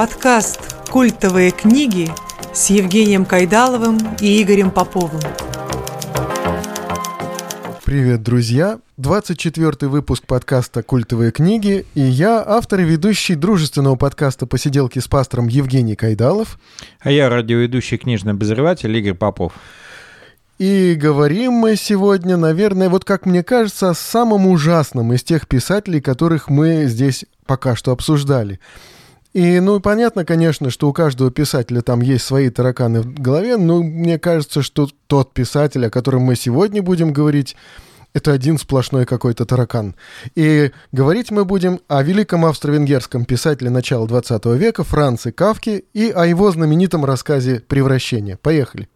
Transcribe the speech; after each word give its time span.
Подкаст 0.00 0.88
«Культовые 0.88 1.50
книги» 1.50 2.10
с 2.54 2.70
Евгением 2.70 3.26
Кайдаловым 3.26 3.98
и 4.18 4.42
Игорем 4.42 4.70
Поповым. 4.70 5.20
Привет, 7.84 8.22
друзья! 8.22 8.78
24 8.96 9.90
выпуск 9.90 10.24
подкаста 10.24 10.82
«Культовые 10.82 11.32
книги» 11.32 11.84
и 11.94 12.00
я, 12.00 12.42
автор 12.42 12.80
и 12.80 12.84
ведущий 12.84 13.34
дружественного 13.34 13.96
подкаста 13.96 14.46
«Посиделки 14.46 14.98
с 15.00 15.06
пастором» 15.06 15.48
Евгений 15.48 15.96
Кайдалов. 15.96 16.58
А 17.00 17.10
я 17.10 17.28
радиоведущий 17.28 17.98
книжный 17.98 18.32
обозреватель 18.32 18.96
Игорь 18.96 19.12
Попов. 19.12 19.52
И 20.58 20.94
говорим 20.94 21.52
мы 21.52 21.76
сегодня, 21.76 22.38
наверное, 22.38 22.88
вот 22.88 23.04
как 23.04 23.26
мне 23.26 23.44
кажется, 23.44 23.90
о 23.90 23.94
самом 23.94 24.46
ужасном 24.46 25.12
из 25.12 25.22
тех 25.22 25.46
писателей, 25.46 26.00
которых 26.00 26.48
мы 26.48 26.86
здесь 26.86 27.26
пока 27.44 27.76
что 27.76 27.92
обсуждали. 27.92 28.60
И, 29.32 29.60
ну, 29.60 29.78
понятно, 29.80 30.24
конечно, 30.24 30.70
что 30.70 30.88
у 30.88 30.92
каждого 30.92 31.30
писателя 31.30 31.82
там 31.82 32.00
есть 32.00 32.24
свои 32.24 32.50
тараканы 32.50 33.02
в 33.02 33.14
голове, 33.14 33.56
но 33.56 33.82
мне 33.82 34.18
кажется, 34.18 34.62
что 34.62 34.88
тот 35.06 35.32
писатель, 35.32 35.86
о 35.86 35.90
котором 35.90 36.22
мы 36.22 36.34
сегодня 36.34 36.82
будем 36.82 37.12
говорить, 37.12 37.56
это 38.12 38.32
один 38.32 38.58
сплошной 38.58 39.06
какой-то 39.06 39.44
таракан. 39.44 39.94
И 40.34 40.72
говорить 40.90 41.30
мы 41.30 41.44
будем 41.44 41.80
о 41.86 42.02
великом 42.02 42.44
австро-венгерском 42.44 43.24
писателе 43.24 43.70
начала 43.70 44.08
20 44.08 44.46
века 44.46 44.82
Франце 44.82 45.30
Кавке 45.30 45.84
и 45.94 46.10
о 46.10 46.26
его 46.26 46.50
знаменитом 46.50 47.04
рассказе 47.04 47.60
«Превращение». 47.60 48.36
Поехали. 48.36 48.88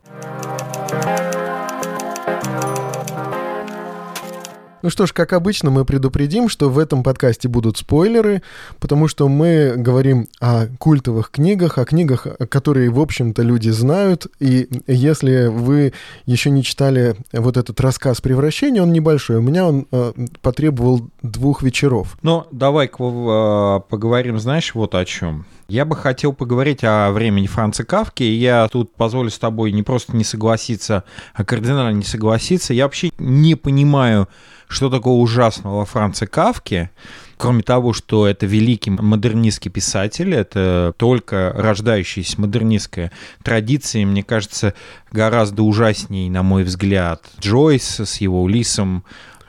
Ну 4.85 4.91
что 4.91 5.07
ж, 5.07 5.15
как 5.15 5.33
обычно, 5.33 5.71
мы 5.71 5.87
предупредим, 5.87 6.51
что 6.51 6.69
в 6.69 6.79
этом 6.79 7.03
подкасте 7.03 7.49
будут 7.49 7.79
спойлеры, 7.79 8.43
потому 8.81 9.09
что 9.09 9.31
мы 9.31 9.73
говорим 9.79 10.29
о 10.41 10.67
культовых 10.79 11.31
книгах, 11.31 11.79
о 11.79 11.87
книгах, 11.87 12.27
которые, 12.51 12.91
в 12.91 13.01
общем-то, 13.01 13.41
люди 13.41 13.71
знают. 13.71 14.27
И 14.41 14.69
если 14.87 15.47
вы 15.47 15.95
еще 16.27 16.51
не 16.51 16.63
читали 16.63 17.17
вот 17.33 17.57
этот 17.57 17.81
рассказ 17.81 18.21
«Превращение», 18.21 18.83
он 18.83 18.93
небольшой. 18.93 19.39
У 19.39 19.41
меня 19.41 19.67
он 19.67 19.87
э, 19.91 20.13
потребовал 20.43 21.09
двух 21.23 21.63
вечеров. 21.63 22.19
Ну, 22.21 22.45
давай-ка 22.53 23.03
э, 23.03 23.89
поговорим, 23.89 24.39
знаешь, 24.39 24.75
вот 24.75 24.95
о 24.95 25.07
чем. 25.07 25.47
Я 25.69 25.85
бы 25.85 25.97
хотел 25.97 26.33
поговорить 26.33 26.85
о 26.85 27.11
времени 27.11 27.47
Франца 27.47 27.85
Кавки. 27.85 28.23
Я 28.23 28.69
тут 28.69 28.95
позволю 28.95 29.31
с 29.31 29.39
тобой 29.39 29.73
не 29.73 29.83
просто 29.83 30.15
не 30.17 30.25
согласиться, 30.25 31.05
а 31.33 31.45
кардинально 31.45 31.97
не 31.97 32.05
согласиться. 32.05 32.75
Я 32.75 32.85
вообще 32.85 33.11
не 33.19 33.55
понимаю, 33.55 34.29
что 34.69 34.91
такого 34.91 35.21
ужасного 35.21 35.79
во 35.79 35.85
Франце 35.85 36.27
Кавке, 36.27 36.91
кроме 37.37 37.63
того, 37.63 37.93
что 37.93 38.27
это 38.27 38.47
великий 38.47 38.91
модернистский 38.91 39.71
писатель, 39.71 40.35
это 40.35 40.95
только 40.97 41.53
рождающаяся 41.57 42.41
модернистская 42.41 43.13
традиция, 43.43 44.05
мне 44.05 44.23
кажется, 44.23 44.75
гораздо 45.11 45.63
ужаснее, 45.63 46.31
на 46.31 46.43
мой 46.43 46.65
взгляд, 46.65 47.23
Джойс 47.41 48.01
с 48.01 48.17
его 48.21 48.43
Улисом, 48.43 49.05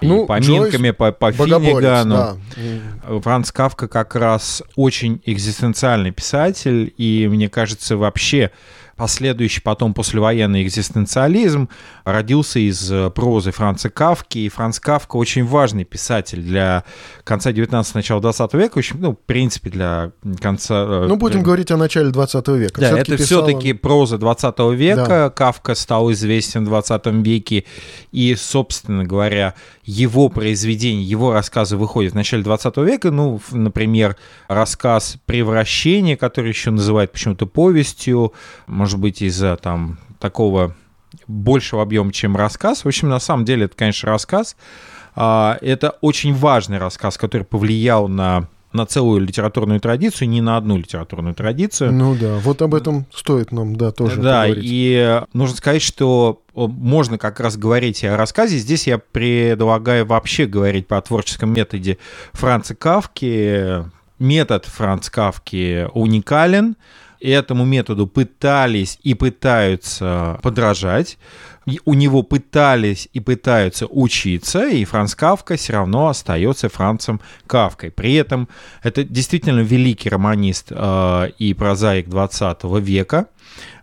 ну, 0.07 0.25
поминками 0.25 0.87
Джойс, 0.87 0.95
по, 0.97 1.11
по 1.11 1.31
Финнигану. 1.31 2.15
Да. 2.15 3.19
Франц 3.21 3.51
Кавка 3.51 3.87
как 3.87 4.15
раз 4.15 4.63
очень 4.75 5.21
экзистенциальный 5.25 6.11
писатель, 6.11 6.93
и 6.97 7.27
мне 7.29 7.49
кажется, 7.49 7.97
вообще 7.97 8.51
последующий 8.95 9.61
потом 9.61 9.93
послевоенный 9.93 10.63
экзистенциализм 10.63 11.69
родился 12.05 12.59
из 12.59 12.91
э, 12.91 13.09
прозы 13.09 13.51
Франца 13.51 13.89
Кавки. 13.89 14.39
И 14.39 14.49
Франц 14.49 14.79
Кавка 14.79 15.17
очень 15.17 15.45
важный 15.45 15.83
писатель 15.83 16.41
для 16.41 16.83
конца 17.23 17.51
19 17.51 17.95
начала 17.95 18.21
20 18.21 18.53
века, 18.53 18.77
очень, 18.77 18.97
ну, 18.99 19.11
в 19.11 19.19
принципе, 19.19 19.69
для 19.69 20.11
конца... 20.41 20.85
Э, 20.87 21.05
ну, 21.07 21.17
будем 21.17 21.39
для... 21.39 21.45
говорить 21.45 21.71
о 21.71 21.77
начале 21.77 22.09
20 22.09 22.47
века. 22.49 22.81
Да, 22.81 22.87
все-таки 22.87 23.13
это 23.13 23.23
все-таки 23.23 23.71
он... 23.73 23.77
проза 23.79 24.17
20 24.17 24.59
века. 24.73 25.05
Да. 25.07 25.29
Кавка 25.29 25.75
стал 25.75 26.11
известен 26.11 26.63
в 26.63 26.67
20 26.67 27.05
веке. 27.07 27.65
И, 28.11 28.35
собственно 28.35 29.03
говоря, 29.03 29.55
его 29.85 30.29
произведения, 30.29 31.03
его 31.03 31.31
рассказы 31.31 31.77
выходят 31.77 32.13
в 32.13 32.15
начале 32.15 32.43
20 32.43 32.77
века. 32.77 33.11
Ну, 33.11 33.39
например, 33.51 34.17
рассказ 34.47 35.17
«Превращение», 35.25 36.17
который 36.17 36.49
еще 36.49 36.71
называют 36.71 37.11
почему-то 37.11 37.45
повестью, 37.45 38.33
может 38.67 38.99
быть, 38.99 39.21
из-за 39.21 39.55
там 39.57 39.99
такого 40.19 40.75
большего 41.27 41.83
объема, 41.83 42.11
чем 42.11 42.35
рассказ. 42.35 42.83
В 42.83 42.87
общем, 42.87 43.09
на 43.09 43.19
самом 43.19 43.45
деле, 43.45 43.65
это, 43.65 43.75
конечно, 43.75 44.09
рассказ. 44.09 44.55
А, 45.15 45.57
это 45.61 45.91
очень 46.01 46.33
важный 46.33 46.77
рассказ, 46.77 47.17
который 47.17 47.43
повлиял 47.43 48.07
на 48.07 48.47
на 48.75 48.85
целую 48.85 49.21
литературную 49.21 49.79
традицию, 49.79 50.29
не 50.29 50.41
на 50.41 50.57
одну 50.57 50.77
литературную 50.77 51.33
традицию. 51.33 51.91
Ну 51.91 52.15
да, 52.15 52.37
вот 52.37 52.61
об 52.61 52.75
этом 52.75 53.05
стоит 53.13 53.51
нам, 53.51 53.75
да, 53.75 53.91
тоже 53.91 54.21
Да, 54.21 54.41
поговорить. 54.43 54.63
и 54.65 55.21
нужно 55.33 55.55
сказать, 55.57 55.81
что 55.81 56.41
можно 56.53 57.17
как 57.17 57.39
раз 57.39 57.57
говорить 57.57 58.03
о 58.03 58.15
рассказе. 58.17 58.57
Здесь 58.57 58.87
я 58.87 58.97
предлагаю 58.99 60.05
вообще 60.05 60.45
говорить 60.45 60.87
по 60.87 61.01
творческом 61.01 61.53
методе 61.53 61.97
Франца 62.33 62.75
Кавки. 62.75 63.83
Метод 64.19 64.65
Франц 64.65 65.09
Кавки 65.09 65.87
уникален 65.93 66.77
этому 67.19 67.65
методу 67.65 68.07
пытались 68.07 68.99
и 69.03 69.13
пытаются 69.13 70.39
подражать. 70.41 71.17
У 71.83 71.93
него 71.95 72.21
пытались 72.21 73.09
и 73.13 73.19
пытаются 73.19 73.87
учиться, 73.87 74.67
и 74.67 74.85
Франц 74.85 75.15
Кавка 75.15 75.55
все 75.55 75.73
равно 75.73 76.07
остается 76.07 76.69
Францем 76.69 77.19
Кавкой. 77.47 77.89
При 77.89 78.13
этом 78.13 78.47
это 78.83 79.03
действительно 79.03 79.61
великий 79.61 80.09
романист 80.09 80.67
э, 80.69 81.29
и 81.39 81.53
прозаик 81.55 82.07
20 82.07 82.63
века, 82.81 83.27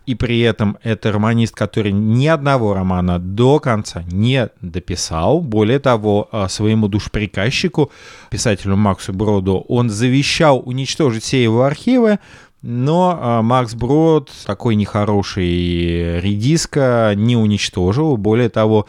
и 0.05 0.15
при 0.15 0.41
этом 0.41 0.77
это 0.83 1.11
романист, 1.11 1.55
который 1.55 1.91
ни 1.91 2.27
одного 2.27 2.73
романа 2.73 3.19
до 3.19 3.59
конца 3.59 4.03
не 4.11 4.49
дописал. 4.61 5.39
Более 5.41 5.79
того, 5.79 6.27
э, 6.31 6.47
своему 6.49 6.87
душприказчику, 6.87 7.91
писателю 8.29 8.75
Максу 8.75 9.13
Броду, 9.13 9.65
он 9.67 9.89
завещал 9.89 10.61
уничтожить 10.65 11.23
все 11.23 11.41
его 11.41 11.63
архивы, 11.63 12.19
но 12.63 13.19
а, 13.21 13.41
Макс 13.41 13.75
Брод, 13.75 14.31
такой 14.45 14.75
нехороший 14.75 16.21
редиска, 16.21 17.11
не 17.13 17.35
уничтожил. 17.35 18.15
Более 18.15 18.47
того, 18.47 18.87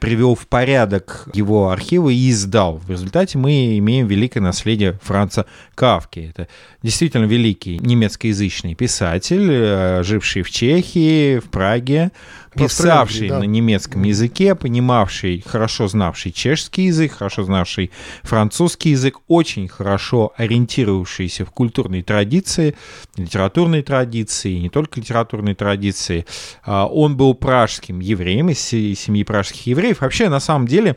привел 0.00 0.34
в 0.34 0.48
порядок 0.48 1.28
его 1.32 1.70
архивы 1.70 2.12
и 2.12 2.30
издал. 2.30 2.78
В 2.78 2.90
результате 2.90 3.38
мы 3.38 3.78
имеем 3.78 4.08
великое 4.08 4.40
наследие 4.40 4.98
Франца 5.00 5.46
Кавки. 5.76 6.30
Это 6.30 6.48
действительно 6.82 7.26
великий 7.26 7.78
немецкоязычный 7.78 8.74
писатель, 8.74 9.48
э, 9.48 10.02
живший 10.02 10.42
в 10.42 10.50
Чехии, 10.50 11.38
в 11.38 11.50
Праге, 11.50 12.10
писавший 12.54 13.28
да. 13.28 13.40
на 13.40 13.44
немецком 13.44 14.02
языке, 14.04 14.54
понимавший, 14.54 15.42
хорошо 15.46 15.88
знавший 15.88 16.32
чешский 16.32 16.84
язык, 16.84 17.12
хорошо 17.12 17.44
знавший 17.44 17.90
французский 18.22 18.90
язык, 18.90 19.18
очень 19.28 19.68
хорошо 19.68 20.32
ориентировавшийся 20.36 21.44
в 21.44 21.50
культурной 21.50 22.02
традиции, 22.02 22.74
литературной 23.16 23.82
традиции, 23.82 24.54
не 24.54 24.70
только 24.70 25.00
литературной 25.00 25.54
традиции. 25.54 26.26
А, 26.64 26.86
он 26.86 27.16
был 27.16 27.34
пражским 27.34 28.00
евреем 28.00 28.50
из 28.50 28.60
семьи 28.60 29.24
пражских 29.24 29.66
евреев. 29.66 30.00
Вообще, 30.00 30.28
на 30.28 30.40
самом 30.40 30.66
деле, 30.66 30.96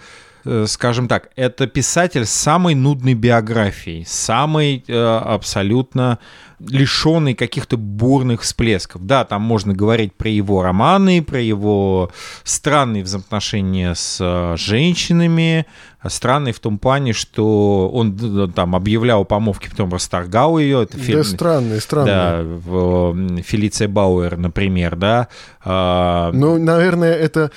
скажем 0.65 1.07
так, 1.07 1.29
это 1.35 1.67
писатель 1.67 2.25
с 2.25 2.31
самой 2.31 2.75
нудной 2.75 3.13
биографией, 3.13 4.05
самой 4.05 4.83
э, 4.87 4.93
абсолютно 4.95 6.19
лишенный 6.59 7.35
каких-то 7.35 7.77
бурных 7.77 8.41
всплесков. 8.41 9.05
Да, 9.05 9.25
там 9.25 9.41
можно 9.43 9.73
говорить 9.73 10.13
про 10.13 10.29
его 10.29 10.63
романы, 10.63 11.21
про 11.21 11.39
его 11.39 12.11
странные 12.43 13.03
взаимоотношения 13.03 13.93
с 13.93 14.17
э, 14.19 14.55
женщинами, 14.57 15.67
странный 16.07 16.53
в 16.53 16.59
том 16.59 16.79
плане, 16.79 17.13
что 17.13 17.89
он 17.93 18.51
там 18.53 18.75
объявлял 18.75 19.23
помолвки, 19.25 19.69
потом 19.69 19.93
расторгал 19.93 20.57
ее. 20.57 20.83
Это 20.83 20.97
фильм, 20.97 21.19
да, 21.19 21.23
странный, 21.23 21.81
странный. 21.81 22.11
Да, 22.11 22.41
в, 22.43 23.41
Фелиция 23.43 23.87
Бауэр, 23.87 24.37
например, 24.37 24.95
да. 24.95 25.27
А, 25.63 26.31
ну, 26.33 26.57
наверное, 26.57 27.13
это 27.13 27.51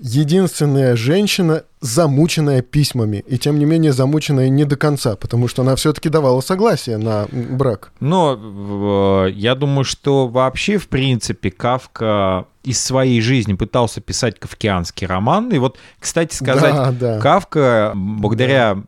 единственная 0.00 0.96
женщина, 0.96 1.64
замученная 1.80 2.62
письмами, 2.62 3.24
и 3.26 3.38
тем 3.38 3.58
не 3.58 3.64
менее 3.64 3.92
замученная 3.92 4.48
не 4.48 4.64
до 4.64 4.76
конца, 4.76 5.16
потому 5.16 5.48
что 5.48 5.62
она 5.62 5.76
все-таки 5.76 6.08
давала 6.08 6.40
согласие 6.40 6.98
на 6.98 7.26
брак. 7.32 7.92
Но 8.00 9.26
я 9.28 9.54
думаю, 9.54 9.84
что 9.84 10.28
вообще, 10.28 10.78
в 10.78 10.88
принципе, 10.88 11.50
Кавка 11.50 12.46
из 12.62 12.80
своей 12.80 13.20
жизни 13.20 13.54
пытался 13.54 14.00
писать 14.00 14.38
кавкианский 14.38 15.06
роман. 15.06 15.48
И 15.50 15.58
вот, 15.58 15.78
кстати 15.98 16.34
сказать, 16.34 16.74
Да, 16.74 16.92
да. 16.92 17.18
Кавка, 17.20 17.92
благодаря 17.94 18.82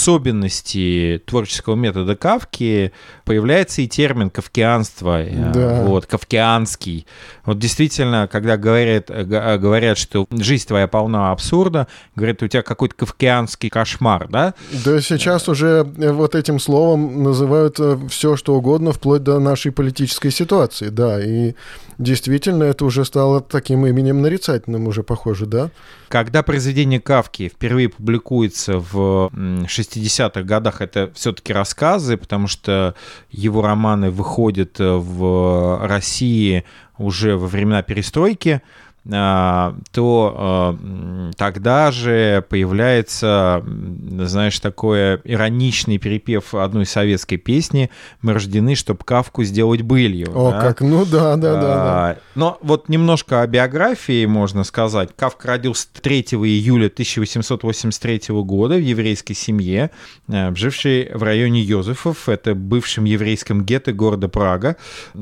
особенности 0.00 1.22
творческого 1.26 1.74
метода 1.74 2.16
Кавки, 2.16 2.92
появляется 3.24 3.82
и 3.82 3.86
термин 3.88 4.30
кавкианство, 4.30 5.22
э, 5.22 5.52
Да. 5.52 5.82
вот, 5.84 6.06
кавкианский. 6.06 7.06
Вот 7.44 7.58
действительно, 7.58 8.28
когда 8.30 8.56
говорят, 8.56 9.10
э, 9.10 9.24
г- 9.24 9.58
говорят, 9.58 9.98
что 9.98 10.26
жизнь 10.30 10.66
твоя 10.66 10.86
полна 10.88 11.32
абсурда, 11.32 11.86
говорят, 12.14 12.42
у 12.42 12.48
тебя 12.48 12.62
какой-то 12.62 12.94
кавкианский 12.96 13.68
кошмар, 13.70 14.28
да? 14.28 14.54
Да 14.84 15.00
сейчас 15.00 15.48
уже 15.48 15.86
э, 15.98 16.12
вот 16.12 16.34
этим 16.34 16.58
словом 16.58 17.22
называют 17.22 17.78
все, 18.10 18.36
что 18.36 18.54
угодно, 18.56 18.92
вплоть 18.92 19.22
до 19.22 19.38
нашей 19.38 19.72
политической 19.72 20.30
ситуации, 20.30 20.88
да, 20.88 21.22
и 21.22 21.54
действительно 21.98 22.64
это 22.64 22.84
уже 22.84 23.04
стало 23.04 23.40
таким 23.40 23.86
именем 23.86 24.22
нарицательным 24.22 24.86
уже, 24.86 25.02
похоже, 25.02 25.46
да? 25.46 25.70
Когда 26.08 26.42
произведение 26.42 27.00
Кавки 27.00 27.48
впервые 27.48 27.88
публикуется 27.88 28.78
в 28.78 29.30
м, 29.32 29.64
60-х 29.64 30.42
годах, 30.42 30.80
это 30.80 31.10
все-таки 31.14 31.52
рассказы, 31.52 32.16
потому 32.16 32.46
что 32.46 32.94
его 33.30 33.62
романы 33.62 34.10
выходят 34.10 34.80
э, 34.80 34.96
в 34.96 35.86
России 35.86 36.64
уже 36.98 37.36
во 37.36 37.46
времена 37.46 37.82
перестройки, 37.82 38.62
то 39.08 40.34
а, 40.36 41.30
тогда 41.36 41.92
же 41.92 42.44
появляется, 42.48 43.64
знаешь, 43.64 44.58
такое 44.58 45.20
ироничный 45.22 45.98
перепев 45.98 46.54
одной 46.54 46.86
советской 46.86 47.36
песни 47.36 47.90
«Мы 48.20 48.32
рождены, 48.32 48.74
чтоб 48.74 49.02
Кавку 49.04 49.44
сделать 49.44 49.82
былью». 49.82 50.32
О, 50.34 50.50
да? 50.50 50.60
как, 50.60 50.80
ну 50.80 51.04
да, 51.04 51.36
да, 51.36 51.52
да, 51.54 51.60
да. 51.60 52.08
А, 52.10 52.16
Но 52.34 52.58
вот 52.62 52.88
немножко 52.88 53.42
о 53.42 53.46
биографии 53.46 54.26
можно 54.26 54.64
сказать. 54.64 55.10
Кавка 55.14 55.48
родился 55.48 55.86
3 56.00 56.20
июля 56.20 56.86
1883 56.86 58.20
года 58.42 58.74
в 58.74 58.82
еврейской 58.82 59.34
семье, 59.34 59.90
жившей 60.28 61.12
в 61.14 61.22
районе 61.22 61.60
Йозефов, 61.60 62.28
это 62.28 62.56
бывшем 62.56 63.04
еврейском 63.04 63.64
гетто 63.64 63.92
города 63.92 64.28
Прага. 64.28 64.76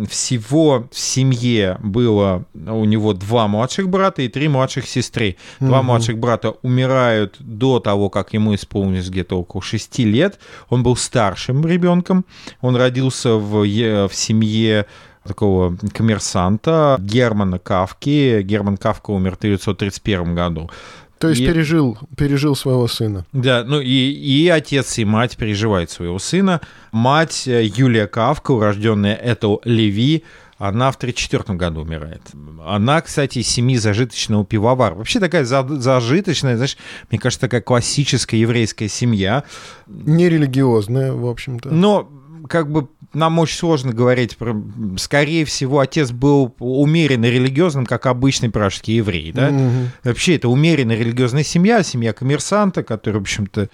Всего 0.09 0.89
в 0.91 0.99
семье 0.99 1.79
было 1.83 2.47
у 2.55 2.85
него 2.87 3.13
два 3.13 3.47
младших 3.47 3.74
брата 3.89 4.23
и 4.23 4.29
три 4.29 4.49
младших 4.49 4.87
сестры. 4.87 5.37
Два 5.61 5.79
Мгм. 5.79 5.87
младших 5.87 6.19
брата 6.19 6.55
умирают 6.63 7.37
до 7.41 7.81
того, 7.81 8.09
как 8.11 8.33
ему 8.35 8.55
исполнилось 8.55 9.09
где-то 9.11 9.39
около 9.41 9.63
6 9.63 10.05
лет. 10.05 10.39
Он 10.69 10.83
был 10.83 10.97
старшим 10.97 11.67
ребенком. 11.67 12.25
Он 12.61 12.77
родился 12.77 13.35
в, 13.35 13.65
в 13.65 14.15
семье 14.15 14.87
такого 15.27 15.77
коммерсанта 15.93 16.97
Германа 17.01 17.59
Кавки. 17.59 18.43
Герман 18.43 18.77
Кавка 18.77 19.11
умер 19.11 19.33
в 19.33 19.39
1931 19.39 20.35
году. 20.35 20.71
То 21.19 21.29
есть 21.31 21.41
И- 21.41 21.47
пережил, 21.47 21.97
пережил 22.17 22.55
своего 22.57 22.87
сына. 22.89 23.25
Да, 23.33 23.65
ну 23.65 23.81
и, 23.81 23.87
и 24.11 24.49
отец, 24.49 24.99
и 24.99 25.05
мать 25.05 25.37
переживают 25.37 25.91
своего 25.91 26.19
сына. 26.19 26.61
Мать 26.93 27.45
э, 27.47 27.65
Юлия 27.65 28.07
Кавка, 28.07 28.51
урожденная 28.53 29.19
Этел 29.23 29.61
Леви, 29.65 30.25
она 30.69 30.91
в 30.91 30.97
1934 30.97 31.59
году 31.59 31.83
умирает. 31.83 32.23
Она, 32.65 33.03
кстати, 33.03 33.41
из 33.41 33.49
семьи 33.49 33.77
зажиточного 33.77 34.47
пивовара. 34.47 34.95
Вообще 34.95 35.21
такая 35.21 35.45
за- 35.45 35.67
зажиточная, 35.69 36.57
знаешь, 36.57 36.79
мне 37.11 37.19
кажется, 37.19 37.43
такая 37.43 37.61
классическая 37.61 38.39
еврейская 38.39 38.89
семья. 38.89 39.45
Нерелигиозная, 39.87 41.13
в 41.13 41.27
общем-то. 41.27 41.71
Но 41.71 42.09
как 42.49 42.71
бы 42.71 42.89
нам 43.13 43.39
очень 43.39 43.59
сложно 43.59 43.93
говорить 43.93 44.37
про... 44.37 44.57
Скорее 44.97 45.45
всего, 45.45 45.81
отец 45.81 46.11
был 46.11 46.55
умеренно 46.59 47.27
религиозным, 47.27 47.85
как 47.87 48.07
обычный 48.07 48.51
пражский 48.51 48.97
еврей, 48.97 49.33
да? 49.33 49.51
Мгм. 49.51 49.91
Вообще, 50.03 50.37
это 50.37 50.49
умеренно 50.49 50.93
религиозная 50.93 51.45
семья, 51.45 51.83
семья 51.83 52.13
коммерсанта, 52.13 52.83
который, 52.83 53.19
в 53.19 53.23
общем-то, 53.23 53.69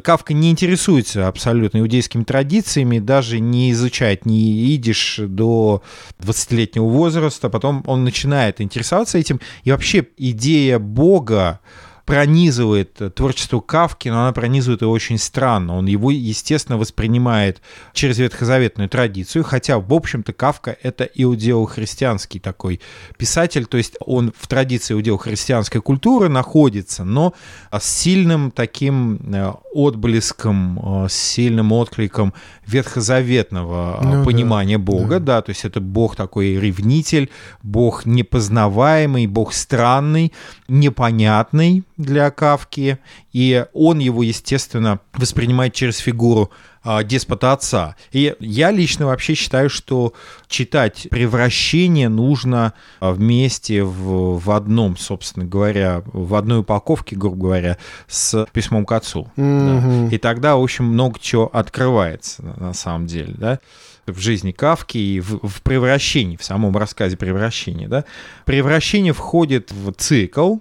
Кавка 0.00 0.32
не 0.32 0.50
интересуется 0.50 1.28
абсолютно 1.28 1.78
иудейскими 1.78 2.24
традициями, 2.24 2.98
даже 2.98 3.40
не 3.40 3.72
изучает 3.72 4.26
ни 4.26 4.74
идиш 4.74 5.18
до 5.18 5.82
20-летнего 6.20 6.86
возраста, 6.86 7.50
потом 7.50 7.82
он 7.86 8.04
начинает 8.04 8.60
интересоваться 8.60 9.18
этим, 9.18 9.40
и 9.64 9.70
вообще 9.70 10.06
идея 10.16 10.78
Бога 10.78 11.60
пронизывает 12.04 13.14
творчество 13.14 13.60
Кавки, 13.60 14.08
но 14.08 14.22
она 14.22 14.32
пронизывает 14.32 14.82
его 14.82 14.92
очень 14.92 15.18
странно. 15.18 15.76
Он 15.76 15.86
его, 15.86 16.10
естественно, 16.10 16.78
воспринимает 16.78 17.60
через 17.92 18.18
ветхозаветную 18.18 18.88
традицию, 18.88 19.44
хотя, 19.44 19.78
в 19.78 19.92
общем-то, 19.92 20.32
Кавка— 20.32 20.76
это 20.82 21.04
иудео-христианский 21.04 22.40
такой 22.40 22.80
писатель, 23.16 23.66
то 23.66 23.76
есть 23.76 23.96
он 24.00 24.32
в 24.36 24.46
традиции 24.48 24.94
иудео-христианской 24.94 25.80
культуры 25.80 26.28
находится, 26.28 27.04
но 27.04 27.34
с 27.70 27.84
сильным 27.84 28.50
таким 28.50 29.20
э, 29.32 29.52
отблеском, 29.72 31.04
э, 31.04 31.08
с 31.08 31.14
сильным 31.14 31.72
откликом 31.72 32.34
ветхозаветного 32.66 33.98
э, 34.00 34.04
Ну 34.04 34.12
да, 34.12 34.24
понимания 34.24 34.78
Бога, 34.78 35.20
да. 35.20 35.42
то 35.42 35.50
есть 35.50 35.64
это 35.64 35.80
Бог 35.80 36.16
такой 36.16 36.58
ревнитель, 36.58 37.30
Бог 37.62 38.06
непознаваемый, 38.06 39.26
Бог 39.26 39.52
странный, 39.52 40.32
непонятный 40.68 41.84
для 41.96 42.30
Кавки, 42.30 42.98
и 43.32 43.64
он 43.72 43.98
его, 43.98 44.22
естественно, 44.22 45.00
воспринимает 45.14 45.74
через 45.74 45.98
фигуру 45.98 46.50
а, 46.84 47.04
деспота 47.04 47.52
отца. 47.52 47.96
И 48.10 48.34
я 48.40 48.70
лично 48.70 49.06
вообще 49.06 49.34
считаю, 49.34 49.70
что 49.70 50.14
читать 50.48 51.06
«Превращение» 51.10 52.08
нужно 52.08 52.72
а, 53.00 53.12
вместе 53.12 53.84
в, 53.84 54.38
в 54.38 54.50
одном, 54.50 54.96
собственно 54.96 55.46
говоря, 55.46 56.02
в 56.06 56.34
одной 56.34 56.60
упаковке, 56.60 57.14
грубо 57.14 57.36
говоря, 57.36 57.78
с 58.08 58.46
письмом 58.52 58.84
к 58.84 58.92
отцу. 58.92 59.30
Да. 59.36 59.42
Мгм. 59.42 60.08
И 60.08 60.18
тогда, 60.18 60.56
в 60.56 60.62
общем, 60.62 60.86
много 60.86 61.18
чего 61.20 61.48
открывается 61.52 62.42
на- 62.42 62.72
самом 62.72 63.06
деле, 63.06 63.34
да 63.36 63.58
в 64.06 64.18
жизни 64.18 64.50
Кавки 64.50 64.98
и 64.98 65.20
в, 65.20 65.46
в 65.46 65.62
превращении, 65.62 66.36
в 66.36 66.42
самом 66.42 66.76
рассказе 66.76 67.16
превращения. 67.16 67.86
Да? 67.86 68.04
Превращение 68.44 69.12
входит 69.12 69.70
в 69.70 69.92
цикл 69.92 70.56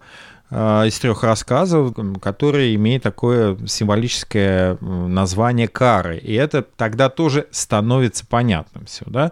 из 0.51 0.99
трех 0.99 1.23
рассказов, 1.23 1.95
который 2.21 2.75
имеет 2.75 3.03
такое 3.03 3.57
символическое 3.67 4.77
название 4.81 5.69
кары. 5.69 6.17
И 6.17 6.33
это 6.33 6.61
тогда 6.61 7.09
тоже 7.09 7.47
становится 7.51 8.25
понятным 8.27 8.85
все, 8.85 9.05
да? 9.07 9.31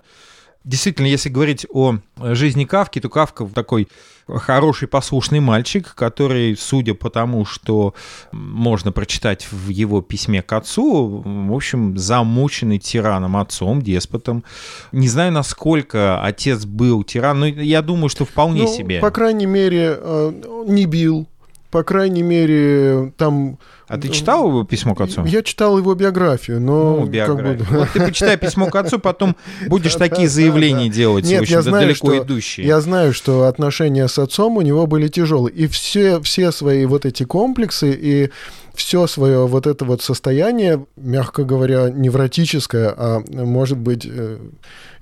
Действительно, 0.65 1.07
если 1.07 1.29
говорить 1.29 1.65
о 1.71 2.00
жизни 2.17 2.65
Кавки, 2.65 3.00
то 3.00 3.09
Кавка 3.09 3.45
такой 3.45 3.88
хороший 4.27 4.89
послушный 4.89 5.39
мальчик, 5.39 5.95
который, 5.95 6.57
судя 6.57 6.94
по 6.94 7.09
тому, 7.09 7.45
что 7.45 7.94
можно 8.33 8.91
прочитать 8.91 9.47
в 9.50 9.69
его 9.69 10.01
письме 10.01 10.41
к 10.41 10.51
отцу, 10.51 11.23
в 11.25 11.53
общем, 11.53 11.97
замученный 11.97 12.77
тираном 12.77 13.38
отцом, 13.38 13.81
деспотом. 13.81 14.44
Не 14.91 15.07
знаю, 15.07 15.31
насколько 15.31 16.21
отец 16.21 16.65
был 16.65 17.03
тиран, 17.03 17.39
но 17.39 17.47
я 17.47 17.81
думаю, 17.81 18.09
что 18.09 18.25
вполне 18.25 18.63
Ну, 18.63 18.75
себе. 18.75 19.00
По 19.00 19.12
крайней 19.12 19.45
мере, 19.45 19.97
э, 19.97 20.63
не 20.67 20.85
бил. 20.85 21.28
По 21.71 21.83
крайней 21.83 22.24
мере, 22.24 23.13
там... 23.16 23.60
А 23.88 23.98
ты 24.00 24.10
читал 24.10 24.48
его 24.48 24.63
письмо 24.63 24.95
к 24.95 25.01
отцу? 25.01 25.24
Я 25.25 25.44
читал 25.44 25.77
его 25.77 25.94
биографию, 25.94 26.60
но... 26.60 26.95
Ну, 26.95 27.01
как 27.01 27.10
биографию. 27.10 27.57
бы- 27.57 27.77
Вот 27.77 27.89
ты 27.94 28.00
почитай 28.00 28.38
письмо 28.38 28.68
к 28.68 28.75
отцу, 28.75 28.98
потом 28.98 29.36
будешь 29.68 29.95
такие 29.95 30.27
заявления 30.27 30.89
делать, 30.89 31.25
Нет, 31.25 31.46
я 31.46 31.62
знаю, 31.62 31.88
далеко 31.88 32.17
идущие. 32.17 32.65
Я 32.65 32.82
знаю, 32.82 33.13
что 33.13 33.43
отношения 33.43 34.08
с 34.08 34.17
отцом 34.17 34.58
у 34.58 34.62
него 34.62 34.88
были 34.88 35.08
тяжелые. 35.08 35.53
И 35.53 35.67
все, 35.67 36.20
все 36.22 36.51
свои 36.51 36.86
вот 36.86 37.05
эти 37.05 37.24
комплексы 37.24 37.91
и 37.91 38.32
все 38.74 39.08
свое 39.08 39.46
вот 39.46 39.67
это 39.67 39.86
вот 39.86 40.01
состояние, 40.01 40.86
мягко 40.96 41.43
говоря, 41.43 41.89
невротическое, 41.89 42.93
а 42.96 43.22
может 43.29 43.77
быть, 43.77 44.08
э, 44.10 44.38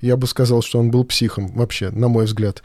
я 0.00 0.16
бы 0.16 0.26
сказал, 0.26 0.62
что 0.62 0.80
он 0.80 0.90
был 0.90 1.04
психом 1.04 1.48
вообще, 1.54 1.90
на 1.90 2.08
мой 2.08 2.24
взгляд. 2.24 2.62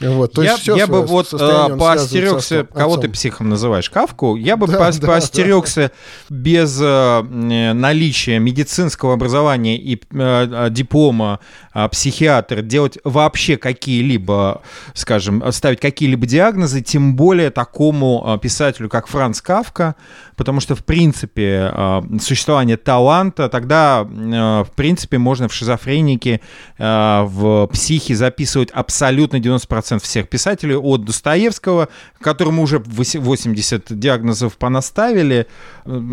Вот, 0.00 0.32
то 0.32 0.42
я 0.42 0.52
есть 0.52 0.62
всё 0.62 0.76
я 0.76 0.86
бы 0.86 1.02
вот 1.02 1.32
э, 1.32 1.76
поостерегся, 1.78 2.64
кого 2.64 2.96
ты 2.96 3.08
психом 3.08 3.48
называешь, 3.48 3.88
Кавку, 3.90 4.36
я 4.36 4.56
бы 4.56 4.66
Да, 4.74 4.78
поос- 4.78 4.98
да, 4.98 5.06
поостерегся 5.06 5.92
без 6.28 6.80
э, 6.80 6.84
э, 6.84 7.72
наличия 7.72 8.38
медицинского 8.38 9.14
образования 9.14 9.76
и 9.76 10.00
э, 10.12 10.68
диплома 10.70 11.38
э, 11.74 11.88
психиатра 11.88 12.62
делать 12.62 12.98
вообще 13.04 13.56
какие-либо, 13.56 14.62
скажем, 14.94 15.44
ставить 15.52 15.80
какие-либо 15.80 16.26
диагнозы, 16.26 16.80
тем 16.80 17.14
более 17.14 17.50
такому 17.50 18.24
э, 18.26 18.38
писателю, 18.40 18.88
как 18.88 19.06
Франц 19.06 19.40
Кавка, 19.40 19.94
потому 20.36 20.60
что, 20.60 20.74
в 20.74 20.84
принципе, 20.84 21.70
э, 21.72 22.02
существование 22.20 22.76
таланта, 22.76 23.48
тогда, 23.48 24.04
э, 24.04 24.64
в 24.64 24.70
принципе, 24.74 25.18
можно 25.18 25.48
в 25.48 25.54
шизофренике, 25.54 26.40
э, 26.78 27.22
в 27.24 27.68
психе 27.68 28.16
записывать 28.16 28.70
абсолютно 28.72 29.38
90% 29.38 29.83
всех 29.98 30.28
писателей, 30.28 30.76
от 30.76 31.04
Достоевского, 31.04 31.88
которому 32.20 32.62
уже 32.62 32.78
80 32.78 33.98
диагнозов 33.98 34.56
понаставили, 34.56 35.46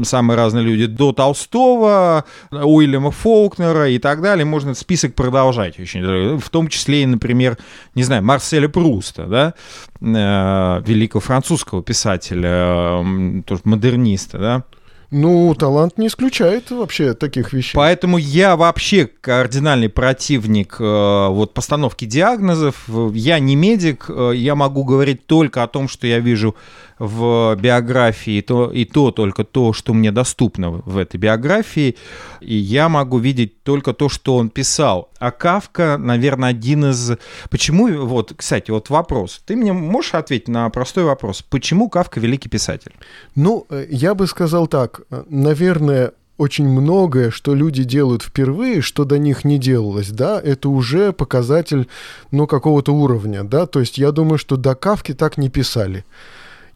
самые 0.03 0.37
разные 0.37 0.63
люди, 0.63 0.85
до 0.85 1.13
Толстого, 1.13 2.25
Уильяма 2.51 3.11
Фолкнера 3.11 3.89
и 3.89 3.99
так 3.99 4.21
далее. 4.21 4.45
Можно 4.45 4.73
список 4.73 5.15
продолжать 5.15 5.79
очень. 5.79 6.37
В 6.37 6.49
том 6.49 6.67
числе 6.67 7.03
и, 7.03 7.05
например, 7.05 7.57
не 7.95 8.03
знаю, 8.03 8.23
Марселя 8.23 8.67
Пруста, 8.67 9.25
да, 9.25 9.53
э, 10.01 10.81
великого 10.85 11.21
французского 11.21 11.83
писателя, 11.83 13.03
тоже 13.45 13.61
модерниста, 13.63 14.37
да, 14.37 14.63
ну, 15.11 15.53
талант 15.55 15.97
не 15.97 16.07
исключает 16.07 16.71
вообще 16.71 17.13
таких 17.13 17.51
вещей. 17.51 17.73
Поэтому 17.75 18.17
я 18.17 18.55
вообще 18.55 19.07
кардинальный 19.07 19.89
противник 19.89 20.77
э, 20.79 21.27
вот 21.27 21.53
постановки 21.53 22.05
диагнозов. 22.05 22.89
Я 23.13 23.39
не 23.39 23.57
медик, 23.57 24.05
э, 24.07 24.31
я 24.35 24.55
могу 24.55 24.85
говорить 24.85 25.27
только 25.27 25.63
о 25.63 25.67
том, 25.67 25.89
что 25.89 26.07
я 26.07 26.19
вижу 26.19 26.55
в 27.01 27.55
биографии, 27.55 28.41
то, 28.41 28.71
и 28.71 28.85
то 28.85 29.09
только 29.09 29.43
то, 29.43 29.73
что 29.73 29.91
мне 29.91 30.11
доступно 30.11 30.69
в 30.69 30.97
этой 30.97 31.17
биографии, 31.17 31.97
и 32.41 32.53
я 32.53 32.89
могу 32.89 33.17
видеть 33.17 33.63
только 33.63 33.93
то, 33.93 34.07
что 34.07 34.35
он 34.35 34.49
писал. 34.49 35.09
А 35.17 35.31
Кавка, 35.31 35.97
наверное, 35.97 36.49
один 36.49 36.91
из... 36.91 37.13
Почему, 37.49 38.05
вот, 38.05 38.33
кстати, 38.37 38.69
вот 38.69 38.91
вопрос. 38.91 39.41
Ты 39.47 39.55
мне 39.55 39.73
можешь 39.73 40.13
ответить 40.13 40.47
на 40.47 40.69
простой 40.69 41.03
вопрос. 41.03 41.41
Почему 41.41 41.89
Кавка 41.89 42.19
великий 42.19 42.49
писатель? 42.49 42.91
Ну, 43.33 43.65
э, 43.71 43.87
я 43.89 44.13
бы 44.13 44.27
сказал 44.27 44.67
так. 44.67 45.01
Наверное, 45.27 46.11
очень 46.37 46.67
многое, 46.67 47.31
что 47.31 47.55
люди 47.55 47.83
делают 47.83 48.21
впервые, 48.21 48.81
что 48.81 49.05
до 49.05 49.17
них 49.17 49.43
не 49.43 49.57
делалось, 49.57 50.09
да, 50.09 50.39
это 50.39 50.69
уже 50.69 51.13
показатель, 51.13 51.87
ну, 52.29 52.45
какого-то 52.45 52.93
уровня, 52.93 53.43
да, 53.43 53.65
то 53.65 53.79
есть 53.79 53.97
я 53.97 54.11
думаю, 54.11 54.37
что 54.37 54.55
до 54.55 54.75
Кавки 54.75 55.13
так 55.13 55.37
не 55.37 55.49
писали. 55.49 56.05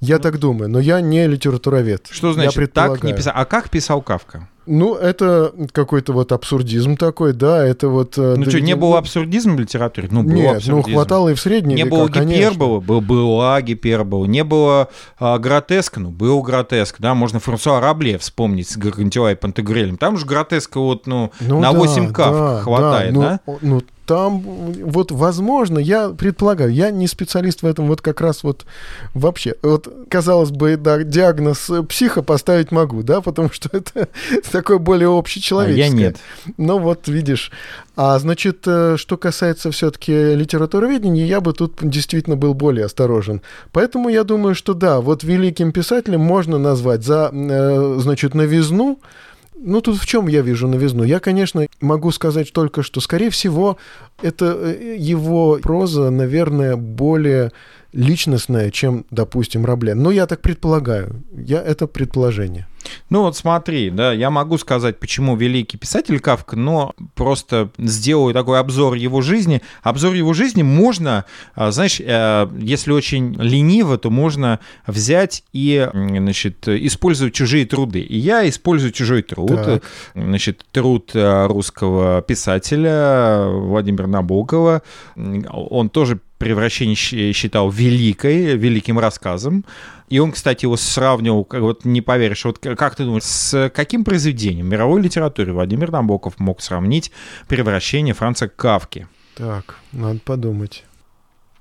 Я 0.06 0.20
так 0.20 0.40
думаю, 0.40 0.70
но 0.70 0.80
я 0.80 1.02
не 1.02 1.28
литературовед. 1.28 2.08
Что 2.12 2.34
значит 2.34 2.74
так 2.74 3.04
не 3.04 3.14
писал? 3.14 3.34
А 3.36 3.46
как 3.46 3.70
писал 3.70 4.02
Кавка? 4.02 4.48
Ну, 4.68 4.96
это 4.96 5.54
какой-то 5.72 6.14
вот 6.14 6.32
абсурдизм 6.32 6.98
такой, 6.98 7.34
да, 7.34 7.66
это 7.66 7.88
вот... 7.88 8.18
Э, 8.18 8.36
ну 8.36 8.50
что, 8.50 8.60
не 8.60 8.76
было 8.76 8.98
абсурдизма 8.98 9.56
в 9.56 9.60
литературе? 9.60 10.08
Ну, 10.10 10.24
был 10.24 10.32
Нет, 10.32 10.44
ну, 10.44 10.56
абсурдизм. 10.56 10.76
ну 10.76 10.96
хватало 10.96 11.30
и 11.30 11.34
в 11.36 11.40
средние 11.40 11.76
Не 11.76 11.84
века, 11.84 11.96
было 11.96 12.10
гипербола, 12.10 12.80
был, 12.80 13.02
была 13.02 13.62
гипербола, 13.62 14.26
не 14.26 14.44
было 14.44 14.90
а, 15.20 15.38
гротеска, 15.38 16.00
ну, 16.00 16.10
был 16.10 16.42
гротеск, 16.42 16.96
да, 17.00 17.14
можно 17.14 17.40
Франсуа 17.40 17.80
Рабле 17.80 18.18
вспомнить 18.18 18.70
с 18.70 18.78
Гаргантюа 18.78 19.34
и 19.34 19.36
Пантагрелем, 19.36 19.98
там 19.98 20.18
же 20.18 20.26
гротеска 20.26 20.80
вот, 20.80 21.06
ну, 21.06 21.32
ну 21.42 21.60
на 21.60 21.72
да, 21.72 21.78
8 21.78 22.12
кав 22.12 22.34
да, 22.34 22.62
хватает, 22.62 23.14
да? 23.14 23.40
Ну, 23.46 23.60
ну, 23.62 23.82
там 24.06 24.40
вот 24.42 25.12
возможно, 25.12 25.80
я 25.80 26.10
предполагаю, 26.10 26.72
я 26.72 26.92
не 26.92 27.08
специалист 27.08 27.62
в 27.62 27.66
этом 27.66 27.88
вот 27.88 28.02
как 28.02 28.22
раз 28.22 28.44
вот 28.44 28.66
вообще. 29.14 29.56
Вот, 29.62 29.88
казалось 30.10 30.52
бы, 30.52 30.78
да, 30.78 31.04
диагноз 31.04 31.70
психа 31.90 32.22
поставить 32.22 32.72
могу, 32.72 33.04
да, 33.04 33.22
потому 33.22 33.52
что 33.52 33.70
это 33.72 34.08
такое 34.52 34.78
более 34.78 35.10
общечеловеческое. 35.10 35.86
А 35.86 35.90
я 35.90 35.94
нет. 35.94 36.18
Ну 36.58 36.80
вот, 36.80 37.08
видишь. 37.08 37.52
А 37.96 38.20
значит, 38.20 38.64
э, 38.66 38.98
что 38.98 39.18
касается 39.18 39.72
все-таки 39.72 40.36
литературоведения, 40.36 41.26
я 41.26 41.40
бы 41.40 41.54
тут 41.54 41.80
действительно 41.82 42.36
был 42.36 42.54
более 42.54 42.86
осторожен. 42.86 43.42
Поэтому 43.72 44.10
я 44.10 44.24
думаю, 44.24 44.54
что 44.54 44.74
да, 44.74 45.00
вот 45.00 45.24
великим 45.24 45.72
писателем 45.72 46.22
можно 46.22 46.58
назвать 46.58 47.04
за, 47.04 47.32
э, 47.32 47.96
значит, 48.00 48.34
новизну, 48.36 49.00
ну, 49.58 49.82
тут 49.82 49.98
в 49.98 50.06
чем 50.06 50.28
я 50.28 50.42
вижу 50.42 50.68
новизну? 50.68 51.04
Я, 51.04 51.20
конечно, 51.20 51.66
могу 51.82 52.12
сказать 52.12 52.52
только, 52.52 52.84
что, 52.84 53.02
скорее 53.02 53.30
всего, 53.30 53.78
это 54.22 54.58
э, 54.60 54.96
его 54.98 55.60
проза, 55.62 56.10
наверное, 56.10 56.76
более 56.76 57.52
личностная, 57.94 58.70
чем, 58.70 59.06
допустим, 59.12 59.66
Рабле. 59.66 59.96
Но 59.96 60.12
я 60.12 60.28
так 60.28 60.42
предполагаю. 60.42 61.24
Я, 61.32 61.62
это 61.62 61.88
предположение. 61.88 62.68
Ну 63.10 63.22
вот 63.22 63.36
смотри, 63.38 63.90
да, 63.90 64.14
я 64.14 64.30
могу 64.30 64.58
сказать, 64.58 65.00
почему 65.00 65.36
великий 65.36 65.78
писатель 65.78 66.20
Кавка, 66.20 66.56
но 66.56 66.94
просто 67.14 67.70
сделаю 67.78 68.34
такой 68.34 68.60
обзор 68.60 68.96
его 68.96 69.22
жизни. 69.22 69.62
Обзор 69.84 70.14
его 70.14 70.34
жизни 70.34 70.64
можно, 70.64 71.26
а, 71.56 71.72
знаешь, 71.72 72.00
э, 72.00 72.48
если 72.60 72.92
очень 72.92 73.36
лениво, 73.40 73.98
то 73.98 74.10
можно 74.10 74.60
взять 74.88 75.44
и, 75.54 75.88
значит, 75.94 76.68
использовать 76.68 77.34
чужие 77.34 77.66
труды. 77.66 78.02
И 78.02 78.18
я 78.18 78.48
использую 78.48 78.92
чужой 78.92 79.22
труд, 79.22 79.50
так. 79.50 79.84
значит, 80.16 80.66
труд 80.72 81.12
э, 81.14 81.48
русского 81.48 82.22
писателя 82.22 83.46
Владимира 83.48 84.08
Набокова. 84.08 84.82
Он 85.16 85.90
тоже 85.90 86.20
превращение 86.38 86.96
считал 87.34 87.70
великой, 87.70 88.58
великим 88.58 89.00
рассказом. 89.00 89.66
И 90.10 90.20
он, 90.20 90.32
кстати, 90.32 90.66
его 90.66 90.78
сравнивал, 90.78 91.48
вот 91.50 91.84
не 91.84 92.02
поверишь, 92.02 92.46
вот 92.46 92.60
как 92.60 92.96
ты 92.96 93.06
думаешь, 93.06 93.24
с 93.24 93.72
каким 93.74 94.04
произведением 94.04 94.68
мировой 94.68 95.02
литературы 95.02 95.54
Владимир 95.54 95.92
Набоков 95.92 96.40
мог 96.40 96.62
сравнить 96.62 97.12
превращение 97.48 98.14
Франца 98.14 98.48
Кавки? 98.48 99.08
Так, 99.36 99.78
надо 99.92 100.20
подумать. 100.24 100.84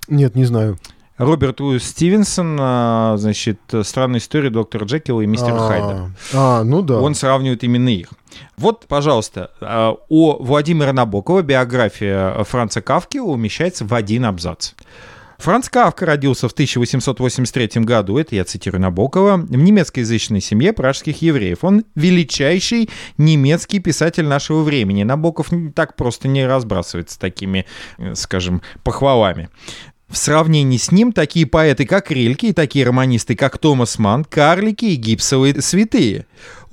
Нет, 0.08 0.34
не 0.34 0.44
знаю. 0.44 0.78
Роберт 1.16 1.60
Луис 1.60 1.84
Стивенсон, 1.84 2.58
а, 2.60 3.16
значит, 3.16 3.60
«Странная 3.82 4.18
история 4.18 4.50
доктора 4.50 4.84
Джекила 4.84 5.20
и 5.20 5.26
мистера 5.26 5.54
а, 5.54 5.68
Хайда». 5.68 6.10
А, 6.32 6.64
ну 6.64 6.82
да. 6.82 6.98
Он 6.98 7.14
сравнивает 7.14 7.62
именно 7.62 7.88
их. 7.88 8.08
Вот, 8.56 8.86
пожалуйста, 8.88 9.52
а, 9.60 9.96
о 10.08 10.36
Владимира 10.40 10.92
Набокова 10.92 11.42
биография 11.42 12.42
Франца 12.42 12.82
Кавки 12.82 13.18
умещается 13.18 13.84
в 13.84 13.94
один 13.94 14.24
абзац. 14.24 14.72
Франц 15.38 15.68
Кавка 15.68 16.06
родился 16.06 16.48
в 16.48 16.52
1883 16.52 17.82
году, 17.82 18.18
это 18.18 18.34
я 18.36 18.44
цитирую 18.44 18.80
Набокова, 18.80 19.36
в 19.36 19.56
немецкоязычной 19.56 20.40
семье 20.40 20.72
пражских 20.72 21.22
евреев. 21.22 21.64
Он 21.64 21.84
величайший 21.94 22.88
немецкий 23.18 23.80
писатель 23.80 24.26
нашего 24.26 24.62
времени. 24.62 25.02
Набоков 25.02 25.50
так 25.74 25.96
просто 25.96 26.28
не 26.28 26.46
разбрасывается 26.46 27.18
такими, 27.18 27.66
э, 27.98 28.14
скажем, 28.14 28.62
похвалами. 28.82 29.48
В 30.08 30.16
сравнении 30.16 30.76
с 30.76 30.92
ним 30.92 31.12
такие 31.12 31.46
поэты, 31.46 31.86
как 31.86 32.10
Рильке, 32.10 32.48
и 32.48 32.52
такие 32.52 32.84
романисты, 32.84 33.34
как 33.34 33.58
Томас 33.58 33.98
Ман, 33.98 34.24
карлики 34.24 34.84
и 34.84 34.96
гипсовые 34.96 35.60
святые. 35.60 36.26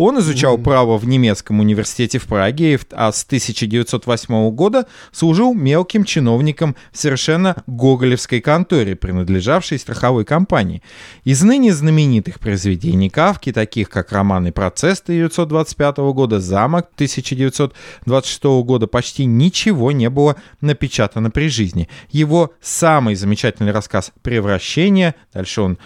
Он 0.04 0.18
изучал 0.18 0.58
mm-hmm. 0.58 0.64
право 0.64 0.98
в 0.98 1.08
немецком 1.08 1.60
университете 1.60 2.18
в 2.18 2.26
Праге, 2.26 2.80
а 2.90 3.12
с 3.12 3.24
1908 3.24 4.50
года 4.50 4.88
служил 5.12 5.54
мелким 5.54 6.06
чиновником 6.06 6.76
в 6.92 6.98
совершенно 6.98 7.62
гоголевской 7.68 8.42
конторе, 8.42 8.96
принадлежавшей 8.96 9.78
страховой 9.78 10.26
компании. 10.26 10.82
Из 11.24 11.44
ныне 11.44 11.72
знаменитых 11.72 12.40
произведений 12.40 13.12
Кавки, 13.12 13.52
таких 13.52 13.90
как 13.90 14.12
романы 14.12 14.52
«Процесс» 14.52 15.02
1925 15.02 15.98
года, 16.16 16.40
«Замок» 16.40 16.90
1926 16.96 18.44
года, 18.64 18.88
почти 18.88 19.26
ничего 19.26 19.92
не 19.92 20.10
было 20.10 20.36
напечатано 20.62 21.30
при 21.30 21.48
жизни. 21.48 21.88
Его 22.10 22.56
самый 22.60 23.14
замечательный 23.14 23.72
рассказ 23.72 24.12
«Превращение», 24.24 25.14
дальше 25.32 25.62
он 25.62 25.78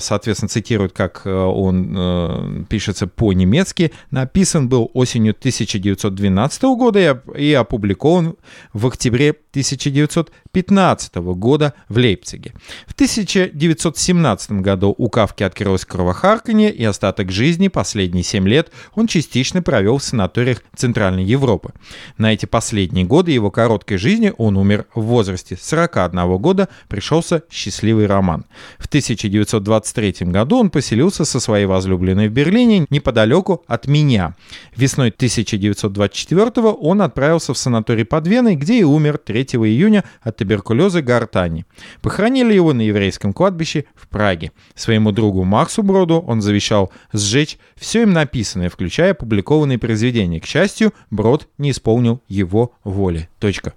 соответственно, 0.00 0.48
цитирует, 0.48 0.92
как 0.92 1.22
э, 1.24 1.32
он 1.32 1.94
э, 1.96 2.64
пишется 2.68 3.06
по-немецки, 3.06 3.92
написан 4.10 4.68
был 4.68 4.90
осенью 4.92 5.34
1912 5.38 6.62
года 6.62 7.22
и 7.36 7.52
опубликован 7.52 8.36
в 8.72 8.86
октябре 8.86 9.30
1915 9.30 11.14
года 11.14 11.74
в 11.88 11.96
Лейпциге. 11.96 12.54
В 12.86 12.92
1917 12.92 14.52
году 14.52 14.94
у 14.96 15.08
Кавки 15.08 15.42
открылось 15.42 15.84
кровохарканье, 15.84 16.72
и 16.72 16.84
остаток 16.84 17.30
жизни, 17.30 17.68
последние 17.68 18.24
7 18.24 18.48
лет, 18.48 18.70
он 18.94 19.06
частично 19.06 19.62
провел 19.62 19.98
в 19.98 20.02
санаториях 20.02 20.62
Центральной 20.74 21.24
Европы. 21.24 21.72
На 22.18 22.32
эти 22.32 22.46
последние 22.46 23.04
годы 23.04 23.30
его 23.30 23.50
короткой 23.50 23.98
жизни 23.98 24.32
он 24.36 24.56
умер 24.56 24.86
в 24.94 25.02
возрасте 25.02 25.58
41 25.60 26.36
года, 26.38 26.68
пришелся 26.88 27.42
счастливый 27.50 28.06
роман. 28.06 28.44
В 28.78 28.86
1900 28.86 29.61
1923 29.62 30.32
году 30.32 30.58
он 30.58 30.70
поселился 30.70 31.24
со 31.24 31.40
своей 31.40 31.66
возлюбленной 31.66 32.28
в 32.28 32.32
Берлине 32.32 32.86
неподалеку 32.90 33.64
от 33.66 33.86
меня. 33.86 34.34
Весной 34.76 35.08
1924 35.08 36.50
он 36.68 37.02
отправился 37.02 37.54
в 37.54 37.58
санаторий 37.58 38.04
под 38.04 38.26
Веной, 38.26 38.56
где 38.56 38.80
и 38.80 38.82
умер 38.84 39.18
3 39.18 39.42
июня 39.42 40.04
от 40.20 40.36
туберкулеза 40.36 41.02
гортани. 41.02 41.64
Похоронили 42.00 42.54
его 42.54 42.72
на 42.72 42.82
еврейском 42.82 43.32
кладбище 43.32 43.84
в 43.94 44.08
Праге. 44.08 44.52
Своему 44.74 45.12
другу 45.12 45.44
Максу 45.44 45.82
Броду 45.82 46.20
он 46.26 46.42
завещал 46.42 46.92
сжечь 47.12 47.58
все 47.76 48.02
им 48.02 48.12
написанное, 48.12 48.68
включая 48.68 49.12
опубликованные 49.12 49.78
произведения. 49.78 50.40
К 50.40 50.46
счастью, 50.46 50.92
Брод 51.10 51.48
не 51.58 51.70
исполнил 51.70 52.20
его 52.28 52.74
воли. 52.84 53.28
Точка. 53.38 53.74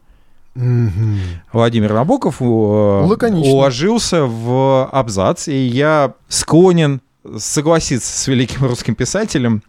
Угу. 0.56 1.18
Владимир 1.52 1.94
Набоков 1.94 2.42
э, 2.42 2.46
Лаконично. 2.46 3.52
уложился 3.52 4.24
в 4.26 4.90
абзац, 4.92 5.48
и 5.48 5.56
я 5.56 6.14
склонен 6.30 7.02
согласиться 7.38 8.18
с 8.18 8.28
великим 8.28 8.66
русским 8.66 8.96
писателем. 8.96 9.64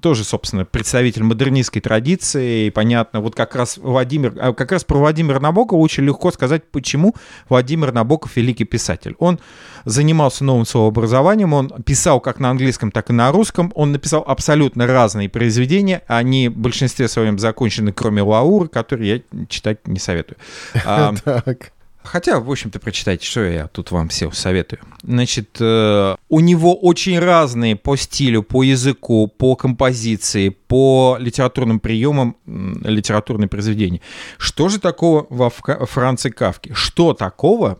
Тоже, 0.00 0.24
собственно, 0.24 0.64
представитель 0.64 1.22
модернистской 1.22 1.80
традиции, 1.80 2.66
и 2.66 2.70
понятно, 2.70 3.20
вот 3.20 3.34
как 3.34 3.54
раз 3.54 3.78
Владимир, 3.78 4.34
а, 4.38 4.52
как 4.52 4.72
раз 4.72 4.84
про 4.84 4.98
Владимира 4.98 5.40
Набокова 5.40 5.78
очень 5.78 6.04
легко 6.04 6.30
сказать, 6.30 6.64
почему 6.70 7.14
Владимир 7.48 7.92
Набоков 7.92 8.36
великий 8.36 8.64
писатель. 8.64 9.14
Он 9.18 9.38
занимался 9.84 10.44
новым 10.44 10.66
словообразованием, 10.66 11.52
он 11.52 11.68
писал 11.84 12.20
как 12.20 12.40
на 12.40 12.50
английском, 12.50 12.90
так 12.90 13.10
и 13.10 13.12
на 13.12 13.30
русском, 13.32 13.72
он 13.74 13.92
написал 13.92 14.24
абсолютно 14.26 14.86
разные 14.86 15.28
произведения, 15.28 16.02
они 16.06 16.48
в 16.48 16.56
большинстве 16.56 17.08
своем 17.08 17.38
закончены, 17.38 17.92
кроме 17.92 18.22
Лауры, 18.22 18.68
который 18.68 19.06
я 19.08 19.46
читать 19.48 19.86
не 19.86 19.98
советую. 19.98 20.38
А, 20.84 21.14
Так. 21.24 21.72
Хотя, 22.06 22.40
в 22.40 22.50
общем-то, 22.50 22.78
прочитайте, 22.78 23.26
что 23.26 23.44
я 23.44 23.66
тут 23.66 23.90
вам 23.90 24.08
всем 24.08 24.32
советую. 24.32 24.80
Значит, 25.02 25.56
э, 25.60 26.16
у 26.28 26.40
него 26.40 26.74
очень 26.74 27.18
разные 27.18 27.76
по 27.76 27.96
стилю, 27.96 28.42
по 28.42 28.62
языку, 28.62 29.26
по 29.28 29.56
композиции, 29.56 30.48
по 30.48 31.16
литературным 31.20 31.80
приемам 31.80 32.36
литературные 32.46 33.48
произведения. 33.48 34.00
Что 34.38 34.68
же 34.68 34.78
такого 34.78 35.26
во 35.30 35.50
Франце 35.50 36.30
Кавке? 36.30 36.72
Что 36.74 37.12
такого, 37.12 37.78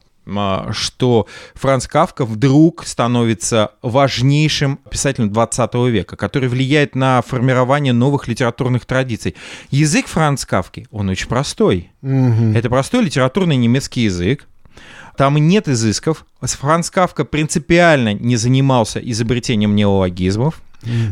что 0.73 1.27
Франц 1.55 1.87
Кавка 1.87 2.25
вдруг 2.25 2.85
становится 2.87 3.71
важнейшим 3.83 4.79
писателем 4.91 5.31
20 5.33 5.75
века, 5.91 6.17
который 6.17 6.49
влияет 6.49 6.95
на 6.95 7.23
формирование 7.23 7.93
новых 7.93 8.29
литературных 8.29 8.87
традиций. 8.87 9.37
Язык 9.71 10.07
Франц 10.07 10.45
Кавки, 10.45 10.87
он 10.91 11.09
очень 11.09 11.29
простой. 11.29 11.91
Мгм. 12.03 12.57
Это 12.57 12.69
простой 12.69 13.05
литературный 13.05 13.57
немецкий 13.57 14.03
язык. 14.03 14.47
Там 15.17 15.37
нет 15.37 15.69
изысков. 15.69 16.27
Франц 16.43 16.91
Кавка 16.91 17.25
принципиально 17.25 18.13
не 18.13 18.37
занимался 18.37 18.99
изобретением 19.01 19.75
неологизмов. 19.75 20.61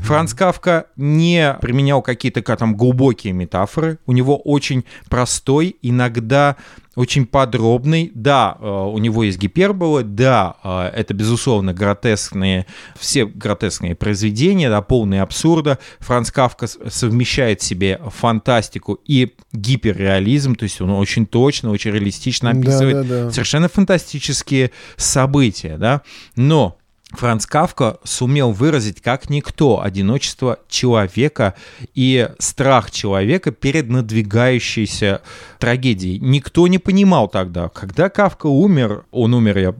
Франц 0.02 0.34
Кавка 0.34 0.86
не 0.96 1.56
применял 1.60 2.00
какие-то 2.02 2.42
ка- 2.42 2.56
там 2.56 2.76
глубокие 2.76 3.32
метафоры. 3.32 3.98
У 4.06 4.12
него 4.12 4.36
очень 4.36 4.84
простой, 5.08 5.76
иногда 5.82 6.56
очень 6.96 7.26
подробный. 7.26 8.10
Да, 8.14 8.56
э, 8.60 8.66
у 8.66 8.98
него 8.98 9.24
есть 9.24 9.38
гиперболы, 9.38 10.02
да, 10.04 10.54
э, 10.62 10.90
это, 10.94 11.14
безусловно, 11.14 11.72
гротескные, 11.72 12.66
все 12.98 13.26
гротескные 13.26 13.94
произведения, 13.94 14.68
да, 14.68 14.82
полные 14.82 15.22
абсурда. 15.22 15.78
Франц 15.98 16.30
Кавка 16.30 16.66
совмещает 16.66 17.60
в 17.60 17.64
себе 17.64 18.00
фантастику 18.08 19.00
и 19.06 19.34
гиперреализм, 19.52 20.54
то 20.54 20.64
есть 20.64 20.80
он 20.80 20.90
очень 20.90 21.26
точно, 21.26 21.70
очень 21.70 21.90
реалистично 21.90 22.50
описывает 22.50 23.08
Да-да-да. 23.08 23.30
совершенно 23.30 23.68
фантастические 23.68 24.70
события, 24.96 25.76
да, 25.78 26.02
но 26.36 26.78
Франц 27.14 27.46
Кавка 27.46 27.98
сумел 28.04 28.52
выразить 28.52 29.00
как 29.00 29.30
никто 29.30 29.82
одиночество 29.82 30.58
человека 30.68 31.54
и 31.94 32.28
страх 32.38 32.90
человека 32.90 33.52
перед 33.52 33.88
надвигающейся 33.88 35.22
трагедией. 35.58 36.18
Никто 36.20 36.66
не 36.66 36.78
понимал 36.78 37.28
тогда, 37.28 37.68
когда 37.68 38.08
Кавка 38.08 38.46
умер, 38.46 39.04
он 39.10 39.34
умер, 39.34 39.58
я 39.58 39.74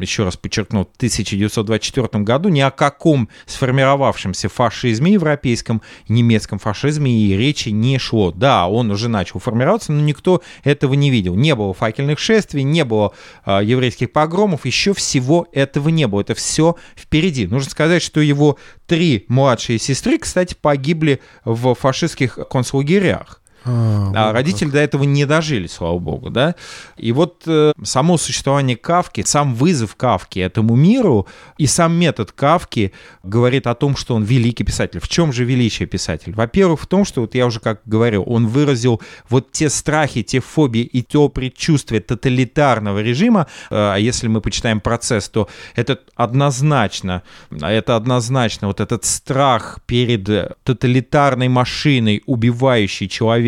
еще 0.00 0.24
раз 0.24 0.36
подчеркну, 0.36 0.84
в 0.84 0.96
1924 0.96 2.24
году, 2.24 2.48
ни 2.48 2.60
о 2.60 2.70
каком 2.70 3.28
сформировавшемся 3.46 4.48
фашизме 4.48 5.12
европейском, 5.12 5.82
немецком 6.08 6.58
фашизме 6.58 7.10
и 7.12 7.36
речи 7.36 7.68
не 7.68 7.98
шло. 7.98 8.32
Да, 8.32 8.66
он 8.68 8.90
уже 8.90 9.08
начал 9.08 9.38
формироваться, 9.38 9.92
но 9.92 10.00
никто 10.00 10.42
этого 10.64 10.94
не 10.94 11.10
видел. 11.10 11.34
Не 11.34 11.54
было 11.54 11.74
факельных 11.74 12.18
шествий, 12.18 12.62
не 12.62 12.84
было 12.84 13.12
а, 13.44 13.60
еврейских 13.62 14.12
погромов, 14.12 14.66
еще 14.66 14.94
всего 14.94 15.46
этого 15.52 15.88
не 15.88 16.06
было. 16.06 16.22
Это 16.22 16.34
все 16.34 16.76
впереди. 16.96 17.46
Нужно 17.46 17.70
сказать, 17.70 18.02
что 18.02 18.20
его 18.20 18.58
три 18.86 19.24
младшие 19.28 19.78
сестры, 19.78 20.18
кстати, 20.18 20.54
погибли 20.60 21.20
в 21.44 21.74
фашистских 21.74 22.38
концлагерях. 22.50 23.42
А, 23.64 24.12
А 24.14 24.32
родители 24.32 24.70
до 24.70 24.78
этого 24.78 25.04
не 25.04 25.26
дожили, 25.26 25.66
слава 25.66 25.98
богу, 25.98 26.30
да. 26.30 26.54
И 26.96 27.12
вот 27.12 27.42
э, 27.46 27.72
само 27.82 28.16
существование 28.18 28.76
Кавки, 28.76 29.22
сам 29.26 29.54
вызов 29.54 29.96
Кавки 29.96 30.38
этому 30.38 30.76
миру 30.76 31.26
и 31.58 31.66
сам 31.66 31.94
метод 31.98 32.32
Кавки 32.32 32.92
говорит 33.22 33.66
о 33.66 33.74
том, 33.74 33.96
что 33.96 34.14
он 34.14 34.24
великий 34.24 34.64
писатель. 34.64 35.00
В 35.00 35.08
чем 35.08 35.32
же 35.32 35.44
величие 35.44 35.86
писателя? 35.86 36.34
Во-первых, 36.34 36.80
в 36.80 36.86
том, 36.86 37.04
что, 37.04 37.22
вот 37.22 37.34
я 37.34 37.46
уже 37.46 37.60
как 37.60 37.80
говорил, 37.84 38.24
он 38.26 38.46
выразил 38.46 39.00
вот 39.28 39.52
те 39.52 39.68
страхи, 39.70 40.22
те 40.22 40.40
фобии 40.40 40.82
и 40.82 41.02
то 41.02 41.28
предчувствие 41.28 42.00
тоталитарного 42.00 43.00
режима. 43.00 43.46
Э, 43.70 43.94
А 43.94 43.96
если 43.96 44.28
мы 44.28 44.40
почитаем 44.40 44.80
процесс, 44.80 45.28
то 45.28 45.48
это 45.74 45.98
однозначно, 46.14 47.22
это 47.50 47.96
однозначно 47.96 48.68
вот 48.68 48.80
этот 48.80 49.04
страх 49.04 49.80
перед 49.86 50.28
э, 50.28 50.52
тоталитарной 50.64 51.48
машиной, 51.48 52.22
убивающей 52.26 53.08
человека, 53.08 53.47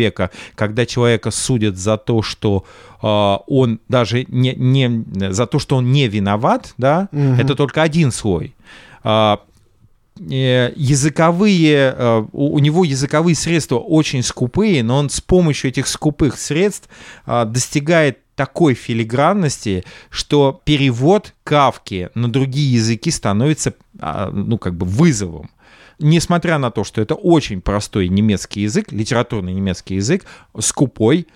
когда 0.55 0.85
человека 0.85 1.29
судят 1.29 1.77
за 1.77 1.97
то, 1.97 2.23
что 2.23 2.63
э, 3.03 3.37
он 3.47 3.79
даже 3.87 4.25
не, 4.29 4.55
не 4.55 5.05
за 5.31 5.45
то, 5.45 5.59
что 5.59 5.75
он 5.75 5.91
не 5.91 6.07
виноват, 6.07 6.73
да, 6.77 7.09
Мгм. 7.11 7.39
это 7.39 7.53
только 7.55 7.83
один 7.83 8.11
слой. 8.11 8.55
А, 9.03 9.41
э, 10.19 10.73
языковые, 10.75 11.93
э, 11.97 12.25
у 12.31 12.59
него 12.59 12.83
языковые 12.83 13.35
средства 13.35 13.77
очень 13.77 14.23
скупые, 14.23 14.83
но 14.83 14.97
он 14.97 15.09
с 15.09 15.21
помощью 15.21 15.69
этих 15.69 15.87
скупых 15.87 16.39
средств 16.39 16.89
а, 17.25 17.45
достигает 17.45 18.17
такой 18.35 18.73
филигранности, 18.73 19.83
что 20.09 20.61
перевод 20.63 21.33
Кавки 21.43 22.09
на 22.15 22.27
другие 22.31 22.73
языки 22.73 23.11
становится, 23.11 23.73
а, 23.99 24.31
ну, 24.31 24.57
как 24.57 24.75
бы 24.75 24.85
вызовом. 24.85 25.49
Несмотря 26.01 26.57
на 26.57 26.71
то, 26.71 26.83
что 26.83 27.01
это 27.01 27.15
очень 27.15 27.61
простой 27.61 28.09
немецкий 28.09 28.61
язык, 28.61 28.91
литературный 28.91 29.53
немецкий 29.53 29.95
язык, 29.95 30.25
скупой, 30.59 31.27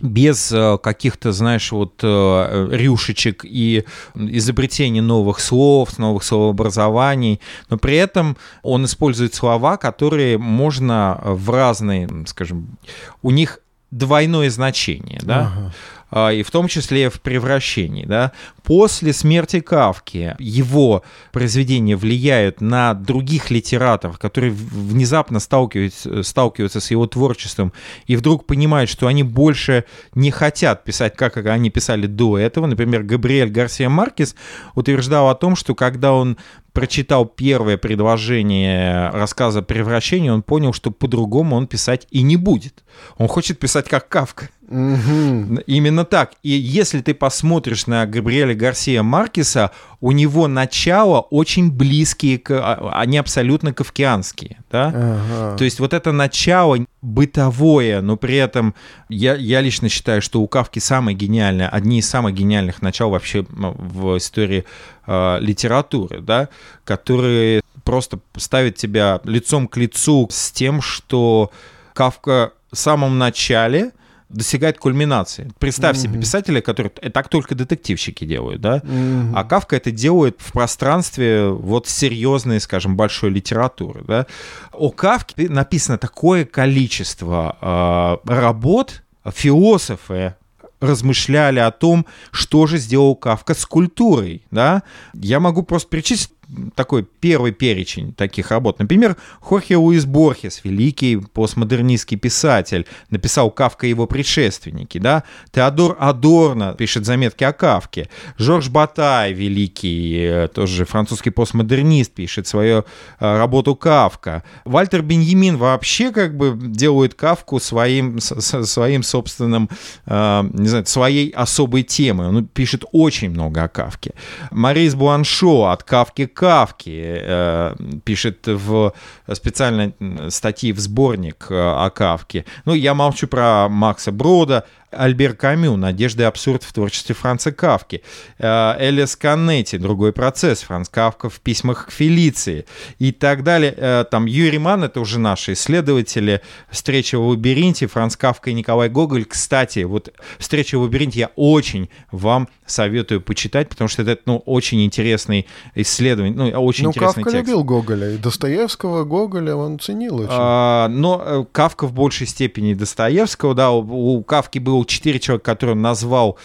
без 0.00 0.52
э, 0.52 0.78
каких-то, 0.82 1.32
знаешь, 1.32 1.70
вот 1.72 2.00
э, 2.02 2.68
рюшечек 2.72 3.44
и 3.44 3.84
изобретения 4.14 5.00
новых 5.00 5.38
слов, 5.38 5.98
новых 5.98 6.24
словообразований, 6.24 7.40
но 7.70 7.78
при 7.78 7.96
этом 7.96 8.36
он 8.62 8.84
использует 8.84 9.34
слова, 9.34 9.76
которые 9.76 10.38
можно 10.38 11.20
в 11.24 11.48
разные, 11.50 12.08
скажем, 12.26 12.78
у 13.22 13.30
них 13.30 13.60
двойное 13.92 14.50
значение, 14.50 15.20
да, 15.22 15.52
Ага. 15.54 15.72
А, 16.14 16.30
и 16.30 16.42
в 16.42 16.50
том 16.50 16.68
числе 16.68 17.08
в 17.08 17.22
превращении. 17.22 18.04
Да? 18.04 18.32
После 18.62 19.14
смерти 19.14 19.60
Кавки 19.60 20.36
его 20.38 21.02
произведения 21.32 21.96
влияют 21.96 22.60
на 22.60 22.92
других 22.92 23.50
литераторов, 23.50 24.18
которые 24.18 24.52
внезапно 24.52 25.40
сталкиваются, 25.40 26.22
сталкиваются 26.22 26.80
с 26.80 26.90
его 26.90 27.06
творчеством 27.06 27.72
и 28.06 28.16
вдруг 28.16 28.44
понимают, 28.46 28.90
что 28.90 29.06
они 29.06 29.22
больше 29.22 29.84
не 30.14 30.30
хотят 30.30 30.84
писать, 30.84 31.16
как 31.16 31.38
они 31.38 31.70
писали 31.70 32.06
до 32.06 32.38
этого. 32.38 32.66
Например, 32.66 33.02
Габриэль 33.02 33.50
Гарсия 33.50 33.88
Маркес 33.88 34.36
утверждал 34.74 35.30
о 35.30 35.34
том, 35.34 35.56
что 35.56 35.74
когда 35.74 36.12
он 36.12 36.36
прочитал 36.72 37.26
первое 37.26 37.76
предложение 37.76 39.10
рассказа 39.10 39.62
«Превращение», 39.62 40.32
он 40.32 40.42
понял, 40.42 40.72
что 40.72 40.90
по-другому 40.90 41.56
он 41.56 41.66
писать 41.66 42.06
и 42.10 42.22
не 42.22 42.36
будет. 42.36 42.82
Он 43.16 43.28
хочет 43.28 43.58
писать 43.58 43.88
как 43.88 44.08
Кавка. 44.08 44.48
Мгм. 44.72 45.56
Именно 45.66 46.04
так. 46.04 46.32
И 46.42 46.50
если 46.50 47.00
ты 47.00 47.14
посмотришь 47.14 47.86
на 47.86 48.06
Габриэля 48.06 48.54
Гарсия 48.54 49.02
Маркеса, 49.02 49.70
у 50.00 50.12
него 50.12 50.48
начало 50.48 51.20
очень 51.20 51.70
близкие, 51.70 52.38
к, 52.38 52.50
а- 52.52 53.00
они 53.00 53.18
абсолютно 53.18 53.74
кавкианские. 53.74 54.58
Да? 54.70 54.92
Ага. 54.94 55.56
То 55.58 55.64
есть 55.64 55.78
вот 55.78 55.92
это 55.92 56.12
начало 56.12 56.78
бытовое, 57.02 58.00
но 58.00 58.16
при 58.16 58.36
этом 58.36 58.74
я, 59.08 59.34
я 59.34 59.60
лично 59.60 59.88
считаю, 59.88 60.22
что 60.22 60.40
у 60.40 60.48
Кавки 60.48 60.78
самое 60.78 61.16
гениальное, 61.16 61.68
одни 61.68 61.98
из 61.98 62.08
самых 62.08 62.34
гениальных 62.34 62.80
начал 62.80 63.10
вообще 63.10 63.44
в 63.50 64.16
истории 64.16 64.64
э, 65.06 65.38
литературы, 65.40 66.20
да, 66.20 66.48
которые 66.84 67.60
просто 67.84 68.20
ставят 68.36 68.76
тебя 68.76 69.20
лицом 69.24 69.68
к 69.68 69.76
лицу 69.76 70.28
с 70.30 70.50
тем, 70.50 70.80
что 70.80 71.50
Кавка 71.92 72.52
в 72.72 72.78
самом 72.78 73.18
начале 73.18 73.90
достигает 74.32 74.78
кульминации. 74.78 75.50
Представь 75.58 75.96
себе 75.96 76.18
писателя, 76.18 76.60
который 76.60 76.88
так 76.88 77.28
только 77.28 77.54
детективщики 77.54 78.24
делают, 78.24 78.60
да? 78.60 78.80
Мгм. 78.82 79.36
А 79.36 79.44
Кавка 79.44 79.76
это 79.76 79.90
делает 79.90 80.36
в 80.38 80.52
пространстве 80.52 81.48
вот 81.48 81.86
серьезной, 81.86 82.60
скажем, 82.60 82.96
большой 82.96 83.30
литературы. 83.30 84.02
Да? 84.06 84.26
О 84.72 84.90
Кавке 84.90 85.48
написано 85.48 85.98
такое 85.98 86.44
количество 86.44 88.20
э, 88.26 88.32
работ, 88.32 89.02
философы 89.30 90.34
размышляли 90.80 91.60
о 91.60 91.70
том, 91.70 92.06
что 92.32 92.66
же 92.66 92.76
сделал 92.78 93.14
Кавка 93.14 93.54
с 93.54 93.64
культурой. 93.64 94.42
Да? 94.50 94.82
Я 95.14 95.38
могу 95.38 95.62
просто 95.62 95.88
перечислить 95.88 96.31
такой 96.74 97.04
первый 97.20 97.52
перечень 97.52 98.12
таких 98.12 98.50
работ. 98.50 98.78
Например, 98.78 99.16
Хорхе 99.40 99.76
Луис 99.76 100.04
Борхес, 100.04 100.60
великий 100.64 101.16
постмодернистский 101.16 102.16
писатель, 102.16 102.86
написал 103.10 103.50
Кавка 103.50 103.86
и 103.86 103.90
его 103.90 104.06
предшественники. 104.06 104.98
Да? 104.98 105.24
Теодор 105.52 105.96
Адорно 105.98 106.74
пишет 106.74 107.04
заметки 107.04 107.44
о 107.44 107.52
Кавке. 107.52 108.08
Жорж 108.38 108.68
Батай, 108.68 109.32
великий, 109.32 110.24
э, 110.24 110.48
тоже 110.48 110.84
французский 110.84 111.30
постмодернист, 111.30 112.12
пишет 112.12 112.46
свою 112.46 112.78
э, 112.78 113.38
работу 113.38 113.74
Кавка. 113.74 114.42
Вальтер 114.64 115.02
Беньямин 115.02 115.56
вообще 115.56 116.12
как 116.12 116.36
бы 116.36 116.56
делает 116.56 117.14
Кавку 117.14 117.60
своим, 117.60 118.20
своим 118.20 119.02
собственным, 119.02 119.68
э, 120.06 120.42
не 120.52 120.68
знаю, 120.68 120.86
своей 120.86 121.30
особой 121.30 121.82
темой. 121.82 122.28
Он 122.28 122.46
пишет 122.46 122.84
очень 122.92 123.30
много 123.30 123.62
о 123.62 123.68
Кавке. 123.68 124.14
Марис 124.50 124.94
Буаншо 124.94 125.66
от 125.66 125.82
Кавки 125.82 126.26
Кавки 126.42 127.72
пишет 128.02 128.48
в 128.48 128.92
специальной 129.32 129.94
статьи 130.28 130.72
в 130.72 130.80
сборник 130.80 131.46
о 131.48 131.88
Кавке. 131.90 132.46
Ну, 132.64 132.74
я 132.74 132.94
молчу 132.94 133.28
про 133.28 133.68
Макса 133.68 134.10
Брода, 134.10 134.66
Альбер 134.92 135.34
Камю 135.34 135.76
«Надежда 135.76 136.24
и 136.24 136.26
абсурд 136.26 136.62
в 136.62 136.72
творчестве 136.72 137.14
Франца 137.14 137.52
Кавки», 137.52 138.02
э, 138.38 138.74
Элис 138.78 139.16
Каннетти 139.16 139.78
«Другой 139.78 140.12
процесс», 140.12 140.62
Франц 140.62 140.88
Кавка 140.88 141.28
в 141.28 141.40
письмах 141.40 141.86
к 141.86 141.90
Фелиции 141.90 142.66
и 142.98 143.12
так 143.12 143.42
далее. 143.42 143.74
Э, 143.76 144.04
там 144.10 144.26
Юрий 144.26 144.58
Ман, 144.58 144.84
это 144.84 145.00
уже 145.00 145.18
наши 145.18 145.54
исследователи, 145.54 146.40
«Встреча 146.70 147.18
в 147.18 147.28
лабиринте», 147.28 147.86
Франц 147.86 148.16
Кавка 148.16 148.50
и 148.50 148.54
Николай 148.54 148.88
Гоголь. 148.88 149.24
Кстати, 149.24 149.80
вот 149.80 150.12
«Встреча 150.38 150.78
в 150.78 150.82
лабиринте» 150.82 151.20
я 151.20 151.30
очень 151.36 151.88
вам 152.10 152.48
советую 152.66 153.20
почитать, 153.20 153.68
потому 153.68 153.88
что 153.88 154.02
это 154.02 154.20
ну, 154.26 154.38
очень 154.46 154.84
интересный 154.84 155.46
исследование, 155.74 156.34
ну, 156.34 156.62
очень 156.62 156.84
ну, 156.84 156.90
интересный 156.90 157.22
Кавка 157.22 157.38
текст. 157.38 157.48
любил 157.48 157.64
Гоголя, 157.64 158.10
и 158.10 158.18
Достоевского, 158.18 159.04
Гоголя 159.04 159.56
он 159.56 159.78
ценил 159.78 160.16
очень. 160.16 160.28
А, 160.30 160.88
но 160.88 161.22
э, 161.24 161.44
Кавка 161.52 161.86
в 161.86 161.92
большей 161.92 162.26
степени 162.26 162.74
Достоевского, 162.74 163.54
да, 163.54 163.70
у, 163.70 164.16
у 164.16 164.22
Кавки 164.22 164.58
был 164.58 164.81
четыре 164.84 165.20
человека, 165.20 165.44
которые 165.44 165.74
он 165.74 165.82
назвал 165.82 166.38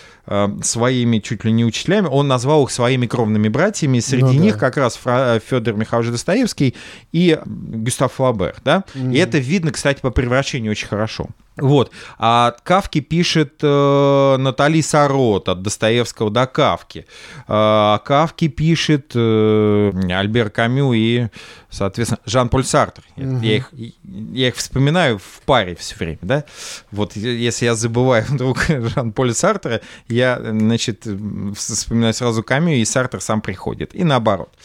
своими 0.62 1.20
чуть 1.20 1.46
ли 1.46 1.52
не 1.52 1.66
учителями, 1.66 2.08
он 2.08 2.28
назвал 2.28 2.66
их 2.66 2.72
своими 2.72 3.08
кровными 3.08 3.48
братьями, 3.48 4.00
среди 4.00 4.38
ну, 4.38 4.44
них 4.44 4.54
да. 4.56 4.60
как 4.60 4.78
раз 4.78 4.96
Федор 4.96 5.76
Михайлович 5.76 6.12
Достоевский 6.12 6.76
и 7.12 7.40
Гюстав 7.46 8.14
Флабер, 8.14 8.56
да, 8.64 8.84
mm-hmm. 8.94 9.16
и 9.16 9.18
это 9.18 9.38
видно, 9.38 9.72
кстати, 9.72 10.02
по 10.02 10.12
превращению 10.12 10.72
очень 10.72 10.88
хорошо. 10.88 11.30
Вот. 11.58 11.92
А 12.20 12.48
от 12.48 12.62
Кавки 12.62 13.00
пишет 13.00 13.60
э, 13.64 14.36
Натали 14.38 14.82
Сарот, 14.82 15.50
от 15.50 15.62
Достоевского 15.64 16.30
до 16.30 16.46
Кавки. 16.46 17.08
А 17.48 17.98
Кавки 18.00 18.48
пишет 18.48 19.12
э, 19.16 19.92
Альбер 20.12 20.50
Камю 20.52 20.94
и, 20.94 21.28
соответственно, 21.70 22.20
Жан-Поль 22.26 22.64
Сартр. 22.64 23.04
Угу. 23.18 23.40
Я, 23.40 23.56
их, 23.56 23.72
я 24.04 24.50
их 24.50 24.56
вспоминаю 24.56 25.18
в 25.18 25.42
паре 25.46 25.76
все 25.76 25.96
время, 25.96 26.20
да? 26.22 26.44
Вот 26.92 27.16
если 27.16 27.66
я 27.66 27.76
забываю 27.76 28.24
вдруг 28.30 28.64
Жан-Поля 28.68 29.34
Сартра, 29.34 29.82
я, 30.18 30.40
значит, 30.44 31.08
вспоминаю 31.56 32.14
сразу 32.14 32.44
Камю, 32.44 32.74
и 32.74 32.86
Сартр 32.86 33.22
сам 33.22 33.42
приходит. 33.42 33.96
И 33.96 34.04
наоборот. 34.04 34.50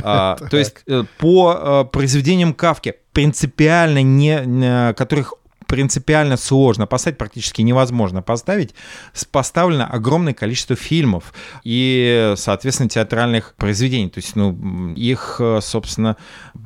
А, 0.00 0.36
то 0.36 0.56
есть 0.56 0.76
э, 0.86 1.04
по 1.18 1.54
э, 1.58 1.84
произведениям 1.90 2.54
Кавки 2.54 2.94
принципиально 3.12 4.02
не, 4.02 4.92
которых 4.94 5.34
принципиально 5.68 6.36
сложно 6.36 6.86
поставить, 6.86 7.18
практически 7.18 7.62
невозможно 7.62 8.22
поставить, 8.22 8.74
поставлено 9.30 9.86
огромное 9.86 10.32
количество 10.32 10.74
фильмов 10.74 11.34
и, 11.62 12.32
соответственно, 12.36 12.88
театральных 12.88 13.54
произведений. 13.56 14.08
То 14.08 14.18
есть, 14.18 14.34
ну, 14.34 14.94
их, 14.94 15.40
собственно, 15.60 16.16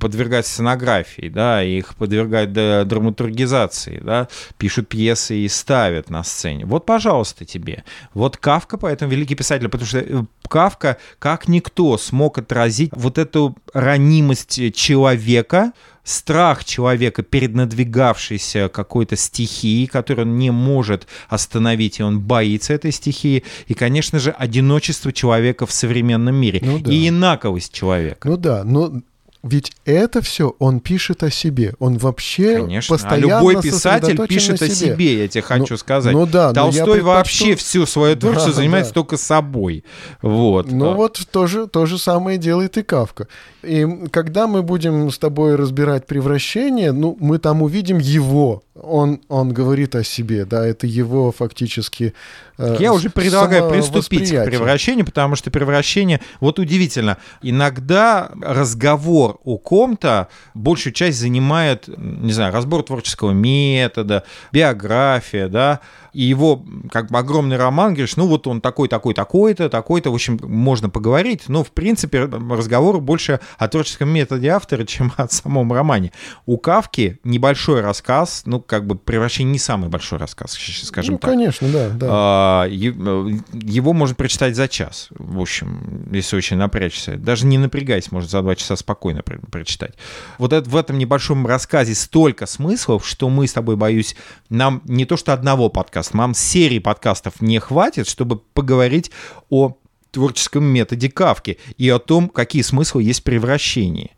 подвергают 0.01 0.47
сценографии, 0.47 1.29
да, 1.29 1.63
их 1.65 1.97
подвергают 1.97 2.53
драматургизации, 2.53 4.01
да, 4.03 4.29
пишут 4.57 4.89
пьесы 4.89 5.37
и 5.37 5.49
ставят 5.49 6.09
на 6.09 6.23
сцене. 6.23 6.65
Вот, 6.65 6.87
пожалуйста, 6.87 7.45
тебе. 7.45 7.83
Вот 8.15 8.37
Кавка, 8.37 8.79
поэтому 8.79 9.11
великий 9.11 9.35
писатель, 9.35 9.69
потому 9.69 9.87
что 9.87 9.99
э, 9.99 10.23
Кавка, 10.49 10.97
как 11.19 11.49
никто, 11.49 11.99
смог 11.99 12.39
отразить 12.39 12.93
вот 12.95 13.19
эту 13.19 13.57
ранимость 13.75 14.75
человека, 14.75 15.73
страх 16.05 16.65
человека 16.65 17.23
перед 17.23 17.55
надвигавшейся 17.55 18.69
какой-то 18.69 19.17
стихией, 19.17 19.87
которую 19.87 20.27
он 20.29 20.39
не 20.39 20.51
может 20.51 21.07
остановить, 21.29 22.01
и 22.01 22.03
он 22.03 22.21
боится 22.21 22.73
этой 22.73 22.93
стихии, 22.93 23.45
и, 23.67 23.75
конечно 23.75 24.19
же, 24.19 24.31
одиночество 24.31 25.13
человека 25.13 25.67
в 25.67 25.73
современном 25.73 26.35
мире, 26.35 26.61
ну, 26.63 26.79
да. 26.79 26.93
и 26.93 27.09
инаковость 27.09 27.73
человека. 27.73 28.29
Ну 28.29 28.37
да, 28.37 28.65
но 28.65 29.03
ведь 29.43 29.73
это 29.85 30.23
все 30.23 30.55
он 30.61 30.79
пишет 30.79 31.25
о 31.25 31.31
себе. 31.31 31.75
Он 31.81 31.99
вообще 31.99 32.63
Конечно. 32.63 32.95
постоянно 32.95 33.39
а 33.39 33.41
любой 33.41 33.61
писатель 33.61 34.27
пишет 34.29 34.63
о 34.63 34.69
себе, 34.69 35.19
я 35.23 35.29
тебе 35.29 35.43
хочу 35.43 35.75
ну, 35.75 35.77
сказать. 35.77 36.13
Ну 36.13 36.27
да, 36.27 36.53
Толстой 36.53 37.01
вообще 37.01 37.57
всю 37.57 37.85
свою 37.87 38.17
творчество 38.17 38.51
да, 38.53 38.57
занимается 38.57 38.93
да. 38.93 38.95
только 38.95 39.17
собой. 39.17 39.85
Вот. 40.21 40.71
Ну 40.71 40.95
вот 40.95 41.21
то 41.31 41.47
же, 41.49 41.67
то 41.67 41.87
же 41.87 41.99
самое 41.99 42.39
делает 42.39 42.79
и 42.79 42.83
Кавка. 42.83 43.27
И 43.63 43.87
когда 44.11 44.47
мы 44.47 44.63
будем 44.63 45.11
с 45.11 45.19
тобой 45.19 45.57
разбирать 45.57 46.07
превращение, 46.07 46.93
ну, 46.93 47.17
мы 47.19 47.39
там 47.39 47.63
увидим 47.63 47.99
его. 47.99 48.63
Он, 48.75 49.21
он 49.29 49.53
говорит 49.53 49.95
о 49.95 50.03
себе, 50.03 50.47
да, 50.47 50.67
это 50.67 50.87
его 50.87 51.31
фактически 51.31 52.15
э, 52.57 52.77
Я 52.81 52.95
уже 52.95 53.11
предлагаю 53.11 53.69
приступить 53.69 54.31
к 54.31 54.45
превращению, 54.47 55.05
потому 55.05 55.37
что 55.37 55.51
превращение, 55.51 56.23
вот 56.41 56.59
удивительно, 56.59 57.19
иногда 57.43 58.31
разговор 58.41 59.41
о 59.45 59.59
ком-то 59.59 60.29
большую 60.55 60.95
часть 60.95 61.19
занимает, 61.19 61.87
не 61.87 62.33
знаю, 62.33 62.51
разбор 62.51 62.83
творческого 62.83 63.33
метода, 63.33 64.25
биография, 64.53 65.49
да, 65.49 65.81
и 66.13 66.23
его 66.23 66.65
как 66.91 67.11
бы 67.11 67.19
огромный 67.19 67.57
роман, 67.57 67.95
говоришь, 67.95 68.17
ну 68.17 68.27
вот 68.27 68.47
он 68.47 68.61
такой, 68.61 68.89
такой, 68.89 69.15
такой-то, 69.15 69.69
такой-то, 69.69 70.11
в 70.11 70.15
общем, 70.15 70.39
можно 70.43 70.91
поговорить, 70.91 71.45
но 71.49 71.65
в 71.65 71.71
принципе 71.71 72.25
разговор 72.25 73.01
больше 73.01 73.41
о 73.59 73.69
творческом 73.69 74.11
методе 74.11 74.49
автора, 74.49 74.85
чем 74.87 75.13
о 75.17 75.29
самом 75.29 75.73
романе. 75.73 76.13
У 76.47 76.59
Кавки 76.59 77.19
небольшой 77.25 77.81
рассказ, 77.81 78.43
ну 78.47 78.61
как 78.61 78.87
бы 78.87 78.97
превращение 78.97 79.53
не 79.53 79.59
самый 79.59 79.89
большой 79.89 80.19
рассказ, 80.19 80.53
скажем 80.53 81.15
ну, 81.15 81.19
так. 81.19 81.31
конечно, 81.31 81.69
да. 81.69 81.89
да. 81.89 82.07
А, 82.11 82.67
его 82.69 83.93
можно 83.93 84.15
прочитать 84.15 84.57
за 84.57 84.69
час, 84.69 85.09
в 85.11 85.41
общем, 85.41 86.09
если 86.13 86.37
очень 86.37 86.57
напрячься. 86.57 87.17
Даже 87.17 87.47
не 87.47 87.59
напрягаясь, 87.59 88.13
можно 88.13 88.29
за 88.29 88.43
два 88.43 88.55
часа 88.55 88.77
спокойно 88.77 89.23
прочитать. 89.23 89.95
Вот 90.39 90.53
это, 90.53 90.69
в 90.69 90.77
этом 90.77 90.99
небольшом 90.99 91.47
рассказе 91.47 91.95
столько 91.95 92.47
смыслов, 92.47 93.07
что 93.07 93.29
мы 93.29 93.47
с 93.47 93.53
тобой, 93.53 93.77
боюсь, 93.77 94.17
нам 94.49 94.83
не 94.85 95.05
то 95.05 95.17
что 95.17 95.33
одного 95.33 95.69
подкаста, 95.69 96.02
подкаст. 96.03 96.15
Нам 96.15 96.35
серии 96.35 96.79
подкастов 96.79 97.41
не 97.41 97.59
хватит, 97.59 98.09
чтобы 98.09 98.39
поговорить 98.39 99.11
о 99.51 99.77
творческом 100.11 100.65
методе 100.65 101.09
Кавки 101.09 101.59
и 101.79 101.89
о 101.89 101.99
том, 101.99 102.29
какие 102.29 102.63
смыслы 102.63 103.03
есть 103.03 103.21
в 103.21 103.25
превращении. 103.25 104.11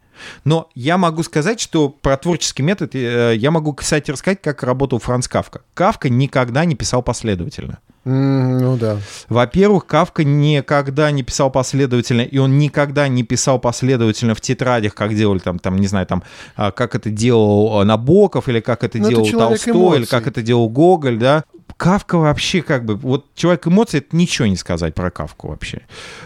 Но 0.45 0.69
я 0.75 0.97
могу 0.97 1.23
сказать, 1.23 1.61
что 1.61 1.89
про 1.89 2.17
творческий 2.17 2.63
метод 2.63 2.95
э, 2.95 3.35
я 3.37 3.51
могу, 3.51 3.75
кстати, 3.75 4.11
рассказать, 4.11 4.41
как 4.41 4.63
работал 4.63 4.99
Франц 4.99 5.29
Кавка. 5.29 5.61
Кавка 5.75 6.09
никогда 6.09 6.65
не 6.65 6.75
писал 6.75 7.03
последовательно. 7.03 7.79
Mm, 8.05 8.61
ну 8.61 8.77
да. 8.77 8.99
Во-первых, 9.29 9.87
Кавка 9.87 10.25
никогда 10.25 11.11
не 11.11 11.23
писал 11.23 11.51
последовательно, 11.51 12.21
и 12.21 12.39
он 12.39 12.59
никогда 12.59 13.09
не 13.09 13.23
писал 13.23 13.59
последовательно 13.59 14.35
в 14.35 14.41
тетрадях, 14.41 14.95
как 14.95 15.15
делали 15.15 15.41
там, 15.41 15.59
там 15.59 15.77
не 15.79 15.87
знаю, 15.87 16.07
там, 16.07 16.23
а, 16.55 16.71
как 16.71 16.95
это 16.95 17.11
делал 17.11 17.85
Набоков, 17.85 18.49
или 18.49 18.61
как 18.61 18.85
это 18.85 18.99
Но 18.99 19.05
ну, 19.05 19.11
делал 19.11 19.27
это 19.27 19.39
Толстой, 19.39 19.73
эмоций. 19.73 19.99
или 20.01 20.07
как 20.07 20.27
это 20.27 20.43
делал 20.43 20.69
Гоголь, 20.69 21.19
да. 21.19 21.45
Кавка 21.77 22.19
вообще 22.19 22.63
как 22.63 22.85
бы, 22.85 22.95
вот 22.95 23.27
человек 23.35 23.67
эмоций, 23.67 23.99
это 23.99 24.15
ничего 24.17 24.47
не 24.47 24.57
сказать 24.57 24.95
про 24.95 25.11
Кавку 25.11 25.49
вообще. 25.49 25.83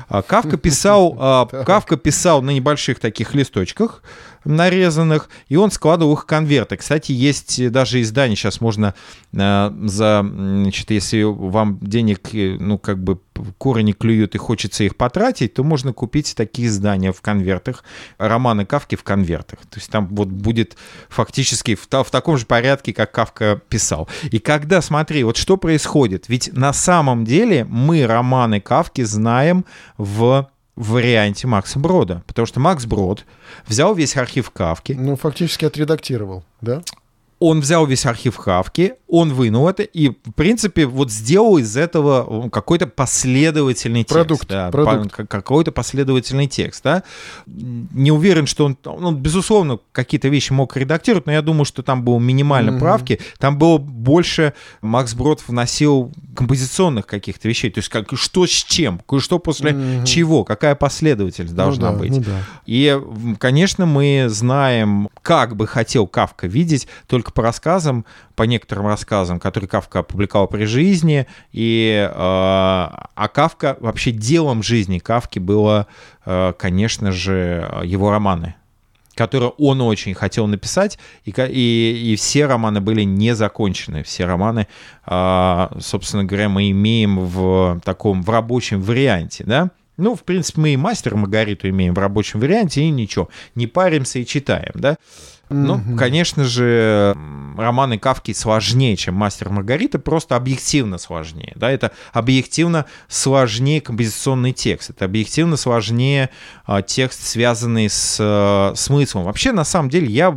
А, 0.09 0.23
Кавка 0.23 0.57
писал, 0.57 1.17
а, 1.19 1.47
Кавка 1.65 1.97
писал 1.97 2.43
на 2.43 2.51
небольших 2.51 3.01
таких 3.01 3.35
листочках, 3.35 4.03
нарезанных, 4.49 5.29
и 5.49 5.57
он 5.57 5.71
складывал 5.71 6.15
их 6.15 6.23
в 6.23 6.27
конверты. 6.27 6.77
Кстати, 6.77 7.13
есть 7.13 7.71
даже 7.71 8.01
издание, 8.01 8.35
сейчас 8.35 8.61
можно 8.61 8.95
э, 9.33 9.73
за, 9.85 10.27
значит, 10.27 10.91
если 10.91 11.23
вам 11.23 11.79
денег, 11.81 12.35
э, 12.35 12.57
ну, 12.59 12.79
как 12.79 12.99
бы 12.99 13.21
корни 13.59 13.93
клюют 13.93 14.35
и 14.35 14.39
хочется 14.39 14.85
их 14.85 14.97
потратить, 14.97 15.55
то 15.55 15.63
можно 15.63 15.93
купить 15.93 16.35
такие 16.35 16.69
издания 16.69 17.13
в 17.13 17.21
конвертах, 17.21 17.85
романы 18.17 18.65
Кавки 18.65 18.97
в 18.97 19.03
конвертах. 19.03 19.61
То 19.61 19.79
есть 19.79 19.91
там 19.91 20.09
вот 20.09 20.29
будет 20.29 20.77
фактически 21.09 21.75
в, 21.75 21.87
в 21.87 22.11
таком 22.11 22.39
же 22.39 22.47
порядке, 22.47 22.93
как 22.93 23.13
Кавка 23.13 23.61
писал. 23.69 24.09
И 24.31 24.39
когда, 24.39 24.81
смотри, 24.81 25.25
вот 25.25 25.37
что 25.37 25.57
происходит, 25.59 26.29
ведь 26.29 26.51
на 26.53 26.73
самом 26.73 27.25
деле 27.25 27.65
мы 27.65 28.07
романы 28.07 28.61
Кавки 28.61 29.03
знаем 29.03 29.65
в 29.99 30.49
в 30.79 30.93
варианте 30.93 31.47
Макса 31.49 31.79
Брода. 31.79 32.23
Потому 32.27 32.47
что 32.47 32.61
Макс 32.61 32.87
Брод 32.87 33.25
взял 33.67 33.95
весь 33.95 34.17
архив 34.17 34.51
Кавки. 34.51 34.93
Ну, 34.93 35.17
фактически 35.17 35.65
отредактировал, 35.65 36.45
да? 36.61 36.83
Он 37.41 37.61
взял 37.61 37.87
весь 37.87 38.05
архив 38.05 38.37
Хавки, 38.37 38.95
он 39.07 39.33
вынул 39.33 39.69
это 39.69 39.83
и, 39.85 40.11
в 40.11 40.33
принципе, 40.35 40.87
вот 40.87 41.11
сделал 41.11 41.57
из 41.59 41.77
этого 41.77 42.49
какой-то 42.51 42.87
последовательный 42.87 44.05
продукт, 44.05 44.43
текст. 44.43 44.49
Да, 44.51 44.71
продукт. 44.71 45.17
По, 45.17 45.27
какой-то 45.27 45.73
последовательный 45.73 46.47
текст, 46.47 46.83
да. 46.83 47.05
Не 47.47 48.11
уверен, 48.11 48.47
что 48.47 48.65
он, 48.65 48.77
он 48.85 49.17
безусловно, 49.17 49.79
какие-то 49.93 50.29
вещи 50.29 50.53
мог 50.53 50.77
редактировать, 50.77 51.27
но 51.27 51.33
я 51.33 51.43
думаю, 51.43 51.65
что 51.65 51.83
там 51.83 52.03
было 52.03 52.19
минимально 52.19 52.71
mm-hmm. 52.71 52.81
правки. 52.81 53.21
Там 53.39 53.57
было 53.57 53.79
больше, 53.79 54.53
Макс 54.83 55.15
Брод 55.15 55.43
вносил 55.47 56.13
композиционных 56.35 57.07
каких-то 57.07 57.49
вещей, 57.49 57.71
то 57.71 57.79
есть 57.79 57.89
как, 57.89 58.09
что 58.15 58.47
с 58.47 58.51
чем, 58.51 59.01
что 59.19 59.39
после 59.39 59.73
mm-hmm. 59.73 60.05
чего, 60.05 60.45
какая 60.45 60.75
последовательность 60.75 61.55
ну 61.55 61.63
должна 61.63 61.93
да, 61.93 61.99
быть. 61.99 62.11
Ну 62.11 62.21
да. 62.21 62.43
И, 62.67 63.01
конечно, 63.39 63.87
мы 63.87 64.27
знаем, 64.29 65.09
как 65.23 65.57
бы 65.57 65.67
хотел 65.67 66.07
Кавка 66.07 66.47
видеть, 66.47 66.89
только 67.07 67.28
по 67.33 67.43
рассказам, 67.43 68.05
по 68.35 68.45
некоторым 68.45 68.87
рассказам, 68.87 69.41
которые 69.41 69.69
Кавка 69.69 70.01
опубликовал 70.01 70.47
при 70.49 70.65
жизни, 70.65 71.27
и, 71.53 72.09
э, 72.09 72.15
а 72.15 73.29
Кавка, 73.33 73.77
вообще 73.81 74.11
делом 74.11 74.63
жизни 74.63 74.99
Кавки 74.99 75.39
было, 75.39 75.87
э, 76.25 76.53
конечно 76.59 77.13
же, 77.13 77.83
его 77.85 78.11
романы 78.11 78.55
которые 79.15 79.51
он 79.59 79.81
очень 79.81 80.15
хотел 80.15 80.47
написать, 80.47 80.97
и, 81.25 81.33
и, 81.37 82.13
и 82.13 82.15
все 82.15 82.47
романы 82.47 82.81
были 82.81 83.03
не 83.03 83.35
закончены. 83.35 84.05
Все 84.05 84.27
романы, 84.27 84.69
э, 85.07 85.69
собственно 85.81 86.23
говоря, 86.23 86.49
мы 86.49 86.71
имеем 86.71 87.19
в 87.19 87.81
таком 87.85 88.23
в 88.23 88.31
рабочем 88.31 88.81
варианте, 88.81 89.43
да. 89.45 89.71
Ну, 89.97 90.15
в 90.15 90.23
принципе, 90.23 90.61
мы 90.61 90.69
и 90.71 90.77
мастер 90.77 91.17
Маргариту 91.17 91.69
имеем 91.69 91.95
в 91.95 91.99
рабочем 91.99 92.39
варианте, 92.39 92.83
и 92.83 92.91
ничего, 92.91 93.29
не 93.57 93.67
паримся 93.67 94.21
и 94.21 94.25
читаем, 94.25 94.73
да. 94.77 94.97
Ну, 95.51 95.81
конечно 95.97 96.45
же, 96.45 97.17
романы 97.57 97.99
Кавки 97.99 98.33
сложнее, 98.33 98.97
чем 98.97 99.15
«Мастер 99.15 99.51
Маргарита», 99.51 99.99
просто 99.99 100.37
объективно 100.37 100.99
сложнее. 100.99 101.53
Да? 101.57 101.71
Это 101.71 101.93
объективно 102.13 102.87
сложнее 103.09 103.81
композиционный 103.81 104.53
текст, 104.53 104.91
это 104.91 105.05
объективно 105.05 105.57
сложнее 105.57 106.31
а, 106.65 106.83
текст, 106.83 107.27
связанный 107.27 107.89
с 107.89 108.19
а, 108.21 108.73
смыслом. 108.75 109.25
Вообще, 109.25 109.53
на 109.53 109.65
самом 109.65 109.91
деле, 109.91 110.07
я 110.07 110.37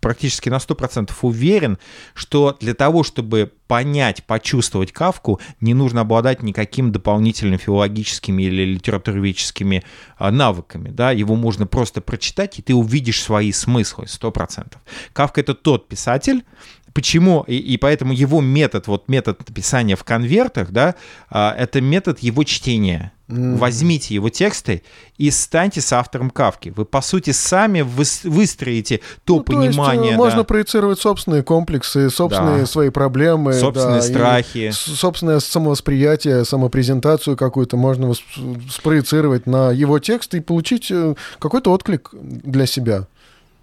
практически 0.00 0.48
на 0.48 0.56
100% 0.56 1.10
уверен, 1.22 1.78
что 2.14 2.56
для 2.60 2.74
того, 2.74 3.02
чтобы 3.04 3.52
понять, 3.70 4.24
почувствовать 4.24 4.90
Кавку, 4.90 5.40
не 5.60 5.74
нужно 5.74 6.00
обладать 6.00 6.42
никаким 6.42 6.90
дополнительными 6.90 7.56
филологическими 7.56 8.42
или 8.42 8.64
литературоведческими 8.64 9.84
а, 10.09 10.09
навыками. 10.30 10.90
Да? 10.90 11.12
Его 11.12 11.36
можно 11.36 11.66
просто 11.66 12.00
прочитать, 12.00 12.58
и 12.58 12.62
ты 12.62 12.74
увидишь 12.74 13.22
свои 13.22 13.52
смыслы 13.52 14.04
100%. 14.04 14.76
Кавка— 15.12 15.40
это 15.42 15.54
тот 15.54 15.88
писатель, 15.88 16.44
Почему? 16.92 17.44
И, 17.46 17.56
и 17.56 17.76
поэтому 17.76 18.12
его 18.12 18.40
метод, 18.40 18.86
вот 18.86 19.08
метод 19.08 19.44
писания 19.54 19.96
в 19.96 20.04
конвертах, 20.04 20.70
да, 20.70 20.94
а, 21.28 21.54
это 21.56 21.80
метод 21.80 22.20
его 22.20 22.44
чтения. 22.44 23.12
Mm. 23.30 23.58
Возьмите 23.58 24.12
его 24.12 24.28
тексты 24.28 24.82
и 25.16 25.30
станьте 25.30 25.80
с 25.80 25.92
автором 25.92 26.30
Кавки. 26.30 26.72
Вы, 26.74 26.84
по 26.84 27.00
сути, 27.00 27.30
сами 27.30 27.82
выстроите 27.82 29.00
то 29.24 29.36
ну, 29.36 29.42
понимание. 29.42 29.76
То 29.76 30.02
есть, 30.02 30.10
да. 30.10 30.16
Можно 30.16 30.44
проецировать 30.44 30.98
собственные 30.98 31.44
комплексы, 31.44 32.10
собственные 32.10 32.60
да. 32.60 32.66
свои 32.66 32.90
проблемы. 32.90 33.52
Собственные 33.52 34.00
да, 34.00 34.06
страхи. 34.06 34.70
Собственное 34.72 35.38
самовосприятие, 35.38 36.44
самопрезентацию 36.44 37.36
какую-то 37.36 37.76
можно 37.76 38.12
спроецировать 38.68 39.46
на 39.46 39.70
его 39.70 40.00
текст 40.00 40.34
и 40.34 40.40
получить 40.40 40.90
э, 40.90 41.14
какой-то 41.38 41.70
отклик 41.70 42.10
для 42.12 42.66
себя. 42.66 43.06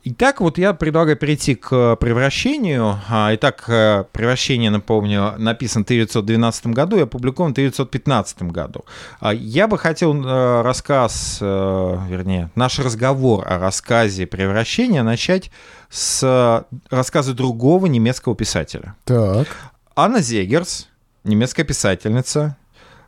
Итак, 0.09 0.39
вот 0.39 0.57
я 0.57 0.73
предлагаю 0.73 1.17
перейти 1.17 1.55
к 1.55 1.97
превращению. 1.97 2.97
А, 3.09 3.35
итак, 3.35 3.65
э, 3.67 4.05
превращение, 4.13 4.69
напомню, 4.69 5.33
написан 5.37 5.83
в 5.83 5.85
1912 5.85 6.67
году 6.67 6.95
и 6.97 7.01
опубликован 7.01 7.51
в 7.51 7.51
1915 7.51 8.43
году. 8.43 8.85
А, 9.19 9.33
я 9.33 9.67
бы 9.67 9.77
хотел 9.77 10.15
э, 10.15 10.61
рассказ, 10.61 11.39
э, 11.41 11.97
вернее, 12.07 12.49
наш 12.55 12.79
разговор 12.79 13.45
о 13.45 13.59
рассказе 13.59 14.25
превращения 14.25 15.03
начать 15.03 15.51
с 15.89 16.65
рассказа 16.89 17.33
другого 17.33 17.87
немецкого 17.87 18.33
писателя. 18.33 18.95
Так. 19.03 19.47
Анна 19.93 20.21
Зегерс, 20.21 20.87
немецкая 21.25 21.65
писательница, 21.65 22.55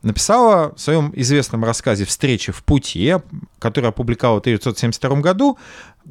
написала 0.01 0.73
в 0.75 0.79
своем 0.79 1.11
известном 1.15 1.63
рассказе 1.63 2.05
«Встреча 2.05 2.51
в 2.51 2.63
пути», 2.63 3.15
который 3.59 3.89
опубликовала 3.89 4.37
в 4.37 4.41
1972 4.41 5.21
году, 5.21 5.57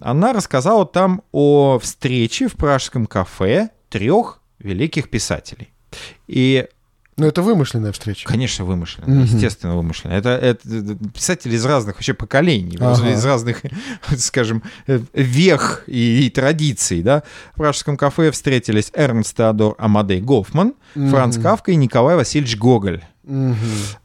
она 0.00 0.32
рассказала 0.32 0.86
там 0.86 1.22
о 1.32 1.78
встрече 1.78 2.48
в 2.48 2.54
пражском 2.54 3.06
кафе 3.06 3.70
трех 3.88 4.40
великих 4.58 5.10
писателей. 5.10 5.72
И 6.26 6.68
но 7.18 7.26
это 7.26 7.42
вымышленная 7.42 7.90
встреча. 7.90 8.28
Конечно, 8.28 8.64
вымышленная, 8.64 9.24
угу. 9.24 9.24
естественно, 9.24 9.74
вымышленная. 9.74 10.18
Это, 10.18 10.30
это 10.30 10.60
писатели 11.12 11.56
из 11.56 11.66
разных 11.66 11.96
вообще 11.96 12.14
поколений, 12.14 12.78
ага. 12.80 13.10
из 13.10 13.24
разных, 13.24 13.62
скажем, 14.16 14.62
вех 14.86 15.82
и, 15.88 16.26
и 16.26 16.30
традиций. 16.30 17.02
Да? 17.02 17.24
В 17.54 17.56
пражском 17.56 17.96
кафе 17.96 18.30
встретились 18.30 18.92
Эрнст 18.94 19.36
Теодор 19.36 19.74
Амадей 19.78 20.20
Гофман, 20.20 20.74
угу. 20.94 21.08
Франц 21.08 21.38
Кавка 21.38 21.72
и 21.72 21.76
Николай 21.76 22.14
Васильевич 22.14 22.56
Гоголь. 22.56 23.02
Угу. 23.28 23.56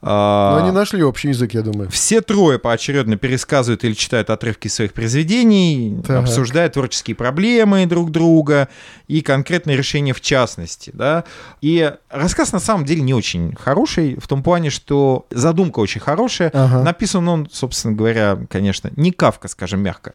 А, 0.02 0.52
Но 0.58 0.64
они 0.64 0.70
нашли 0.70 1.02
общий 1.02 1.28
язык, 1.28 1.54
я 1.54 1.62
думаю. 1.62 1.88
Все 1.90 2.20
трое 2.20 2.58
поочередно 2.58 3.16
пересказывают 3.16 3.82
или 3.82 3.94
читают 3.94 4.28
отрывки 4.28 4.68
своих 4.68 4.92
произведений, 4.92 6.02
так. 6.06 6.18
обсуждают 6.18 6.74
творческие 6.74 7.16
проблемы 7.16 7.86
друг 7.86 8.10
друга 8.10 8.68
и 9.08 9.22
конкретные 9.22 9.78
решения 9.78 10.12
в 10.12 10.20
частности. 10.20 10.90
Да? 10.92 11.24
И 11.62 11.90
рассказ 12.10 12.52
на 12.52 12.60
самом 12.60 12.84
деле 12.84 13.00
не 13.00 13.14
очень 13.14 13.54
хороший, 13.58 14.18
в 14.20 14.28
том 14.28 14.42
плане, 14.42 14.68
что 14.68 15.26
задумка 15.30 15.80
очень 15.80 16.02
хорошая. 16.02 16.50
Ага. 16.52 16.82
Написан 16.82 17.26
он, 17.26 17.48
собственно 17.50 17.94
говоря, 17.94 18.38
конечно, 18.50 18.90
не 18.96 19.10
Кавка, 19.10 19.48
скажем 19.48 19.80
мягко, 19.80 20.12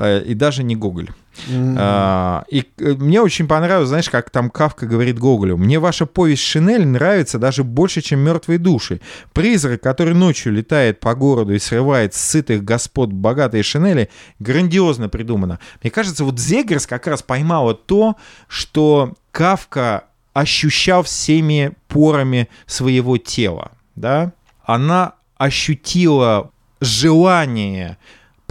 и 0.00 0.34
даже 0.34 0.62
не 0.62 0.76
Гоголь. 0.76 1.10
Mm-hmm. 1.48 2.44
И 2.48 2.66
э, 2.78 2.94
мне 2.94 3.20
очень 3.20 3.46
понравилось, 3.46 3.88
знаешь, 3.88 4.10
как 4.10 4.30
там 4.30 4.50
Кавка 4.50 4.86
говорит 4.86 5.18
Гоголю. 5.18 5.56
Мне 5.56 5.78
ваша 5.78 6.06
повесть 6.06 6.42
«Шинель» 6.42 6.86
нравится 6.86 7.38
даже 7.38 7.64
больше, 7.64 8.00
чем 8.00 8.20
«Мертвые 8.20 8.58
души». 8.58 9.00
Призрак, 9.32 9.80
который 9.80 10.14
ночью 10.14 10.52
летает 10.52 11.00
по 11.00 11.14
городу 11.14 11.54
и 11.54 11.58
срывает 11.58 12.14
с 12.14 12.20
сытых 12.20 12.64
господ 12.64 13.12
богатые 13.12 13.62
шинели, 13.62 14.10
грандиозно 14.38 15.08
придумано. 15.08 15.58
Мне 15.82 15.90
кажется, 15.90 16.24
вот 16.24 16.38
Зегерс 16.38 16.86
как 16.86 17.06
раз 17.06 17.22
поймала 17.22 17.74
то, 17.74 18.16
что 18.48 19.14
Кавка 19.30 20.04
ощущал 20.32 21.02
всеми 21.02 21.72
порами 21.88 22.48
своего 22.66 23.18
тела. 23.18 23.72
Да? 23.94 24.32
Она 24.64 25.14
ощутила 25.36 26.50
желание 26.80 27.98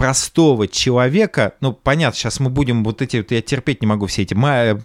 простого 0.00 0.66
человека, 0.66 1.52
ну, 1.60 1.74
понятно, 1.74 2.16
сейчас 2.16 2.40
мы 2.40 2.48
будем 2.48 2.84
вот 2.84 3.02
эти, 3.02 3.18
вот 3.18 3.30
я 3.32 3.42
терпеть 3.42 3.82
не 3.82 3.86
могу 3.86 4.06
все 4.06 4.22
эти 4.22 4.32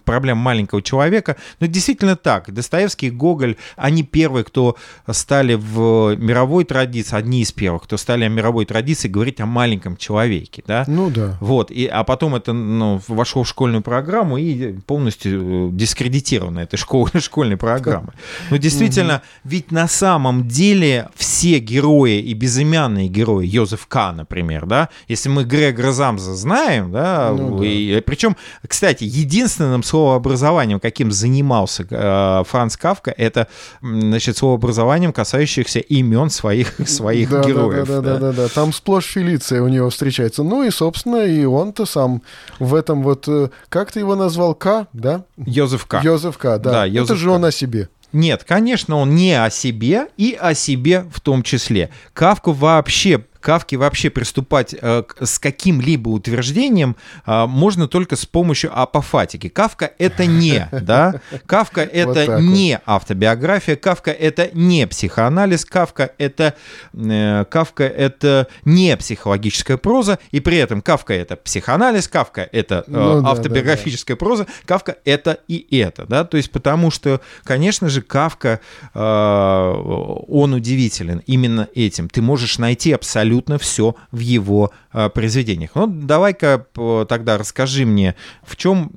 проблемы 0.04 0.42
маленького 0.42 0.82
человека, 0.82 1.36
но 1.58 1.66
действительно 1.66 2.16
так. 2.16 2.52
Достоевский 2.52 3.06
и 3.06 3.10
Гоголь, 3.10 3.56
они 3.76 4.02
первые, 4.02 4.44
кто 4.44 4.76
стали 5.10 5.54
в 5.54 6.16
мировой 6.16 6.64
традиции, 6.64 7.16
одни 7.16 7.40
из 7.40 7.50
первых, 7.50 7.84
кто 7.84 7.96
стали 7.96 8.28
в 8.28 8.30
мировой 8.30 8.66
традиции 8.66 9.08
говорить 9.08 9.40
о 9.40 9.46
маленьком 9.46 9.96
человеке, 9.96 10.62
да? 10.66 10.84
Ну 10.86 11.08
да. 11.08 11.38
Вот, 11.40 11.70
и, 11.70 11.86
а 11.86 12.04
потом 12.04 12.34
это 12.34 12.52
ну, 12.52 13.00
вошло 13.08 13.44
в 13.44 13.48
школьную 13.48 13.80
программу 13.80 14.36
и 14.36 14.74
полностью 14.80 15.70
дискредитировано 15.72 16.60
этой 16.60 16.76
школ, 16.76 17.08
школьной 17.18 17.56
программы. 17.56 18.12
Но 18.50 18.58
действительно, 18.58 19.22
ведь 19.44 19.72
на 19.72 19.88
самом 19.88 20.46
деле 20.46 21.08
все 21.14 21.58
герои 21.58 22.20
и 22.20 22.34
безымянные 22.34 23.08
герои, 23.08 23.46
Йозеф 23.46 23.86
К, 23.86 24.12
например, 24.12 24.66
да, 24.66 24.90
если 25.08 25.28
мы 25.28 25.44
Грегора 25.44 25.92
Замза 25.92 26.34
знаем, 26.34 26.90
да, 26.90 27.32
ну, 27.32 27.62
и, 27.62 27.96
да. 27.96 28.02
причем, 28.02 28.36
кстати, 28.66 29.04
единственным 29.04 29.82
словообразованием, 29.82 30.80
каким 30.80 31.12
занимался 31.12 31.86
э, 31.88 32.44
Франц 32.46 32.76
Кавка, 32.76 33.14
это, 33.16 33.48
значит, 33.80 34.36
словообразованием, 34.36 35.12
касающихся 35.12 35.78
имен 35.78 36.30
своих, 36.30 36.74
своих 36.86 37.30
да, 37.30 37.42
героев. 37.42 37.86
Да, 37.86 38.00
да, 38.00 38.12
да, 38.12 38.18
да, 38.18 38.32
да, 38.32 38.42
да, 38.42 38.48
там 38.48 38.72
сплошь 38.72 39.06
Фелиция 39.06 39.62
у 39.62 39.68
него 39.68 39.90
встречается. 39.90 40.42
Ну 40.42 40.64
и, 40.64 40.70
собственно, 40.70 41.24
и 41.24 41.44
он-то 41.44 41.86
сам 41.86 42.22
в 42.58 42.74
этом 42.74 43.02
вот, 43.02 43.28
э, 43.28 43.50
как 43.68 43.92
ты 43.92 44.00
его 44.00 44.16
назвал, 44.16 44.54
К, 44.54 44.86
да? 44.92 45.24
Йозеф 45.36 45.86
К. 45.86 46.02
Йозеф 46.02 46.36
К, 46.36 46.58
да. 46.58 46.70
да 46.70 46.84
Йозеф 46.84 47.10
это 47.10 47.16
же 47.16 47.28
К. 47.28 47.32
он 47.32 47.44
о 47.44 47.52
себе. 47.52 47.88
Нет, 48.12 48.44
конечно, 48.44 48.96
он 48.96 49.14
не 49.14 49.34
о 49.34 49.50
себе 49.50 50.08
и 50.16 50.36
о 50.40 50.54
себе 50.54 51.04
в 51.12 51.20
том 51.20 51.42
числе. 51.42 51.90
Кавку 52.14 52.52
вообще 52.52 53.24
Кавке 53.46 53.76
вообще 53.76 54.10
приступать 54.10 54.74
э, 54.74 55.04
с 55.20 55.38
каким-либо 55.38 56.08
утверждением 56.08 56.96
э, 57.24 57.46
можно 57.46 57.86
только 57.86 58.16
с 58.16 58.26
помощью 58.26 58.76
апофатики. 58.76 59.48
Кавка— 59.48 59.92
это 60.00 60.26
не, 60.26 60.68
да? 60.72 61.20
Кавка— 61.46 61.82
это 61.82 62.40
не 62.40 62.80
автобиография, 62.84 63.76
Кавка— 63.76 64.10
это 64.10 64.50
не 64.52 64.88
психоанализ, 64.88 65.64
Кавка— 65.64 66.10
это 66.18 66.54
Кавка— 66.92 67.84
это 67.86 68.48
не 68.64 68.96
психологическая 68.96 69.76
проза, 69.76 70.18
и 70.32 70.40
при 70.40 70.56
этом 70.56 70.82
Кавка— 70.82 71.14
это 71.14 71.36
психоанализ, 71.36 72.08
Кавка— 72.08 72.48
это 72.52 72.82
ну, 72.88 73.24
автобиографическая 73.24 74.16
проза, 74.16 74.48
Кавка— 74.64 74.96
это 75.04 75.38
и 75.46 75.78
это, 75.78 76.04
да? 76.06 76.24
То 76.24 76.36
есть 76.36 76.50
потому 76.50 76.90
что, 76.90 77.20
конечно 77.44 77.88
же, 77.88 78.02
Кавка, 78.02 78.58
он 78.92 80.52
удивителен 80.52 81.22
именно 81.26 81.68
этим. 81.76 82.08
Ты 82.08 82.22
можешь 82.22 82.58
найти 82.58 82.90
абсолютно 82.90 83.35
все 83.58 83.94
в 84.10 84.18
его 84.18 84.70
э, 84.92 85.08
произведениях. 85.08 85.70
Ну, 85.74 85.86
давай-ка 85.86 86.66
тогда 87.08 87.38
расскажи 87.38 87.86
мне, 87.86 88.14
в 88.42 88.56
чем 88.56 88.90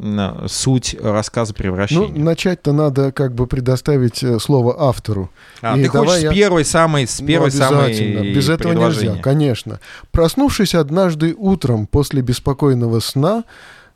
суть 0.48 0.96
рассказа 1.02 1.54
превращения. 1.54 2.08
Ну, 2.08 2.24
начать-то 2.24 2.72
надо 2.72 3.12
как 3.12 3.34
бы 3.34 3.48
предоставить 3.48 4.24
э, 4.24 4.40
слово 4.40 4.76
автору. 4.80 5.30
А, 5.62 5.78
И 5.78 5.84
ты 5.84 5.90
хочешь 5.90 6.22
я... 6.22 6.32
с 6.32 6.34
первой 6.34 6.66
самой, 6.66 7.08
с 7.08 7.20
ну, 7.20 7.28
первой 7.28 7.52
ну, 7.52 7.58
самой 7.58 8.34
Без 8.34 8.50
этого 8.50 8.74
нельзя, 8.74 9.16
конечно. 9.18 9.80
Проснувшись 10.12 10.76
однажды 10.76 11.36
утром 11.38 11.88
после 11.88 12.22
беспокойного 12.22 13.00
сна, 13.00 13.44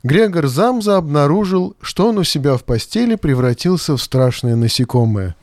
Грегор 0.02 0.46
Замза 0.48 0.98
обнаружил, 0.98 1.76
что 1.80 2.08
он 2.08 2.18
у 2.18 2.24
себя 2.24 2.58
в 2.58 2.64
постели 2.64 3.14
превратился 3.14 3.96
в 3.96 4.02
страшное 4.02 4.54
насекомое. 4.54 5.34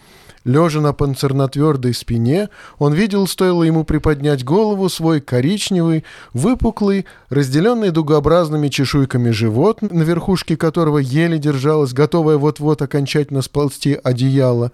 Лежа 0.44 0.82
на 0.82 0.92
панцирнотвердой 0.92 1.94
спине, 1.94 2.50
он 2.80 2.94
видел, 2.94 3.28
стоило 3.28 3.62
ему 3.62 3.84
приподнять 3.84 4.44
голову, 4.44 4.90
свой 4.90 5.22
коричневый, 5.22 6.04
выпуклый, 6.34 7.06
разделенный 7.30 7.92
дугообразными 7.92 8.70
чешуйками 8.70 9.30
живот, 9.30 9.84
на 9.84 10.02
верхушке 10.02 10.58
которого 10.58 10.98
еле 10.98 11.38
держалось, 11.38 11.94
готовое 11.94 12.38
вот-вот 12.38 12.82
окончательно 12.82 13.44
сползти 13.44 14.00
одеяло. 14.04 14.72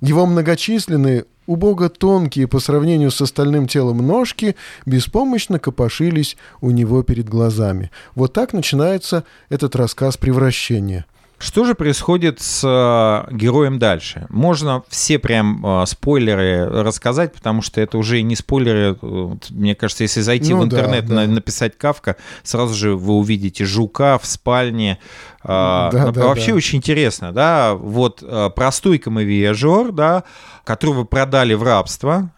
Его 0.00 0.24
многочисленные, 0.24 1.24
убого 1.46 1.88
тонкие 1.88 2.46
по 2.46 2.60
сравнению 2.60 3.10
с 3.10 3.20
остальным 3.20 3.66
телом 3.66 4.06
ножки 4.06 4.54
беспомощно 4.86 5.58
копошились 5.58 6.36
у 6.60 6.70
него 6.70 7.02
перед 7.02 7.28
глазами. 7.28 7.90
Вот 8.14 8.32
так 8.32 8.52
начинается 8.52 9.24
этот 9.48 9.74
рассказ 9.74 10.16
превращения. 10.16 11.06
Что 11.38 11.64
же 11.64 11.76
происходит 11.76 12.40
с 12.40 12.64
э, 12.64 13.34
героем 13.34 13.78
дальше? 13.78 14.26
Можно 14.28 14.82
все 14.88 15.20
прям 15.20 15.64
э, 15.64 15.86
спойлеры 15.86 16.66
рассказать, 16.68 17.32
потому 17.32 17.62
что 17.62 17.80
это 17.80 17.96
уже 17.96 18.22
не 18.22 18.34
спойлеры. 18.34 18.96
Мне 19.50 19.76
кажется, 19.76 20.02
если 20.02 20.20
зайти 20.20 20.52
ну, 20.52 20.62
в 20.62 20.64
интернет, 20.64 21.06
да, 21.06 21.14
да. 21.14 21.26
написать 21.28 21.78
Кавка, 21.78 22.16
сразу 22.42 22.74
же 22.74 22.96
вы 22.96 23.14
увидите 23.14 23.64
жука 23.64 24.18
в 24.18 24.26
спальне. 24.26 24.98
Э, 25.48 25.88
да, 25.90 26.10
да, 26.12 26.26
Вообще 26.26 26.50
да. 26.50 26.56
очень 26.58 26.78
интересно, 26.78 27.32
да, 27.32 27.72
вот 27.74 28.22
э, 28.22 28.50
простой 28.54 28.98
камевиажер, 28.98 29.92
да, 29.92 30.24
которого 30.68 31.04
продали 31.04 31.54
в 31.54 31.62
рабство, 31.62 32.30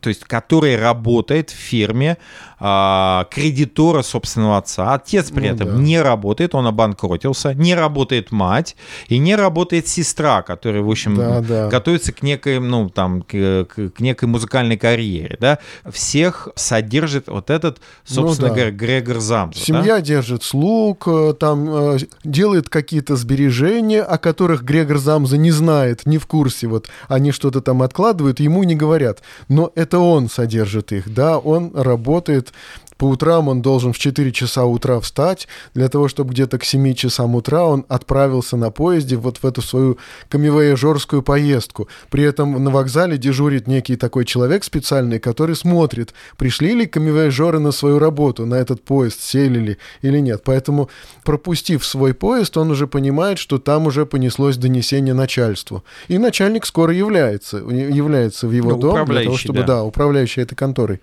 то 0.00 0.08
есть 0.08 0.24
который 0.24 0.76
работает 0.78 1.50
в 1.50 1.54
фирме 1.54 2.16
а, 2.58 3.26
кредитора 3.30 4.00
собственного 4.00 4.56
отца. 4.56 4.94
Отец 4.94 5.30
при 5.30 5.48
ну, 5.48 5.54
этом 5.54 5.68
да. 5.68 5.74
не 5.74 6.00
работает, 6.00 6.54
он 6.54 6.66
обанкротился, 6.66 7.52
не 7.52 7.74
работает 7.74 8.32
мать 8.32 8.76
и 9.08 9.18
не 9.18 9.36
работает 9.36 9.88
сестра, 9.88 10.40
которая, 10.40 10.80
в 10.80 10.90
общем, 10.90 11.16
да, 11.16 11.40
да. 11.42 11.68
готовится 11.68 12.12
к 12.12 12.22
некой, 12.22 12.60
ну, 12.60 12.88
там, 12.88 13.20
к, 13.20 13.66
к 13.66 14.00
некой 14.00 14.26
музыкальной 14.26 14.78
карьере, 14.78 15.36
да. 15.38 15.58
Всех 15.90 16.48
содержит 16.54 17.28
вот 17.28 17.50
этот, 17.50 17.82
собственно 18.06 18.48
ну, 18.48 18.54
да. 18.54 18.60
говоря, 18.60 18.70
Грегор 18.74 19.20
Замс. 19.20 19.58
Семья 19.58 19.96
да? 19.96 20.00
держит 20.00 20.42
слуг, 20.42 21.06
э, 21.08 21.34
там 21.38 21.68
э, 21.68 21.98
делает 22.46 22.68
какие-то 22.68 23.16
сбережения, 23.16 24.02
о 24.02 24.18
которых 24.18 24.62
Грегор 24.62 24.98
Замза 24.98 25.36
не 25.36 25.50
знает, 25.50 26.06
не 26.06 26.18
в 26.18 26.28
курсе, 26.28 26.68
вот 26.68 26.88
они 27.08 27.32
что-то 27.32 27.60
там 27.60 27.82
откладывают, 27.82 28.38
ему 28.38 28.62
не 28.62 28.76
говорят. 28.76 29.20
Но 29.48 29.72
это 29.74 29.98
он 29.98 30.28
содержит 30.28 30.92
их, 30.92 31.12
да, 31.12 31.38
он 31.38 31.72
работает 31.74 32.52
по 32.98 33.04
утрам 33.04 33.48
он 33.48 33.62
должен 33.62 33.92
в 33.92 33.98
4 33.98 34.32
часа 34.32 34.64
утра 34.64 35.00
встать, 35.00 35.48
для 35.74 35.88
того, 35.88 36.08
чтобы 36.08 36.32
где-то 36.32 36.58
к 36.58 36.64
7 36.64 36.94
часам 36.94 37.34
утра 37.34 37.64
он 37.64 37.84
отправился 37.88 38.56
на 38.56 38.70
поезде 38.70 39.16
вот 39.16 39.38
в 39.38 39.46
эту 39.46 39.62
свою 39.62 39.98
камевояжерскую 40.28 41.22
поездку. 41.22 41.88
При 42.10 42.24
этом 42.24 42.62
на 42.62 42.70
вокзале 42.70 43.18
дежурит 43.18 43.66
некий 43.66 43.96
такой 43.96 44.24
человек 44.24 44.64
специальный, 44.64 45.18
который 45.18 45.56
смотрит, 45.56 46.14
пришли 46.36 46.74
ли 46.74 46.86
камевояжеры 46.86 47.58
на 47.58 47.72
свою 47.72 47.98
работу, 47.98 48.46
на 48.46 48.54
этот 48.54 48.82
поезд, 48.82 49.20
сели 49.20 49.58
ли 49.58 49.78
или 50.02 50.18
нет. 50.18 50.42
Поэтому, 50.44 50.88
пропустив 51.24 51.84
свой 51.84 52.14
поезд, 52.14 52.56
он 52.56 52.70
уже 52.70 52.86
понимает, 52.86 53.38
что 53.38 53.58
там 53.58 53.86
уже 53.86 54.06
понеслось 54.06 54.56
донесение 54.56 55.14
начальству. 55.14 55.84
И 56.08 56.18
начальник 56.18 56.66
скоро 56.66 56.94
является, 56.94 57.58
является 57.58 58.46
в 58.48 58.52
его 58.52 58.70
ну, 58.70 58.78
дом 58.78 59.04
для 59.06 59.24
того, 59.24 59.36
чтобы, 59.36 59.60
да. 59.60 59.66
да, 59.66 59.82
управляющий 59.84 60.40
этой 60.40 60.54
конторой 60.54 61.00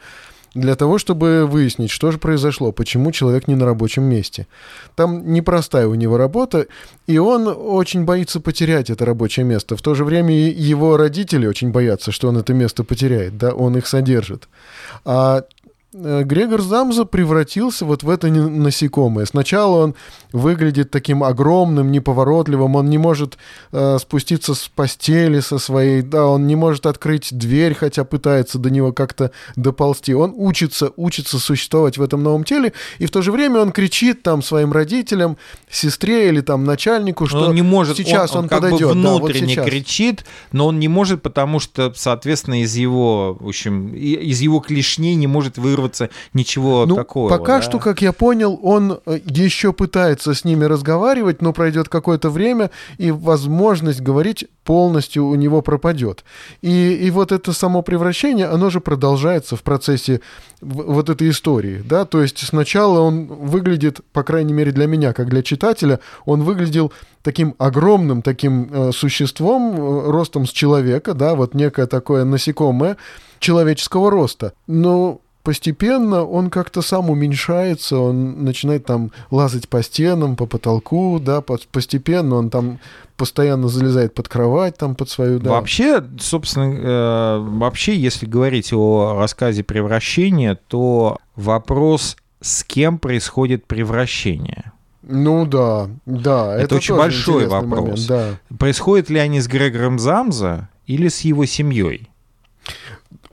для 0.53 0.75
того, 0.75 0.97
чтобы 0.97 1.45
выяснить, 1.47 1.89
что 1.89 2.11
же 2.11 2.17
произошло, 2.17 2.71
почему 2.71 3.11
человек 3.11 3.47
не 3.47 3.55
на 3.55 3.65
рабочем 3.65 4.03
месте. 4.03 4.47
Там 4.95 5.33
непростая 5.33 5.87
у 5.87 5.95
него 5.95 6.17
работа, 6.17 6.67
и 7.07 7.17
он 7.17 7.47
очень 7.47 8.05
боится 8.05 8.39
потерять 8.39 8.89
это 8.89 9.05
рабочее 9.05 9.45
место. 9.45 9.75
В 9.75 9.81
то 9.81 9.95
же 9.95 10.05
время 10.05 10.35
его 10.35 10.97
родители 10.97 11.47
очень 11.47 11.71
боятся, 11.71 12.11
что 12.11 12.27
он 12.27 12.37
это 12.37 12.53
место 12.53 12.83
потеряет, 12.83 13.37
да, 13.37 13.51
он 13.53 13.77
их 13.77 13.87
содержит. 13.87 14.47
А 15.05 15.43
Грегор 15.93 16.59
Замза 16.61 17.05
превратился 17.05 17.85
вот 17.85 18.01
в 18.01 18.09
это 18.09 18.27
насекомое. 18.27 19.25
Сначала 19.25 19.83
он 19.83 19.95
выглядит 20.31 20.89
таким 20.89 21.23
огромным, 21.23 21.91
неповоротливым, 21.91 22.75
он 22.75 22.89
не 22.89 22.97
может 22.97 23.37
э, 23.71 23.99
спуститься 23.99 24.55
с 24.55 24.67
постели 24.69 25.39
со 25.39 25.59
своей, 25.59 26.01
да, 26.01 26.25
он 26.25 26.47
не 26.47 26.55
может 26.55 26.87
открыть 26.87 27.37
дверь, 27.37 27.75
хотя 27.75 28.05
пытается 28.05 28.57
до 28.57 28.71
него 28.71 28.91
как-то 28.91 29.31
доползти. 29.55 30.15
Он 30.15 30.33
учится, 30.35 30.91
учится 30.95 31.37
существовать 31.37 31.99
в 31.99 32.01
этом 32.01 32.23
новом 32.23 32.43
теле, 32.43 32.73
и 32.97 33.05
в 33.05 33.11
то 33.11 33.21
же 33.21 33.31
время 33.31 33.59
он 33.59 33.71
кричит 33.71 34.23
там 34.23 34.41
своим 34.41 34.73
родителям, 34.73 35.37
сестре 35.69 36.29
или 36.29 36.41
там 36.41 36.63
начальнику, 36.63 37.27
что 37.27 37.49
он 37.49 37.55
не 37.55 37.61
может, 37.61 37.97
сейчас 37.97 38.31
он, 38.31 38.37
он, 38.37 38.43
он 38.45 38.49
как 38.49 38.61
подойдет. 38.61 38.87
бы 38.87 38.93
внутренне 38.93 39.55
да, 39.55 39.61
вот 39.61 39.69
кричит, 39.69 40.25
но 40.51 40.67
он 40.67 40.79
не 40.79 40.87
может, 40.87 41.21
потому 41.21 41.59
что, 41.59 41.93
соответственно, 41.95 42.63
из 42.63 42.75
его, 42.75 43.37
в 43.39 43.47
общем, 43.47 43.93
из 43.93 44.41
его 44.41 44.59
клешней 44.59 45.13
не 45.13 45.27
может 45.27 45.59
вырваться 45.59 45.82
вырваться 45.83 46.09
ничего 46.33 46.85
ну, 46.85 46.95
такого. 46.95 47.29
Пока 47.29 47.57
да? 47.57 47.61
что, 47.61 47.79
как 47.79 48.01
я 48.01 48.11
понял, 48.11 48.59
он 48.61 48.99
э, 49.05 49.19
еще 49.25 49.73
пытается 49.73 50.33
с 50.33 50.45
ними 50.45 50.65
разговаривать, 50.65 51.41
но 51.41 51.53
пройдет 51.53 51.89
какое-то 51.89 52.29
время, 52.29 52.71
и 52.97 53.11
возможность 53.11 54.01
говорить 54.01 54.47
полностью 54.63 55.25
у 55.25 55.35
него 55.35 55.61
пропадет. 55.61 56.23
И, 56.61 56.93
и 56.93 57.11
вот 57.11 57.31
это 57.31 57.53
само 57.53 57.81
превращение, 57.81 58.47
оно 58.47 58.69
же 58.69 58.79
продолжается 58.79 59.55
в 59.55 59.63
процессе 59.63 60.21
вот 60.61 61.09
этой 61.09 61.29
истории, 61.29 61.83
да, 61.83 62.05
то 62.05 62.21
есть 62.21 62.39
сначала 62.39 62.99
он 62.99 63.25
выглядит, 63.25 63.99
по 64.13 64.23
крайней 64.23 64.53
мере 64.53 64.71
для 64.71 64.87
меня, 64.87 65.11
как 65.11 65.29
для 65.29 65.43
читателя, 65.43 65.99
он 66.25 66.43
выглядел 66.43 66.93
таким 67.21 67.55
огромным 67.57 68.21
таким 68.21 68.69
э, 68.71 68.91
существом, 68.93 69.75
э, 69.75 70.11
ростом 70.11 70.45
с 70.45 70.51
человека, 70.51 71.13
да, 71.13 71.35
вот 71.35 71.53
некое 71.53 71.85
такое 71.85 72.23
насекомое 72.23 72.95
человеческого 73.39 74.09
роста. 74.09 74.53
Но 74.67 75.19
постепенно 75.43 76.23
он 76.23 76.49
как-то 76.49 76.81
сам 76.81 77.09
уменьшается, 77.09 77.97
он 77.97 78.43
начинает 78.43 78.85
там 78.85 79.11
лазать 79.29 79.69
по 79.69 79.83
стенам, 79.83 80.35
по 80.35 80.45
потолку, 80.45 81.19
да, 81.19 81.41
постепенно 81.41 82.35
он 82.35 82.49
там 82.49 82.79
постоянно 83.17 83.67
залезает 83.67 84.13
под 84.13 84.27
кровать, 84.27 84.77
там 84.77 84.95
под 84.95 85.09
свою, 85.09 85.39
да. 85.39 85.51
Вообще, 85.51 86.03
собственно, 86.19 86.73
э, 86.73 87.37
вообще, 87.39 87.95
если 87.95 88.25
говорить 88.25 88.73
о 88.73 89.15
рассказе 89.19 89.63
превращения, 89.63 90.57
то 90.67 91.17
вопрос, 91.35 92.17
с 92.41 92.63
кем 92.63 92.97
происходит 92.97 93.65
превращение. 93.65 94.71
Ну 95.03 95.45
да, 95.45 95.89
да. 96.05 96.55
Это, 96.55 96.63
это 96.63 96.75
очень 96.75 96.95
большой 96.95 97.47
вопрос. 97.47 98.07
Момент, 98.07 98.07
да. 98.07 98.57
Происходит 98.57 99.09
ли 99.09 99.19
они 99.19 99.41
с 99.41 99.47
Грегором 99.47 99.99
Замза 99.99 100.69
или 100.87 101.09
с 101.09 101.21
его 101.21 101.45
семьей? 101.45 102.09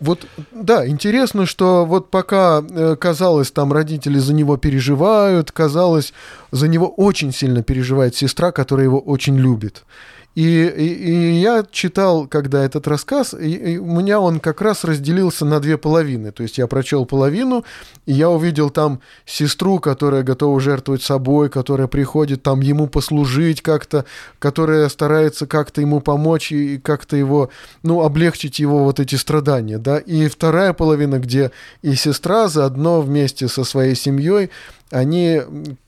Вот, 0.00 0.26
да, 0.50 0.88
интересно, 0.88 1.44
что 1.44 1.84
вот 1.84 2.10
пока 2.10 2.62
э, 2.66 2.96
казалось, 2.98 3.50
там 3.50 3.70
родители 3.70 4.18
за 4.18 4.32
него 4.32 4.56
переживают, 4.56 5.52
казалось, 5.52 6.14
за 6.50 6.68
него 6.68 6.88
очень 6.88 7.32
сильно 7.32 7.62
переживает 7.62 8.16
сестра, 8.16 8.50
которая 8.50 8.86
его 8.86 8.98
очень 8.98 9.36
любит. 9.36 9.84
И, 10.36 10.42
и, 10.42 10.84
и 10.84 11.40
я 11.40 11.66
читал, 11.70 12.28
когда 12.28 12.64
этот 12.64 12.86
рассказ, 12.86 13.34
и, 13.34 13.50
и 13.50 13.76
у 13.78 13.86
меня 13.86 14.20
он 14.20 14.38
как 14.38 14.60
раз 14.60 14.84
разделился 14.84 15.44
на 15.44 15.58
две 15.58 15.76
половины. 15.76 16.30
То 16.30 16.44
есть 16.44 16.56
я 16.56 16.68
прочел 16.68 17.04
половину, 17.04 17.64
и 18.06 18.12
я 18.12 18.30
увидел 18.30 18.70
там 18.70 19.00
сестру, 19.26 19.80
которая 19.80 20.22
готова 20.22 20.60
жертвовать 20.60 21.02
собой, 21.02 21.48
которая 21.48 21.88
приходит 21.88 22.44
там 22.44 22.60
ему 22.60 22.86
послужить 22.86 23.60
как-то, 23.60 24.04
которая 24.38 24.88
старается 24.88 25.48
как-то 25.48 25.80
ему 25.80 26.00
помочь 26.00 26.52
и 26.52 26.78
как-то 26.78 27.16
его, 27.16 27.50
ну, 27.82 28.02
облегчить 28.02 28.60
его 28.60 28.84
вот 28.84 29.00
эти 29.00 29.16
страдания, 29.16 29.78
да. 29.78 29.98
И 29.98 30.28
вторая 30.28 30.72
половина, 30.74 31.18
где 31.18 31.50
и 31.82 31.96
сестра 31.96 32.46
заодно 32.46 33.00
вместе 33.00 33.48
со 33.48 33.64
своей 33.64 33.96
семьей, 33.96 34.50
они 34.90 35.42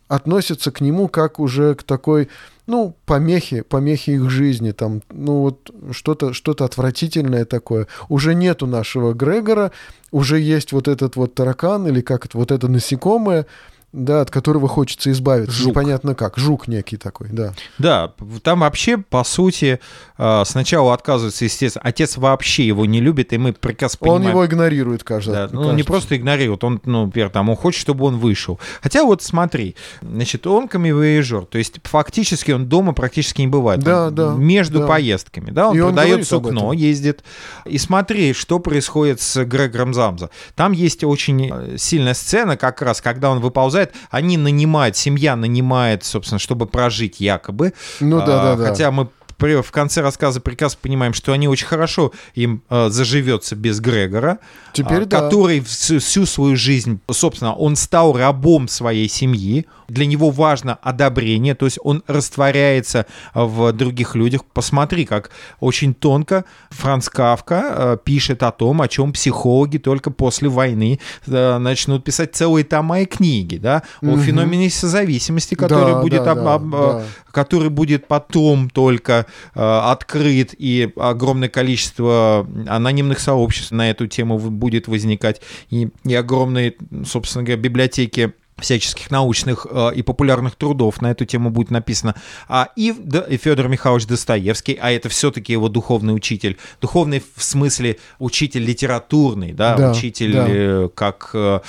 относятся 0.09 0.71
к 0.71 0.81
нему 0.81 1.09
как 1.09 1.39
уже 1.39 1.75
к 1.75 1.85
такой, 1.85 2.29
ну, 2.73 2.97
помехе, 3.05 3.63
помехе 3.63 4.15
их 4.15 4.31
жизни, 4.31 4.71
там, 4.71 5.03
ну, 5.11 5.43
вот 5.43 5.71
что-то 5.91 6.33
что 6.33 6.53
отвратительное 6.53 7.45
такое. 7.45 7.87
Уже 8.09 8.35
нету 8.35 8.67
нашего 8.67 9.13
Грегора, 9.13 9.73
уже 10.11 10.41
есть 10.41 10.73
вот 10.73 10.89
этот 10.89 11.17
вот 11.17 11.35
таракан 11.35 11.87
или 11.87 12.01
как 12.01 12.25
это, 12.25 12.39
вот 12.39 12.51
это 12.51 12.69
насекомое, 12.69 13.47
да, 13.93 14.23
от 14.23 14.31
которого 14.31 14.69
хочется 14.69 15.11
избавиться. 15.11 15.55
Жук. 15.55 15.69
Непонятно 15.69 16.15
как. 16.15 16.39
Жук 16.39 16.67
некий 16.67 16.97
такой, 16.97 17.29
да. 17.31 17.53
Да, 17.79 18.13
там 18.43 18.61
вообще, 18.61 18.97
по 18.97 19.23
сути, 19.23 19.81
а, 20.17 20.45
сначала 20.45 20.95
отказывается, 20.95 21.45
естественно. 21.45 21.83
Отец 21.85 22.17
вообще 22.17 22.67
его 22.67 22.87
не 22.87 23.01
любит, 23.01 23.33
и 23.33 23.39
мы 23.39 23.53
прекрасно 23.53 23.99
понимаем... 23.99 24.25
Он 24.25 24.31
его 24.31 24.47
игнорирует, 24.47 25.05
кажется. 25.05 25.33
Да, 25.33 25.49
ну, 25.53 25.59
кажется. 25.59 25.77
не 25.77 25.83
просто 25.83 26.17
игнорирует, 26.17 26.65
он, 26.65 26.81
ну, 26.85 27.07
например, 27.07 27.29
там, 27.29 27.51
он 27.51 27.57
хочет, 27.57 27.81
чтобы 27.81 28.07
он 28.07 28.17
вышел. 28.19 28.59
Хотя 28.81 29.05
вот 29.05 29.23
смотри, 29.23 29.77
значит, 30.01 30.47
он 30.47 30.69
камевояжер, 30.69 31.45
то 31.45 31.59
есть 31.59 31.75
фактически 31.85 32.51
он 32.53 32.67
дома 32.67 32.95
практически 32.95 33.43
не 33.43 33.49
бывает. 33.49 33.81
Да, 33.81 34.09
да. 34.11 34.35
Между 34.35 34.81
да. 34.81 34.87
поездками, 34.87 35.51
да, 35.51 35.69
он 35.69 35.77
и 35.77 35.81
продает 35.81 36.19
он 36.21 36.25
сукно, 36.25 36.73
ездит. 36.73 37.25
И 37.67 37.77
смотри, 37.77 38.33
что 38.33 38.59
происходит 38.59 39.21
с 39.21 39.45
Грегором 39.45 39.93
Замза. 39.93 40.31
Там 40.55 40.73
есть 40.73 41.05
очень 41.05 41.51
э, 41.53 41.77
сильная 41.77 42.15
сцена, 42.15 42.57
как 42.57 42.81
раз, 42.81 43.03
когда 43.03 43.31
он 43.31 43.41
выползает 43.41 43.82
продолжает. 43.87 43.95
Они 44.11 44.37
нанимают, 44.37 44.97
семья 44.97 45.37
нанимает, 45.37 46.05
собственно, 46.05 46.39
чтобы 46.39 46.67
прожить 46.67 47.21
якобы. 47.21 47.73
Ну 48.01 48.19
да, 48.19 48.27
да, 48.27 48.57
да. 48.57 48.69
Хотя 48.69 48.91
мы 48.91 49.09
в 49.39 49.73
конце 49.73 50.03
рассказа 50.03 50.41
прекрасно 50.41 50.79
понимаем, 50.81 51.13
что 51.13 51.33
они 51.33 51.49
очень 51.49 51.67
хорошо 51.67 52.13
им 52.37 52.63
э, 52.71 52.91
заживется 52.91 53.57
без 53.57 53.81
Грегора, 53.81 54.39
Теперь, 54.73 55.03
э, 55.03 55.07
который 55.07 55.59
да. 55.59 55.67
всю, 55.67 55.99
всю 55.99 56.27
свою 56.27 56.55
жизнь, 56.55 57.01
собственно, 57.11 57.53
он 57.53 57.75
стал 57.75 58.17
рабом 58.17 58.69
своей 58.69 59.09
семьи, 59.09 59.67
для 59.93 60.07
него 60.07 60.31
важно 60.31 60.79
одобрение, 60.83 61.55
то 61.55 61.67
есть 61.67 61.79
он 61.83 62.03
растворяется 62.07 63.07
в 63.35 63.73
других 63.73 64.15
людях. 64.15 64.45
Посмотри, 64.45 65.05
как 65.05 65.31
очень 65.61 65.93
тонко 65.95 66.45
Франц 66.71 67.09
Кавка 67.09 67.65
э, 67.65 67.97
пишет 68.03 68.43
о 68.43 68.53
том, 68.53 68.81
о 68.81 68.89
чем 68.89 69.13
психологи 69.13 69.77
только 69.77 70.11
после 70.11 70.49
войны 70.49 70.99
э, 71.27 71.59
начнут 71.59 72.05
писать 72.05 72.35
целые 72.35 72.65
тома 72.65 73.01
и 73.01 73.05
книги, 73.05 73.57
да, 73.57 73.83
угу. 74.01 74.15
о 74.15 74.19
феномене 74.19 74.71
созависимости, 74.71 75.55
который 75.55 75.95
да, 75.95 76.01
будет, 76.01 76.25
да, 76.25 76.33
об, 76.33 76.49
об, 76.49 76.71
да. 76.71 77.03
который 77.31 77.69
будет 77.69 78.07
потом 78.09 78.71
только 78.71 79.27
э, 79.55 79.61
открыт, 79.61 80.55
и 80.57 80.91
огромное 80.97 81.51
количество 81.51 82.47
анонимных 82.67 83.21
сообществ 83.21 83.73
на 83.73 83.91
эту 83.91 84.07
тему 84.07 84.39
будет 84.39 84.89
возникать, 84.89 85.43
и, 85.69 85.91
и 86.05 86.15
огромные, 86.15 86.75
собственно 87.05 87.45
говоря, 87.45 87.61
библиотеки 87.61 88.33
всяческих 88.63 89.11
научных 89.11 89.67
э, 89.69 89.91
и 89.95 90.03
популярных 90.03 90.57
трудов 90.57 91.01
на 91.03 91.11
эту 91.11 91.25
тему 91.25 91.51
будет 91.51 91.71
написано. 91.71 92.15
А 92.49 92.69
и, 92.77 92.95
да, 92.99 93.21
и 93.21 93.37
Федор 93.37 93.69
Михайлович 93.69 94.07
Достоевский, 94.07 94.79
а 94.81 94.91
это 94.91 95.09
все-таки 95.09 95.53
его 95.53 95.69
духовный 95.69 96.15
учитель. 96.15 96.57
Духовный 96.81 97.23
в 97.37 97.43
смысле 97.43 97.99
учитель 98.19 98.65
литературный, 98.65 99.53
да, 99.53 99.77
да 99.77 99.91
учитель 99.91 100.33
да. 100.33 100.47
Э, 100.49 100.89
как, 100.95 101.31
э, 101.35 101.61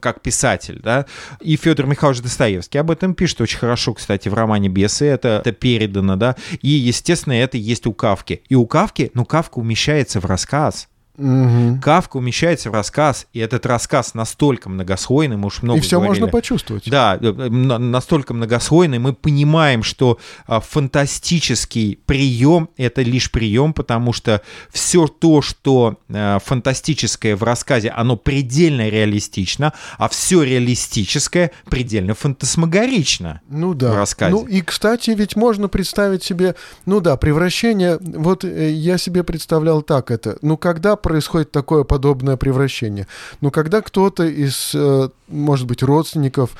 как 0.00 0.20
писатель, 0.20 0.80
да. 0.82 1.06
И 1.40 1.56
Федор 1.56 1.86
Михайлович 1.86 2.20
Достоевский 2.20 2.78
об 2.78 2.90
этом 2.90 3.14
пишет 3.14 3.40
очень 3.40 3.58
хорошо, 3.58 3.94
кстати, 3.94 4.28
в 4.28 4.34
романе 4.34 4.68
«Бесы» 4.68 5.06
это, 5.06 5.40
это 5.44 5.52
передано, 5.52 6.16
да. 6.16 6.36
И, 6.60 6.68
естественно, 6.68 7.34
это 7.34 7.56
есть 7.56 7.86
у 7.86 7.92
Кавки. 7.92 8.42
И 8.48 8.54
у 8.54 8.66
Кавки, 8.66 9.10
ну, 9.14 9.24
Кавка 9.24 9.58
умещается 9.58 10.20
в 10.20 10.26
рассказ. 10.26 10.88
Угу. 11.18 11.80
Кавка 11.82 12.16
умещается 12.16 12.70
в 12.70 12.74
рассказ, 12.74 13.26
и 13.34 13.38
этот 13.38 13.66
рассказ 13.66 14.14
настолько 14.14 14.70
многослойный, 14.70 15.36
мы 15.36 15.48
уж 15.48 15.62
много 15.62 15.78
И 15.78 15.82
все 15.82 15.96
говорили. 15.96 16.20
можно 16.20 16.32
почувствовать. 16.32 16.88
Да, 16.88 17.18
э, 17.20 17.30
настолько 17.30 18.32
многослойный, 18.32 18.98
мы 18.98 19.12
понимаем, 19.12 19.82
что 19.82 20.18
а, 20.46 20.60
фантастический 20.60 21.98
прием— 22.06 22.70
это 22.78 23.02
лишь 23.02 23.30
прием, 23.30 23.74
потому 23.74 24.14
что 24.14 24.40
все 24.70 25.06
то, 25.06 25.42
что 25.42 25.98
а, 26.08 26.38
фантастическое 26.38 27.36
в 27.36 27.42
рассказе, 27.42 27.90
оно 27.90 28.16
предельно 28.16 28.88
реалистично, 28.88 29.74
а 29.98 30.08
все 30.08 30.42
реалистическое 30.42 31.50
предельно 31.68 32.14
фантасмагорично 32.14 33.42
ну, 33.50 33.74
да. 33.74 33.92
в 33.92 33.96
рассказе. 33.96 34.32
Ну 34.32 34.46
и, 34.46 34.62
кстати, 34.62 35.10
ведь 35.10 35.36
можно 35.36 35.68
представить 35.68 36.22
себе, 36.22 36.54
ну 36.86 37.00
да, 37.00 37.18
превращение, 37.18 37.98
вот 38.00 38.44
э, 38.44 38.72
я 38.72 38.96
себе 38.96 39.24
представлял 39.24 39.82
так 39.82 40.10
это, 40.10 40.38
ну 40.40 40.56
когда 40.56 40.96
происходит 41.02 41.52
такое 41.52 41.84
подобное 41.84 42.36
превращение? 42.36 43.06
Ну, 43.40 43.50
когда 43.50 43.82
кто-то 43.82 44.24
из, 44.24 44.72
э, 44.74 45.08
может 45.28 45.66
быть, 45.66 45.82
родственников 45.82 46.50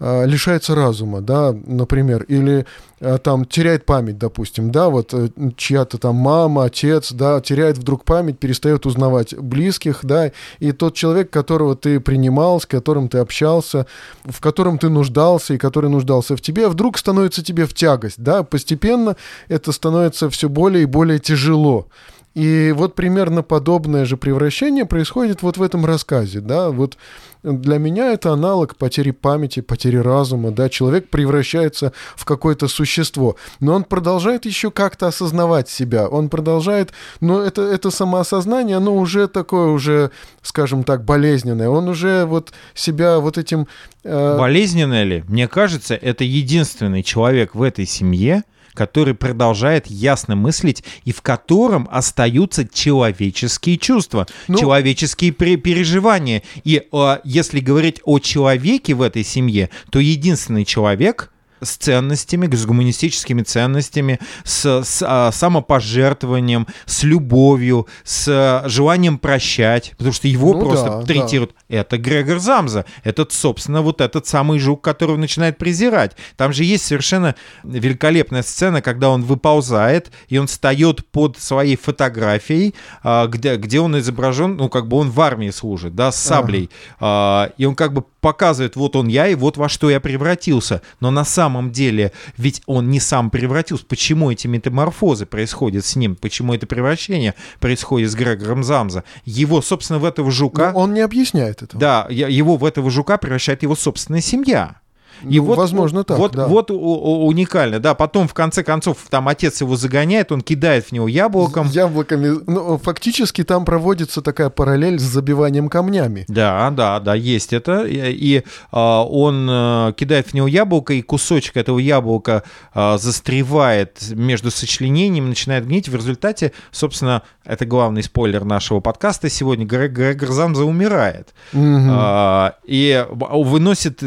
э, 0.00 0.26
лишается 0.26 0.74
разума, 0.74 1.20
да, 1.20 1.54
например, 1.66 2.22
или 2.24 2.66
э, 3.00 3.18
там 3.18 3.44
теряет 3.44 3.84
память, 3.84 4.18
допустим, 4.18 4.70
да, 4.72 4.88
вот 4.88 5.14
чья-то 5.56 5.98
там 5.98 6.16
мама, 6.16 6.64
отец, 6.64 7.12
да, 7.12 7.40
теряет 7.40 7.78
вдруг 7.78 8.04
память, 8.04 8.38
перестает 8.38 8.86
узнавать 8.86 9.36
близких, 9.36 10.00
да, 10.02 10.32
и 10.58 10.72
тот 10.72 10.94
человек, 10.94 11.30
которого 11.30 11.76
ты 11.76 12.00
принимал, 12.00 12.60
с 12.60 12.66
которым 12.66 13.08
ты 13.08 13.18
общался, 13.18 13.86
в 14.24 14.40
котором 14.40 14.78
ты 14.78 14.88
нуждался 14.88 15.54
и 15.54 15.58
который 15.58 15.90
нуждался 15.90 16.36
в 16.36 16.40
тебе, 16.40 16.68
вдруг 16.68 16.98
становится 16.98 17.44
тебе 17.44 17.66
в 17.66 17.74
тягость, 17.74 18.22
да, 18.22 18.42
постепенно 18.42 19.16
это 19.48 19.72
становится 19.72 20.30
все 20.30 20.48
более 20.48 20.82
и 20.82 20.86
более 20.86 21.18
тяжело. 21.18 21.86
И 22.34 22.72
вот 22.76 22.94
примерно 22.94 23.42
подобное 23.42 24.04
же 24.04 24.16
превращение 24.16 24.86
происходит 24.86 25.42
вот 25.42 25.56
в 25.56 25.62
этом 25.62 25.84
рассказе, 25.84 26.40
да, 26.40 26.70
вот 26.70 26.96
для 27.42 27.78
меня 27.78 28.12
это 28.12 28.32
аналог 28.32 28.76
потери 28.76 29.10
памяти, 29.10 29.60
потери 29.60 29.96
разума, 29.96 30.52
да, 30.52 30.68
человек 30.68 31.08
превращается 31.08 31.92
в 32.14 32.24
какое-то 32.24 32.68
существо, 32.68 33.34
но 33.58 33.74
он 33.74 33.82
продолжает 33.82 34.44
еще 34.44 34.70
как-то 34.70 35.08
осознавать 35.08 35.68
себя, 35.68 36.06
он 36.08 36.28
продолжает, 36.28 36.92
но 37.20 37.40
это, 37.40 37.62
это 37.62 37.90
самоосознание, 37.90 38.76
оно 38.76 38.96
уже 38.96 39.26
такое 39.26 39.68
уже, 39.68 40.12
скажем 40.42 40.84
так, 40.84 41.04
болезненное, 41.04 41.68
он 41.68 41.88
уже 41.88 42.26
вот 42.26 42.52
себя 42.74 43.18
вот 43.18 43.38
этим... 43.38 43.66
Э... 44.04 44.38
Болезненное 44.38 45.02
ли? 45.02 45.24
Мне 45.26 45.48
кажется, 45.48 45.96
это 45.96 46.22
единственный 46.22 47.02
человек 47.02 47.56
в 47.56 47.62
этой 47.62 47.86
семье, 47.86 48.44
который 48.74 49.14
продолжает 49.14 49.86
ясно 49.86 50.36
мыслить 50.36 50.84
и 51.04 51.12
в 51.12 51.22
котором 51.22 51.88
остаются 51.90 52.66
человеческие 52.66 53.78
чувства, 53.78 54.26
ну, 54.48 54.58
человеческие 54.58 55.32
переживания. 55.32 56.42
И 56.64 56.86
э, 56.90 57.18
если 57.24 57.60
говорить 57.60 58.00
о 58.04 58.18
человеке 58.18 58.94
в 58.94 59.02
этой 59.02 59.24
семье, 59.24 59.70
то 59.90 59.98
единственный 59.98 60.64
человек, 60.64 61.30
с 61.60 61.76
ценностями, 61.76 62.54
с 62.54 62.64
гуманистическими 62.66 63.42
ценностями, 63.42 64.18
с, 64.44 64.82
с 64.82 65.04
а, 65.06 65.30
самопожертвованием, 65.32 66.66
с 66.86 67.02
любовью, 67.02 67.86
с 68.04 68.26
а, 68.28 68.68
желанием 68.68 69.18
прощать, 69.18 69.92
потому 69.96 70.12
что 70.12 70.28
его 70.28 70.52
ну, 70.54 70.60
просто 70.60 70.90
да, 70.90 71.02
третируют. 71.02 71.54
Да. 71.68 71.76
Это 71.78 71.98
Грегор 71.98 72.38
Замза, 72.38 72.84
этот, 73.04 73.32
собственно, 73.32 73.82
вот 73.82 74.00
этот 74.00 74.26
самый 74.26 74.58
жук, 74.58 74.82
которого 74.82 75.16
начинает 75.16 75.58
презирать. 75.58 76.16
Там 76.36 76.52
же 76.52 76.64
есть 76.64 76.84
совершенно 76.86 77.34
великолепная 77.62 78.42
сцена, 78.42 78.82
когда 78.82 79.10
он 79.10 79.22
выползает, 79.22 80.10
и 80.28 80.38
он 80.38 80.46
встает 80.46 81.06
под 81.06 81.38
своей 81.38 81.76
фотографией, 81.76 82.74
а, 83.02 83.26
где, 83.26 83.56
где 83.56 83.80
он 83.80 83.98
изображен, 83.98 84.56
ну, 84.56 84.68
как 84.68 84.88
бы 84.88 84.96
он 84.96 85.10
в 85.10 85.20
армии 85.20 85.50
служит, 85.50 85.94
да, 85.94 86.12
с 86.12 86.16
саблей, 86.16 86.70
а. 87.00 87.50
и 87.58 87.64
он 87.64 87.74
как 87.74 87.92
бы 87.92 88.04
показывает, 88.20 88.76
вот 88.76 88.96
он 88.96 89.08
я, 89.08 89.28
и 89.28 89.34
вот 89.34 89.56
во 89.56 89.68
что 89.68 89.90
я 89.90 90.00
превратился. 90.00 90.82
Но 91.00 91.10
на 91.10 91.24
самом 91.24 91.49
деле, 91.72 92.12
ведь 92.36 92.62
он 92.66 92.90
не 92.90 93.00
сам 93.00 93.30
превратился. 93.30 93.84
Почему 93.86 94.30
эти 94.30 94.46
метаморфозы 94.46 95.26
происходят 95.26 95.84
с 95.84 95.96
ним? 95.96 96.16
Почему 96.16 96.54
это 96.54 96.66
превращение 96.66 97.34
происходит 97.58 98.10
с 98.10 98.14
Грегором 98.14 98.64
Замза? 98.64 99.04
Его, 99.24 99.62
собственно, 99.62 99.98
в 99.98 100.04
этого 100.04 100.30
жука... 100.30 100.72
Но 100.72 100.80
он 100.80 100.94
не 100.94 101.00
объясняет 101.00 101.62
этого. 101.62 101.80
Да, 101.80 102.06
его 102.10 102.56
в 102.56 102.64
этого 102.64 102.90
жука 102.90 103.18
превращает 103.18 103.62
его 103.62 103.74
собственная 103.74 104.20
семья. 104.20 104.79
И 105.28 105.38
Ну, 105.38 105.44
вот, 105.46 105.58
возможно, 105.58 106.04
так, 106.04 106.18
вот, 106.18 106.32
да. 106.32 106.46
вот 106.46 106.70
уникально, 106.70 107.78
да. 107.80 107.94
Потом, 107.94 108.26
в 108.28 108.34
конце 108.34 108.62
концов, 108.62 108.98
там 109.08 109.28
отец 109.28 109.60
его 109.60 109.76
загоняет, 109.76 110.32
он 110.32 110.40
кидает 110.40 110.86
в 110.86 110.92
него 110.92 111.08
яблоком. 111.08 111.68
Яблоками. 111.68 112.38
Ну, 112.46 112.78
фактически 112.78 113.44
там 113.44 113.64
проводится 113.64 114.22
такая 114.22 114.50
параллель 114.50 114.98
с 114.98 115.02
забиванием 115.02 115.68
камнями. 115.68 116.24
Да, 116.28 116.70
да, 116.70 117.00
да, 117.00 117.14
есть 117.14 117.52
это. 117.52 117.84
И, 117.86 118.42
а, 118.72 119.04
он 119.04 119.46
а, 119.50 119.92
кидает 119.92 120.28
в 120.28 120.34
него 120.34 120.46
яблоко, 120.48 120.94
и 120.94 121.02
кусочек 121.02 121.56
этого 121.56 121.78
яблока 121.78 122.42
а, 122.74 122.98
застревает 122.98 123.98
между 124.10 124.50
сочленениями, 124.50 125.28
начинает 125.28 125.66
гнить. 125.66 125.88
В 125.88 125.94
результате, 125.94 126.52
собственно, 126.70 127.22
это 127.44 127.66
главный 127.66 128.02
спойлер 128.02 128.44
нашего 128.44 128.80
подкаста 128.80 129.28
сегодня, 129.28 129.66
Грег, 129.66 129.92
Грегор 129.92 130.30
Замза 130.30 130.64
умирает. 130.64 131.34
Мгм. 131.52 131.88
А, 131.90 132.54
и 132.64 133.04
в- 133.10 133.42
выносит, 133.44 134.02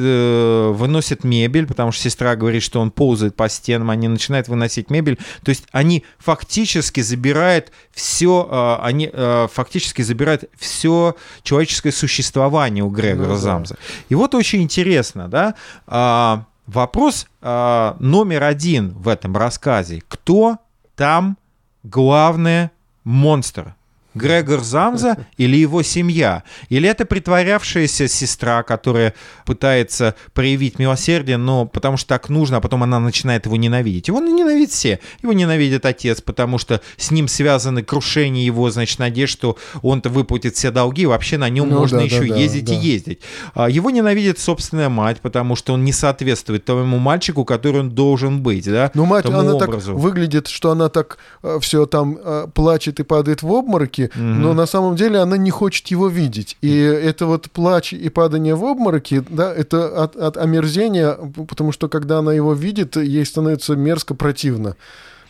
выносит 1.04 1.24
мебель, 1.24 1.68
потому 1.68 1.92
что 1.92 2.04
сестра 2.04 2.36
говорит, 2.36 2.64
что 2.64 2.80
он 2.80 2.92
ползает 2.92 3.36
по 3.36 3.50
стенам, 3.50 3.90
они 3.90 4.08
начинают 4.08 4.48
выносить 4.48 4.90
мебель. 4.90 5.18
То 5.44 5.50
есть 5.50 5.66
они 5.72 6.04
фактически 6.18 7.02
забирают 7.02 7.72
все, 7.92 8.80
они 8.82 9.10
э, 9.12 9.48
фактически 9.52 10.02
забирают 10.02 10.46
все 10.58 11.16
человеческое 11.44 11.92
существование 11.92 12.84
у 12.84 12.90
Грегора 12.90 13.28
Ну 13.28 13.34
да. 13.34 13.40
Замза. 13.40 13.78
И 14.10 14.16
вот 14.16 14.36
очень 14.36 14.62
интересно, 14.62 15.28
да, 15.28 15.56
а, 15.88 16.46
вопрос 16.68 17.28
а, 17.42 17.98
номер 18.00 18.44
один 18.44 18.92
в 18.92 19.08
этом 19.08 19.36
рассказе. 19.36 20.02
Кто 20.08 20.58
там 20.96 21.38
главный 21.84 22.70
монстр? 23.04 23.76
Грегор 24.14 24.62
Замза 24.62 25.26
или 25.38 25.58
его 25.58 25.82
семья? 25.84 26.44
Или 26.70 26.90
это 26.90 27.06
притворявшаяся 27.06 28.08
сестра, 28.08 28.64
которая 28.64 29.14
пытается 29.46 30.16
проявить 30.34 30.80
милосердие, 30.80 31.38
но 31.38 31.66
потому 31.66 31.98
что 31.98 32.10
так 32.10 32.30
нужно, 32.30 32.58
а 32.58 32.62
потом 32.62 32.84
она 32.84 33.00
начинает 33.00 33.46
его 33.46 33.56
ненавидеть. 33.56 34.08
Его 34.08 34.20
ненавидят 34.20 34.72
все. 34.72 35.00
Его 35.22 35.34
ненавидит 35.34 35.86
отец, 35.86 36.22
потому 36.22 36.58
что 36.58 36.82
с 36.98 37.12
ним 37.12 37.28
связаны 37.28 37.84
крушение 37.84 38.46
его, 38.46 38.70
значит, 38.70 39.00
надежд, 39.00 39.34
что 39.34 39.58
он-то 39.82 40.10
выплатит 40.10 40.56
все 40.56 40.72
долги, 40.72 41.06
вообще 41.06 41.38
на 41.38 41.50
нем 41.50 41.70
Ну 41.70 41.80
можно 41.80 42.00
да, 42.00 42.04
еще 42.06 42.22
да, 42.22 42.34
да, 42.34 42.36
ездить 42.36 42.70
и 42.70 42.76
да. 42.76 42.80
ездить. 42.80 43.20
А, 43.54 43.70
Его 43.70 43.90
ненавидит 43.90 44.40
собственная 44.40 44.90
мать, 44.90 45.22
потому 45.22 45.56
что 45.56 45.74
он 45.74 45.84
не 45.84 45.92
соответствует 45.92 46.66
тому 46.66 46.98
мальчику, 46.98 47.46
который 47.46 47.82
он 47.82 47.92
должен 47.92 48.42
быть, 48.42 48.66
да? 48.66 48.92
Ну, 48.94 49.06
мать, 49.06 49.26
она 49.26 49.56
образу. 49.56 49.94
так 49.94 50.02
выглядит, 50.02 50.48
что 50.48 50.72
она 50.72 50.90
так 50.90 51.18
все 51.60 51.86
там 51.86 52.18
э, 52.24 52.48
плачет 52.54 53.00
и 53.00 53.04
падает 53.04 53.44
в 53.44 53.52
обмороки, 53.52 54.03
но 54.16 54.54
на 54.54 54.66
самом 54.66 54.96
деле 54.96 55.20
она 55.20 55.38
не 55.38 55.52
хочет 55.52 55.88
его 55.88 56.08
видеть. 56.08 56.58
И 56.62 56.78
это 56.78 57.26
вот 57.26 57.50
плач 57.52 57.94
и 57.94 58.10
падание 58.10 58.56
в 58.56 58.66
обмороки, 58.66 59.24
да, 59.30 59.54
это 59.54 60.04
от, 60.04 60.16
от 60.16 60.38
омерзения, 60.38 61.18
потому 61.48 61.72
что 61.72 61.90
когда 61.90 62.20
она 62.20 62.34
его 62.34 62.54
видит, 62.54 62.96
ей 62.96 63.26
становится 63.26 63.76
мерзко 63.76 64.16
противно. 64.16 64.76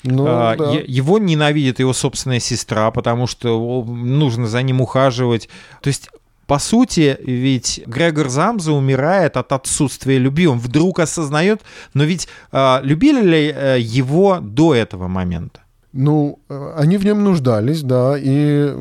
Ну, 0.03 0.25
А, 0.27 0.55
да. 0.57 0.71
Его 0.71 1.17
ненавидит 1.17 1.79
его 1.79 1.93
собственная 1.93 2.39
сестра, 2.39 2.91
потому 2.91 3.25
что 3.25 3.83
нужно 3.83 4.47
за 4.47 4.61
ним 4.61 4.81
ухаживать. 4.81 5.49
То 5.81 5.87
есть 5.87 6.09
по 6.45 6.59
сути, 6.59 7.17
ведь 7.21 7.81
Грегор 7.85 8.27
Замза 8.27 8.73
умирает 8.73 9.37
от 9.37 9.53
отсутствия 9.53 10.17
любви. 10.17 10.47
Он 10.47 10.59
вдруг 10.59 10.99
осознает, 10.99 11.61
но 11.93 12.03
ведь 12.03 12.27
а, 12.51 12.81
любили 12.83 13.21
ли 13.21 13.53
э, 13.55 13.77
его 13.79 14.39
до 14.41 14.75
этого 14.75 15.07
момента? 15.07 15.61
Ну, 15.93 16.39
э, 16.49 16.73
они 16.77 16.97
в 16.97 17.05
нем 17.05 17.23
нуждались, 17.23 17.81
да, 17.83 18.15
и 18.17 18.75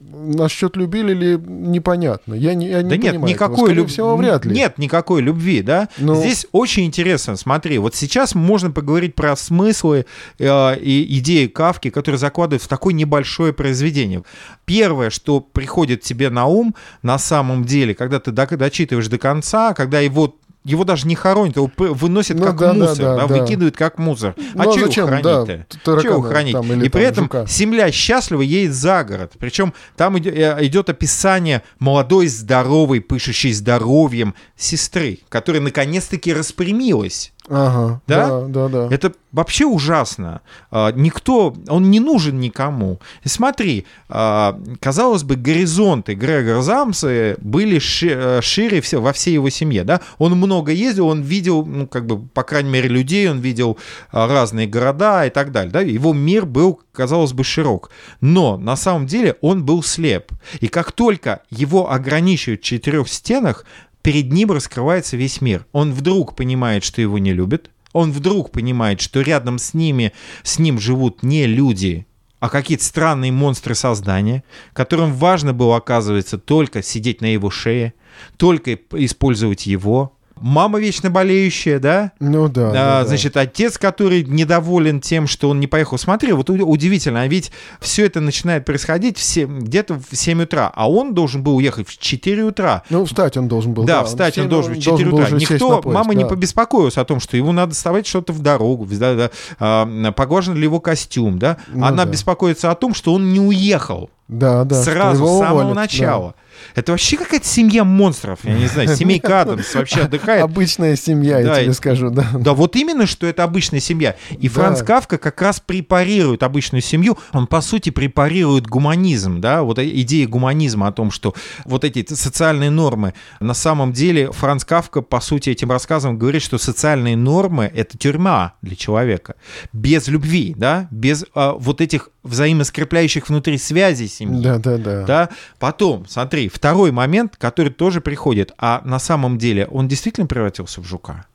насчет 0.00 0.76
любили 0.76 1.14
ли, 1.14 1.38
непонятно. 1.46 2.34
Я 2.34 2.54
не, 2.54 2.68
я 2.68 2.82
не 2.82 2.90
да 2.90 2.96
нет, 2.96 3.12
понимаю 3.14 3.32
никакой 3.34 3.72
любви. 3.72 3.92
всего, 3.92 4.16
вряд 4.16 4.44
ли. 4.44 4.54
Нет 4.54 4.78
никакой 4.78 5.22
любви, 5.22 5.62
да? 5.62 5.88
Ну- 5.98 6.14
Здесь 6.16 6.46
очень 6.52 6.84
интересно, 6.84 7.36
смотри, 7.36 7.78
вот 7.78 7.94
сейчас 7.94 8.34
можно 8.34 8.70
поговорить 8.70 9.14
про 9.14 9.36
смыслы 9.36 10.06
э, 10.38 10.78
и 10.78 11.18
идеи 11.18 11.46
Кавки, 11.46 11.90
которые 11.90 12.18
закладывают 12.18 12.62
в 12.62 12.68
такое 12.68 12.94
небольшое 12.94 13.52
произведение. 13.52 14.22
Первое, 14.64 15.10
что 15.10 15.40
приходит 15.40 16.02
тебе 16.02 16.30
на 16.30 16.46
ум, 16.46 16.74
на 17.02 17.18
самом 17.18 17.64
деле, 17.64 17.94
когда 17.94 18.20
ты 18.20 18.30
дочитываешь 18.32 19.08
до 19.08 19.18
конца, 19.18 19.72
когда 19.74 20.00
его 20.00 20.34
его 20.64 20.84
даже 20.84 21.06
не 21.06 21.14
хоронят, 21.14 21.56
его 21.56 21.70
выносят 21.76 22.36
Ну 22.38 22.44
как 22.44 22.56
да, 22.58 22.72
да, 22.72 22.74
мусор, 22.74 22.96
да, 22.98 23.16
да, 23.16 23.26
да. 23.26 23.34
выкидывают 23.40 23.76
как 23.76 23.98
мусор. 23.98 24.34
Ну, 24.36 24.44
а 24.60 24.64
а 24.68 24.70
что 24.72 24.80
его 24.80 24.88
Да, 25.22 25.44
хранить-то? 25.44 25.78
таракана 25.84 26.02
Чего 26.02 26.12
его 26.14 26.22
хранить? 26.22 26.52
там 26.52 26.82
И 26.82 26.88
при 26.88 27.02
этом 27.04 27.24
жука. 27.24 27.46
земля 27.48 27.90
счастливо 27.90 28.42
едет 28.42 28.74
за 28.74 29.04
город. 29.04 29.32
Причем 29.38 29.72
там 29.96 30.16
э, 30.16 30.56
идет 30.66 30.90
описание 30.90 31.62
молодой, 31.78 32.26
здоровой, 32.28 33.00
пышущей 33.00 33.52
здоровьем 33.52 34.34
сестры, 34.56 35.20
которая 35.28 35.62
наконец-таки 35.62 36.32
распрямилась. 36.32 37.32
Ага, 37.50 38.00
Да? 38.06 38.40
да, 38.42 38.46
да, 38.46 38.68
да. 38.68 38.94
Это 38.94 39.12
вообще 39.32 39.64
ужасно. 39.64 40.40
А, 40.70 40.92
Никто, 40.92 41.54
он 41.68 41.90
не 41.90 42.00
нужен 42.00 42.38
никому. 42.40 43.00
И 43.24 43.28
смотри, 43.28 43.86
а, 44.08 44.58
казалось 44.80 45.22
бы, 45.22 45.36
горизонты 45.36 46.14
Грегора 46.14 46.62
Замсы 46.62 47.36
были 47.40 47.78
э, 47.78 48.40
шире 48.42 48.82
во 48.92 49.12
всей 49.12 49.34
его 49.34 49.48
семье. 49.50 49.84
Да? 49.84 50.00
Он 50.18 50.32
много 50.32 50.72
ездил, 50.72 51.08
он 51.08 51.22
видел, 51.22 51.64
ну, 51.64 51.86
как 51.86 52.06
бы, 52.06 52.18
по 52.18 52.42
крайней 52.42 52.70
мере, 52.70 52.88
людей, 52.88 53.30
он 53.30 53.38
видел 53.40 53.78
а, 54.12 54.26
разные 54.26 54.66
города 54.66 55.26
и 55.26 55.30
так 55.30 55.52
далее. 55.52 55.72
Да? 55.72 55.80
Его 55.80 56.12
мир 56.12 56.44
был, 56.44 56.80
казалось 56.92 57.32
бы, 57.32 57.44
широк. 57.44 57.90
Но 58.20 58.56
на 58.56 58.76
самом 58.76 59.06
деле 59.06 59.36
он 59.40 59.64
был 59.64 59.82
слеп. 59.82 60.32
И 60.60 60.68
как 60.68 60.92
только 60.92 61.40
его 61.50 61.90
ограничивают 61.90 62.60
в 62.60 62.64
четырех 62.64 63.08
стенах, 63.08 63.64
перед 64.02 64.32
ним 64.32 64.52
раскрывается 64.52 65.16
весь 65.16 65.40
мир. 65.40 65.66
Он 65.72 65.92
вдруг 65.92 66.36
понимает, 66.36 66.84
что 66.84 67.00
его 67.00 67.18
не 67.18 67.32
любят. 67.32 67.70
Он 67.92 68.12
вдруг 68.12 68.50
понимает, 68.50 69.00
что 69.00 69.22
рядом 69.22 69.58
с 69.58 69.74
ними, 69.74 70.12
с 70.42 70.58
ним 70.58 70.78
живут 70.78 71.22
не 71.22 71.46
люди, 71.46 72.06
а 72.38 72.48
какие-то 72.48 72.84
странные 72.84 73.32
монстры 73.32 73.74
создания, 73.74 74.44
которым 74.72 75.12
важно 75.14 75.52
было, 75.52 75.76
оказывается, 75.76 76.38
только 76.38 76.82
сидеть 76.82 77.20
на 77.20 77.32
его 77.32 77.50
шее, 77.50 77.94
только 78.36 78.78
использовать 78.92 79.66
его. 79.66 80.17
Мама 80.40 80.78
вечно 80.78 81.10
болеющая, 81.10 81.78
да? 81.78 82.12
Ну 82.20 82.48
да, 82.48 82.68
А, 82.70 82.72
да, 82.72 83.00
да. 83.02 83.04
Значит, 83.06 83.36
отец, 83.36 83.78
который 83.78 84.24
недоволен 84.24 85.00
тем, 85.00 85.26
что 85.26 85.48
он 85.50 85.60
не 85.60 85.66
поехал. 85.66 85.98
Смотри, 85.98 86.32
вот 86.32 86.50
уд- 86.50 86.62
удивительно, 86.62 87.22
а 87.22 87.26
ведь 87.26 87.50
все 87.80 88.06
это 88.06 88.20
начинает 88.20 88.64
происходить 88.64 89.18
где-то 89.36 89.94
в 90.10 90.16
7 90.16 90.42
утра, 90.42 90.70
а 90.74 90.90
он 90.90 91.14
должен 91.14 91.42
был 91.42 91.56
уехать 91.56 91.88
в 91.88 91.98
4 91.98 92.44
утра. 92.44 92.82
Ну, 92.90 93.04
встать 93.04 93.36
он 93.36 93.48
должен 93.48 93.74
был. 93.74 93.84
Да, 93.84 94.04
встать 94.04 94.38
он 94.38 94.42
Всем 94.44 94.50
должен 94.50 94.74
в 94.74 94.78
4 94.78 95.10
был 95.10 95.18
утра. 95.18 95.28
Никто, 95.36 95.80
поезд, 95.80 95.94
мама 95.94 96.14
не 96.14 96.22
да. 96.24 96.28
побеспокоилась 96.28 96.96
о 96.98 97.04
том, 97.04 97.20
что 97.20 97.36
ему 97.36 97.52
надо 97.52 97.74
вставать 97.74 98.06
что-то 98.06 98.32
в 98.32 98.40
дорогу, 98.40 98.86
да, 98.90 99.14
да, 99.14 99.30
а, 99.58 100.12
поглажен 100.12 100.54
ли 100.54 100.62
его 100.62 100.80
костюм, 100.80 101.38
да. 101.38 101.56
Ну 101.68 101.84
Она 101.84 102.04
да. 102.04 102.10
беспокоится 102.10 102.70
о 102.70 102.74
том, 102.74 102.94
что 102.94 103.14
он 103.14 103.32
не 103.32 103.40
уехал 103.40 104.10
Да, 104.28 104.64
да. 104.64 104.82
сразу, 104.82 105.24
с 105.26 105.38
самого 105.38 105.60
уволят, 105.60 105.74
да. 105.74 106.34
Это 106.74 106.92
вообще 106.92 107.16
какая-то 107.16 107.46
семья 107.46 107.84
монстров, 107.84 108.40
я 108.44 108.54
не 108.54 108.66
знаю, 108.66 108.88
семейка 108.96 109.42
Адамс 109.42 109.74
вообще 109.74 110.02
отдыхает. 110.02 110.42
Обычная 110.42 110.96
семья, 110.96 111.42
Да, 111.42 111.58
я 111.58 111.64
тебе 111.64 111.74
скажу, 111.74 112.10
да. 112.10 112.26
Да 112.34 112.54
вот 112.54 112.76
именно, 112.76 113.06
что 113.06 113.26
это 113.26 113.44
обычная 113.44 113.80
семья. 113.80 114.16
И 114.30 114.48
Да. 114.48 114.54
Франц 114.54 114.82
Кавка 114.82 115.18
как 115.18 115.40
раз 115.42 115.60
препарирует 115.60 116.42
обычную 116.42 116.82
семью. 116.82 117.18
Он, 117.32 117.46
по 117.46 117.60
сути, 117.60 117.90
препарирует 117.90 118.66
гуманизм, 118.66 119.40
да, 119.40 119.62
вот 119.62 119.78
идея 119.78 120.26
гуманизма 120.26 120.88
о 120.88 120.92
том, 120.92 121.10
что 121.10 121.34
вот 121.64 121.84
эти 121.84 122.04
социальные 122.14 122.70
нормы. 122.70 123.14
На 123.40 123.54
самом 123.54 123.92
деле 123.92 124.30
Франц 124.32 124.64
Кавка, 124.64 125.02
по 125.02 125.20
сути, 125.20 125.50
этим 125.50 125.70
рассказом 125.70 126.18
говорит, 126.18 126.42
что 126.42 126.58
социальные 126.58 127.16
нормы— 127.16 127.70
это 127.74 127.96
тюрьма 127.98 128.54
для 128.62 128.76
человека. 128.76 129.34
Без 129.72 130.08
любви, 130.08 130.54
да, 130.56 130.88
без 130.90 131.24
а, 131.34 131.52
вот 131.52 131.80
этих 131.80 132.10
взаимоскрепляющих 132.22 133.28
внутри 133.28 133.58
связей 133.58 134.08
семьи. 134.08 134.42
Да, 134.42 134.58
да, 134.58 134.76
да. 134.76 135.04
Да? 135.04 135.28
Потом, 135.58 136.06
смотри, 136.08 136.47
второй 136.48 136.92
момент, 136.92 137.36
который 137.36 137.72
тоже 137.72 138.00
приходит, 138.00 138.52
а 138.58 138.82
на 138.84 138.98
самом 138.98 139.38
деле 139.38 139.66
он 139.66 139.88
действительно 139.88 140.26
превратился 140.26 140.80
в 140.80 140.84
жука. 140.84 141.26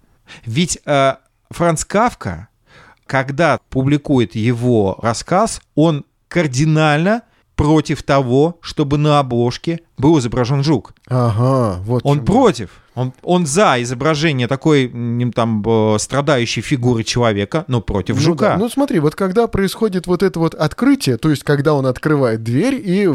Ведь 0.45 0.79
э, 0.85 1.15
Франц 1.49 1.85
Кавка, 1.85 2.47
когда 3.05 3.59
публикует 3.69 4.35
его 4.35 4.97
рассказ, 5.01 5.61
он 5.75 6.05
кардинально 6.27 7.23
против 7.55 8.03
того, 8.03 8.57
чтобы 8.61 8.97
на 8.97 9.19
обложке 9.19 9.81
был 9.97 10.17
изображен 10.19 10.63
жук. 10.63 10.93
Ага, 11.07 11.79
вот. 11.83 12.01
Он 12.05 12.25
против. 12.25 12.82
Он, 12.95 13.11
он 13.23 13.45
за 13.47 13.81
изображение 13.81 14.47
такой 14.47 14.87
там 15.33 15.63
э, 15.65 15.97
страдающей 15.99 16.61
фигуры 16.61 17.03
человека, 17.03 17.65
но 17.67 17.81
против 17.81 18.15
Ну 18.15 18.21
жука. 18.21 18.49
да. 18.49 18.57
Ну 18.57 18.69
смотри, 18.69 18.99
вот 18.99 19.15
когда 19.15 19.47
происходит 19.47 20.05
вот 20.05 20.21
это 20.21 20.39
вот 20.39 20.53
открытие, 20.53 21.17
то 21.17 21.29
есть 21.31 21.43
когда 21.43 21.73
он 21.73 21.85
открывает 21.87 22.43
дверь 22.43 22.75
и 22.75 23.07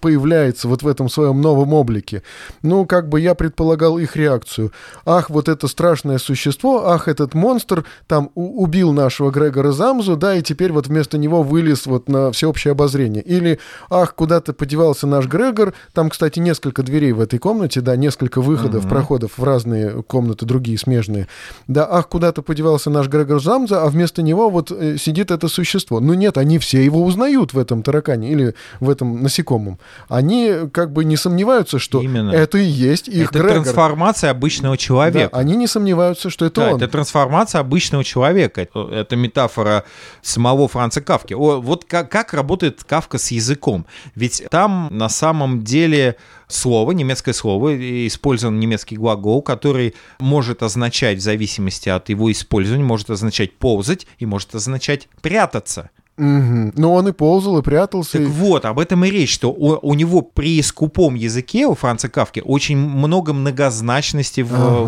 появляется 0.00 0.68
вот 0.68 0.82
в 0.82 0.88
этом 0.88 1.08
своем 1.08 1.40
новом 1.40 1.72
облике, 1.72 2.22
ну 2.62 2.84
как 2.84 3.08
бы 3.08 3.20
я 3.20 3.34
предполагал 3.34 3.98
их 3.98 4.16
реакцию. 4.16 4.72
Ах, 5.06 5.30
вот 5.30 5.48
это 5.48 5.66
страшное 5.68 6.18
существо, 6.18 6.86
ах, 6.88 7.08
этот 7.08 7.34
монстр 7.34 7.84
там 8.06 8.30
убил 8.34 8.92
нашего 8.92 9.30
Грегора 9.30 9.72
Замзу, 9.72 10.16
да, 10.16 10.34
и 10.34 10.42
теперь 10.42 10.72
вот 10.72 10.88
вместо 10.88 11.16
него 11.18 11.42
вылез 11.42 11.86
вот 11.86 12.08
на 12.08 12.32
всеобщее 12.32 12.72
обозрение. 12.72 13.22
Или, 13.22 13.58
ах, 13.88 14.14
куда-то 14.14 14.52
подевался 14.52 15.06
наш 15.06 15.26
Грегор, 15.26 15.72
там, 15.94 16.10
кстати, 16.10 16.38
несколько 16.38 16.82
дверей 16.82 17.12
в 17.12 17.20
этой 17.20 17.38
комнате, 17.38 17.80
да, 17.80 17.96
несколько 17.96 18.40
выходов, 18.42 18.82
Мгм. 18.82 18.90
проходов 18.90 19.21
переходов 19.22 19.38
в 19.38 19.44
разные 19.44 20.02
комнаты, 20.02 20.46
другие 20.46 20.78
смежные. 20.78 21.26
Да, 21.68 21.86
ах, 21.90 22.08
куда-то 22.08 22.42
подевался 22.42 22.90
наш 22.90 23.08
Грегор 23.08 23.40
Замза, 23.40 23.82
а 23.82 23.88
вместо 23.88 24.22
него 24.22 24.50
вот 24.50 24.70
э, 24.70 24.96
сидит 24.98 25.30
это 25.30 25.48
существо. 25.48 26.00
Ну 26.00 26.14
нет, 26.14 26.38
они 26.38 26.58
все 26.58 26.84
его 26.84 27.02
узнают 27.02 27.54
в 27.54 27.58
этом 27.58 27.82
таракане 27.82 28.30
или 28.32 28.54
в 28.80 28.90
этом 28.90 29.22
насекомом. 29.22 29.78
Они 30.08 30.52
как 30.72 30.92
бы 30.92 31.04
не 31.04 31.16
сомневаются, 31.16 31.78
что 31.78 32.00
Именно. 32.02 32.32
это 32.32 32.58
и 32.58 32.64
есть 32.64 33.08
их 33.08 33.30
это 33.30 33.38
Грегор. 33.38 33.52
трансформация 33.62 34.30
обычного 34.30 34.76
человека. 34.76 35.30
Да, 35.32 35.38
они 35.38 35.56
не 35.56 35.66
сомневаются, 35.66 36.30
что 36.30 36.44
это 36.44 36.60
Да, 36.60 36.70
он. 36.70 36.76
это 36.76 36.88
трансформация 36.88 37.60
обычного 37.60 38.04
человека. 38.04 38.66
Это 38.74 39.16
метафора 39.16 39.84
самого 40.22 40.68
Франца 40.68 41.00
Кавки. 41.00 41.34
О, 41.34 41.60
вот 41.60 41.84
как, 41.84 42.10
как 42.10 42.34
работает 42.34 42.84
Кавка 42.84 43.18
с 43.18 43.30
языком? 43.30 43.86
Ведь 44.14 44.44
там 44.50 44.88
на 44.90 45.08
самом 45.08 45.62
деле 45.62 46.16
слово, 46.54 46.92
немецкое 46.92 47.34
слово, 47.34 48.06
использован 48.06 48.60
немецкий 48.60 48.96
глагол, 48.96 49.42
который 49.42 49.94
может 50.18 50.62
означать 50.62 51.18
в 51.18 51.22
зависимости 51.22 51.88
от 51.88 52.08
его 52.08 52.30
использования, 52.30 52.84
может 52.84 53.10
означать 53.10 53.56
ползать 53.56 54.06
и 54.18 54.26
может 54.26 54.54
означать 54.54 55.08
прятаться. 55.20 55.90
Мгм. 56.22 56.72
Но 56.76 56.94
он 56.94 57.08
и 57.08 57.12
ползал, 57.12 57.58
и 57.58 57.62
прятался. 57.62 58.12
Так 58.18 58.20
и- 58.22 58.24
вот, 58.26 58.64
об 58.64 58.78
этом 58.78 59.04
и 59.04 59.10
речь, 59.10 59.32
что 59.32 59.50
у, 59.50 59.78
у 59.82 59.94
него 59.94 60.22
при 60.22 60.62
скупом 60.62 61.14
языке, 61.14 61.66
у 61.66 61.74
Франца 61.74 62.08
Кавки, 62.08 62.40
очень 62.44 62.76
много 62.76 63.32
многозначности 63.32 64.40
в, 64.42 64.54
Ага, 64.54 64.80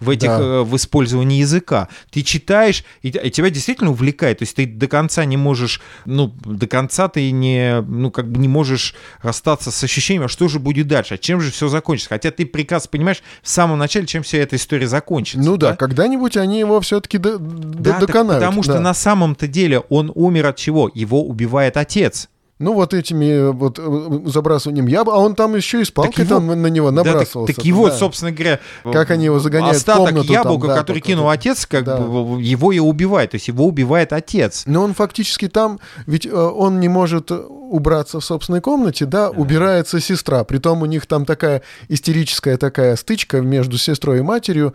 в- 0.00 0.04
в 0.04 0.10
этих, 0.10 0.28
да. 0.28 0.38
э, 0.40 0.62
в 0.62 0.74
использовании 0.76 1.38
языка. 1.38 1.88
Ты 2.10 2.22
читаешь, 2.22 2.84
и, 3.02 3.08
и 3.08 3.30
тебя 3.30 3.50
действительно 3.50 3.90
увлекает. 3.90 4.38
То 4.38 4.42
есть 4.44 4.56
ты 4.56 4.66
до 4.66 4.86
конца 4.88 5.24
не 5.24 5.36
можешь, 5.36 5.80
ну, 6.06 6.32
до 6.44 6.66
конца 6.66 7.08
ты 7.08 7.30
не, 7.30 7.80
ну, 7.82 8.10
как 8.10 8.30
бы 8.30 8.38
не 8.38 8.48
можешь 8.48 8.94
расстаться 9.22 9.70
с 9.70 9.84
ощущением, 9.84 10.24
а 10.24 10.28
что 10.28 10.48
же 10.48 10.58
будет 10.58 10.88
дальше, 10.88 11.14
а 11.14 11.18
чем 11.18 11.40
же 11.40 11.50
все 11.50 11.68
закончится. 11.68 12.08
Хотя 12.10 12.30
ты 12.30 12.46
прекрасно 12.46 12.88
понимаешь 12.90 13.22
в 13.42 13.48
самом 13.48 13.78
начале, 13.78 14.06
чем 14.06 14.22
вся 14.22 14.38
эта 14.38 14.56
история 14.56 14.88
закончится. 14.88 15.40
Ну 15.44 15.56
да, 15.56 15.76
когда-нибудь 15.76 16.36
они 16.36 16.58
его 16.58 16.80
все-таки 16.80 17.18
до, 17.18 17.38
до- 17.38 17.78
Да, 17.78 17.90
так 17.92 18.08
доконают. 18.08 18.42
потому 18.42 18.62
что 18.62 18.74
да. 18.74 18.80
на 18.80 18.94
самом-то 18.94 19.46
деле 19.46 19.80
он 19.88 20.10
умер 20.14 20.46
от 20.46 20.56
чего? 20.56 20.79
Его 20.88 21.22
убивает 21.24 21.76
отец. 21.76 22.28
Ну 22.60 22.74
вот 22.74 22.94
этими 22.94 23.24
э, 23.24 23.50
вот 23.50 23.78
э, 23.78 24.20
забрасыванием 24.26 24.86
яб, 24.86 25.08
а 25.08 25.18
он 25.18 25.34
там 25.34 25.56
еще 25.56 25.80
и 25.80 25.84
с 25.84 25.90
палкой 25.90 26.24
его- 26.24 26.36
там 26.36 26.46
на 26.62 26.66
него 26.68 26.90
Да, 26.90 27.02
так- 27.02 27.12
набрасывался. 27.14 27.54
так, 27.54 27.64
его, 27.64 27.88
Да. 27.88 27.96
собство 27.96 28.30
говоря, 28.30 28.60
Как 28.84 29.10
они 29.10 29.24
его 29.24 29.40
загоняют 29.40 29.74
в 29.76 29.78
остаток 29.78 30.04
комнату 30.08 30.26
там, 30.28 30.34
яблока, 30.36 30.66
да, 30.68 30.76
который 30.76 31.00
кинул 31.00 31.24
это. 31.24 31.32
отец, 31.32 31.64
как 31.66 31.84
Да. 31.84 31.96
бы 31.96 32.40
его 32.40 32.70
и 32.70 32.78
убивает. 32.78 33.30
То 33.32 33.36
есть 33.36 33.48
его 33.48 33.66
убивает 33.66 34.12
отец. 34.12 34.64
Но 34.66 34.82
он 34.84 34.92
фактически 34.94 35.48
там, 35.48 35.80
ведь 36.06 36.26
э, 36.26 36.30
он 36.32 36.80
не 36.80 36.88
может 36.88 37.30
э, 37.30 37.34
убраться 37.70 38.20
в 38.20 38.24
собственной 38.24 38.60
комнате, 38.60 39.06
да, 39.06 39.30
убирается 39.30 39.98
сестра. 40.00 40.44
Притом 40.44 40.82
у 40.82 40.86
них 40.86 41.06
там 41.06 41.24
такая 41.24 41.62
истерическая 41.88 42.56
такая 42.58 42.96
стычка 42.96 43.40
между 43.40 43.78
сестрой 43.78 44.18
и 44.18 44.22
матерью, 44.22 44.74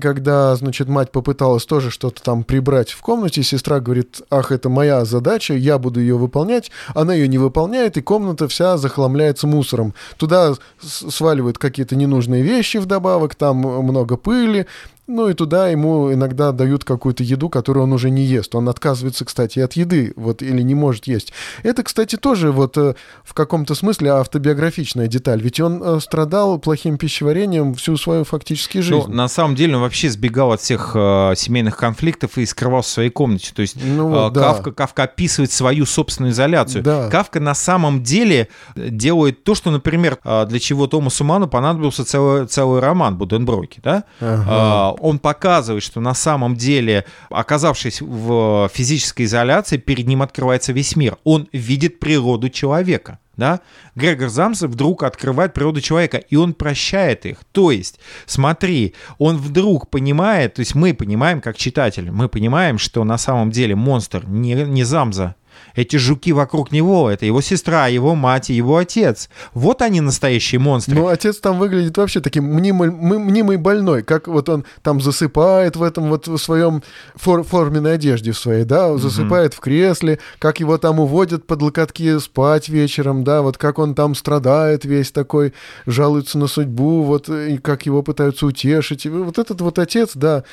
когда, 0.00 0.54
значит, 0.56 0.88
мать 0.88 1.10
попыталась 1.12 1.66
тоже 1.66 1.90
что-то 1.90 2.22
там 2.22 2.44
прибрать 2.44 2.90
в 2.90 3.00
комнате, 3.02 3.42
сестра 3.42 3.80
говорит, 3.80 4.22
ах, 4.30 4.52
это 4.52 4.68
моя 4.68 5.04
задача, 5.04 5.54
я 5.54 5.78
буду 5.78 6.00
ее 6.00 6.16
выполнять. 6.16 6.70
Она 6.94 7.14
ее 7.14 7.25
не 7.28 7.38
выполняет, 7.38 7.96
и 7.96 8.02
комната 8.02 8.48
вся 8.48 8.76
захламляется 8.76 9.46
мусором. 9.46 9.94
Туда 10.16 10.54
сваливают 10.80 11.58
какие-то 11.58 11.96
ненужные 11.96 12.42
вещи 12.42 12.78
вдобавок, 12.78 13.34
там 13.34 13.58
много 13.58 14.16
пыли, 14.16 14.66
ну 15.06 15.28
и 15.28 15.34
туда 15.34 15.68
ему 15.68 16.12
иногда 16.12 16.52
дают 16.52 16.84
какую-то 16.84 17.22
еду, 17.22 17.48
которую 17.48 17.84
он 17.84 17.92
уже 17.92 18.10
не 18.10 18.24
ест. 18.24 18.54
Он 18.54 18.68
отказывается, 18.68 19.24
кстати, 19.24 19.60
от 19.60 19.74
еды, 19.74 20.12
вот, 20.16 20.42
или 20.42 20.62
не 20.62 20.74
может 20.74 21.06
есть. 21.06 21.32
Это, 21.62 21.82
кстати, 21.82 22.16
тоже 22.16 22.50
вот 22.50 22.76
э, 22.76 22.94
в 23.22 23.34
каком-то 23.34 23.74
смысле 23.74 24.10
автобиографичная 24.12 25.06
деталь. 25.06 25.40
Ведь 25.40 25.60
он 25.60 25.82
э, 25.82 26.00
страдал 26.00 26.58
плохим 26.58 26.98
пищеварением 26.98 27.74
всю 27.74 27.96
свою 27.96 28.24
фактически 28.24 28.78
жизнь. 28.78 29.04
Ну, 29.08 29.14
на 29.14 29.28
самом 29.28 29.54
деле 29.54 29.76
он 29.76 29.82
вообще 29.82 30.10
сбегал 30.10 30.52
от 30.52 30.60
всех 30.60 30.92
э, 30.94 31.34
семейных 31.36 31.76
конфликтов 31.76 32.36
и 32.38 32.46
скрывался 32.46 32.90
в 32.90 32.92
своей 32.94 33.10
комнате. 33.10 33.52
То 33.54 33.62
есть 33.62 33.76
Ну 33.82 34.28
э, 34.28 34.30
да. 34.32 34.40
Кавка, 34.40 34.72
Кавка 34.72 35.02
описывает 35.04 35.52
свою 35.52 35.86
собственную 35.86 36.32
изоляцию. 36.32 36.82
Да. 36.82 37.08
Кавка 37.10 37.38
на 37.38 37.54
самом 37.54 38.02
деле 38.02 38.48
делает 38.74 39.44
то, 39.44 39.54
что, 39.54 39.70
например, 39.70 40.18
э, 40.24 40.46
для 40.48 40.58
чего 40.58 40.88
Томасу 40.88 41.22
Ману 41.22 41.46
понадобился 41.46 42.04
целый, 42.04 42.46
целый 42.46 42.80
роман 42.80 43.16
Буденброки, 43.16 43.80
да? 43.82 44.04
Ага. 44.20 44.95
Он 45.00 45.18
показывает, 45.18 45.82
что 45.82 46.00
на 46.00 46.14
самом 46.14 46.56
деле, 46.56 47.04
оказавшись 47.30 48.00
в 48.00 48.70
физической 48.72 49.22
изоляции, 49.24 49.76
перед 49.76 50.06
ним 50.06 50.22
открывается 50.22 50.72
весь 50.72 50.96
мир. 50.96 51.16
Он 51.24 51.48
видит 51.52 51.98
природу 51.98 52.48
человека. 52.48 53.18
Да? 53.36 53.60
Грегор 53.94 54.28
Замса 54.28 54.66
вдруг 54.66 55.02
открывает 55.02 55.52
природу 55.52 55.80
человека, 55.80 56.16
и 56.16 56.36
он 56.36 56.54
прощает 56.54 57.26
их. 57.26 57.38
То 57.52 57.70
есть, 57.70 58.00
смотри, 58.24 58.94
он 59.18 59.36
вдруг 59.36 59.90
понимает, 59.90 60.54
то 60.54 60.60
есть 60.60 60.74
мы 60.74 60.94
понимаем, 60.94 61.42
как 61.42 61.56
читатели, 61.56 62.08
мы 62.08 62.28
понимаем, 62.28 62.78
что 62.78 63.04
на 63.04 63.18
самом 63.18 63.50
деле 63.50 63.76
монстр 63.76 64.24
не, 64.26 64.54
не 64.54 64.84
Замза. 64.84 65.34
Эти 65.74 65.96
жуки 65.96 66.32
вокруг 66.32 66.72
него, 66.72 67.10
это 67.10 67.26
его 67.26 67.40
сестра, 67.40 67.86
его 67.86 68.14
мать 68.14 68.50
и 68.50 68.54
его 68.54 68.76
отец. 68.76 69.28
Вот 69.54 69.82
они 69.82 70.00
настоящие 70.00 70.58
монстры. 70.58 70.96
Ну, 70.96 71.08
отец 71.08 71.38
там 71.38 71.58
выглядит 71.58 71.96
вообще 71.96 72.20
таким 72.20 72.44
мнимый, 72.44 72.90
мнимый 72.90 73.56
больной, 73.56 74.02
как 74.02 74.28
вот 74.28 74.48
он 74.48 74.64
там 74.82 75.00
засыпает 75.00 75.76
в 75.76 75.82
этом 75.82 76.08
вот 76.08 76.26
в 76.28 76.38
своем 76.38 76.82
фор- 77.14 77.44
форменной 77.44 77.94
одежде 77.94 78.32
в 78.32 78.38
своей, 78.38 78.64
да, 78.64 78.96
засыпает 78.96 79.54
в 79.54 79.60
кресле, 79.60 80.18
как 80.38 80.60
его 80.60 80.78
там 80.78 81.00
уводят 81.00 81.46
под 81.46 81.62
локотки 81.62 82.18
спать 82.18 82.68
вечером, 82.68 83.24
да, 83.24 83.42
вот 83.42 83.58
как 83.58 83.78
он 83.78 83.94
там 83.94 84.14
страдает 84.14 84.84
весь 84.84 85.10
такой, 85.12 85.52
жалуется 85.86 86.38
на 86.38 86.46
судьбу, 86.46 87.02
вот, 87.02 87.28
и 87.28 87.58
как 87.58 87.86
его 87.86 88.02
пытаются 88.02 88.46
утешить. 88.46 89.06
Вот 89.06 89.38
этот 89.38 89.60
вот 89.60 89.78
отец, 89.78 90.10
да, 90.14 90.44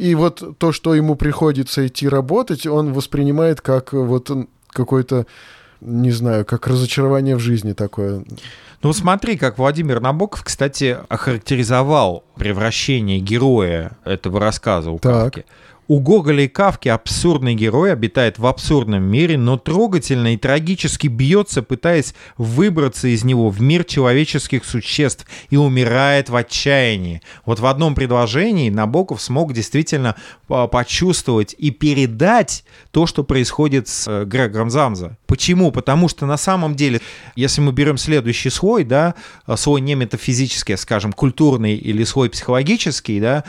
и 0.00 0.14
вот 0.14 0.56
то, 0.56 0.72
что 0.72 0.94
ему 0.94 1.14
приходится 1.14 1.86
идти 1.86 2.08
работать, 2.08 2.66
он 2.66 2.94
воспринимает 2.94 3.60
как 3.60 3.92
вот 3.92 4.30
какой-то 4.68 5.26
не 5.82 6.10
знаю, 6.10 6.44
как 6.44 6.66
разочарование 6.66 7.36
в 7.36 7.40
жизни 7.40 7.72
такое. 7.72 8.24
Ну, 8.82 8.92
смотри, 8.94 9.36
как 9.36 9.58
Владимир 9.58 10.00
Набоков, 10.00 10.42
кстати, 10.42 10.98
охарактеризовал 11.08 12.24
превращение 12.36 13.18
героя 13.18 13.98
этого 14.04 14.40
рассказа 14.40 14.90
у 14.90 14.98
Так. 14.98 15.34
Кавки. 15.34 15.46
У 15.90 15.98
Гоголя 15.98 16.44
и 16.44 16.46
Кавки 16.46 16.88
абсурдный 16.88 17.56
герой 17.56 17.92
обитает 17.92 18.38
в 18.38 18.46
абсурдном 18.46 19.02
мире, 19.02 19.36
но 19.36 19.58
трогательно 19.58 20.34
и 20.34 20.36
трагически 20.36 21.08
бьется, 21.08 21.64
пытаясь 21.64 22.14
выбраться 22.38 23.08
из 23.08 23.24
него 23.24 23.50
в 23.50 23.60
мир 23.60 23.82
человеческих 23.82 24.64
существ 24.64 25.26
и 25.48 25.56
умирает 25.56 26.30
в 26.30 26.36
отчаянии. 26.36 27.22
Вот 27.44 27.58
в 27.58 27.66
одном 27.66 27.96
предложении 27.96 28.70
Набоков 28.70 29.20
смог 29.20 29.52
действительно 29.52 30.14
а, 30.48 30.68
почувствовать 30.68 31.56
и 31.58 31.72
передать 31.72 32.64
то, 32.92 33.06
что 33.06 33.24
происходит 33.24 33.88
с 33.88 34.06
э, 34.06 34.24
Грегором 34.26 34.70
Замза. 34.70 35.18
Почему? 35.26 35.72
Потому 35.72 36.08
что 36.08 36.24
на 36.24 36.36
самом 36.36 36.76
деле, 36.76 37.00
если 37.34 37.62
мы 37.62 37.72
берем 37.72 37.98
следующий 37.98 38.50
слой, 38.50 38.84
да, 38.84 39.16
а, 39.44 39.56
слой 39.56 39.80
не 39.80 39.96
метафизический, 39.96 40.76
скажем, 40.76 41.12
культурный 41.12 41.74
или 41.74 42.04
слой 42.04 42.30
психологический, 42.30 43.18
да, 43.18 43.42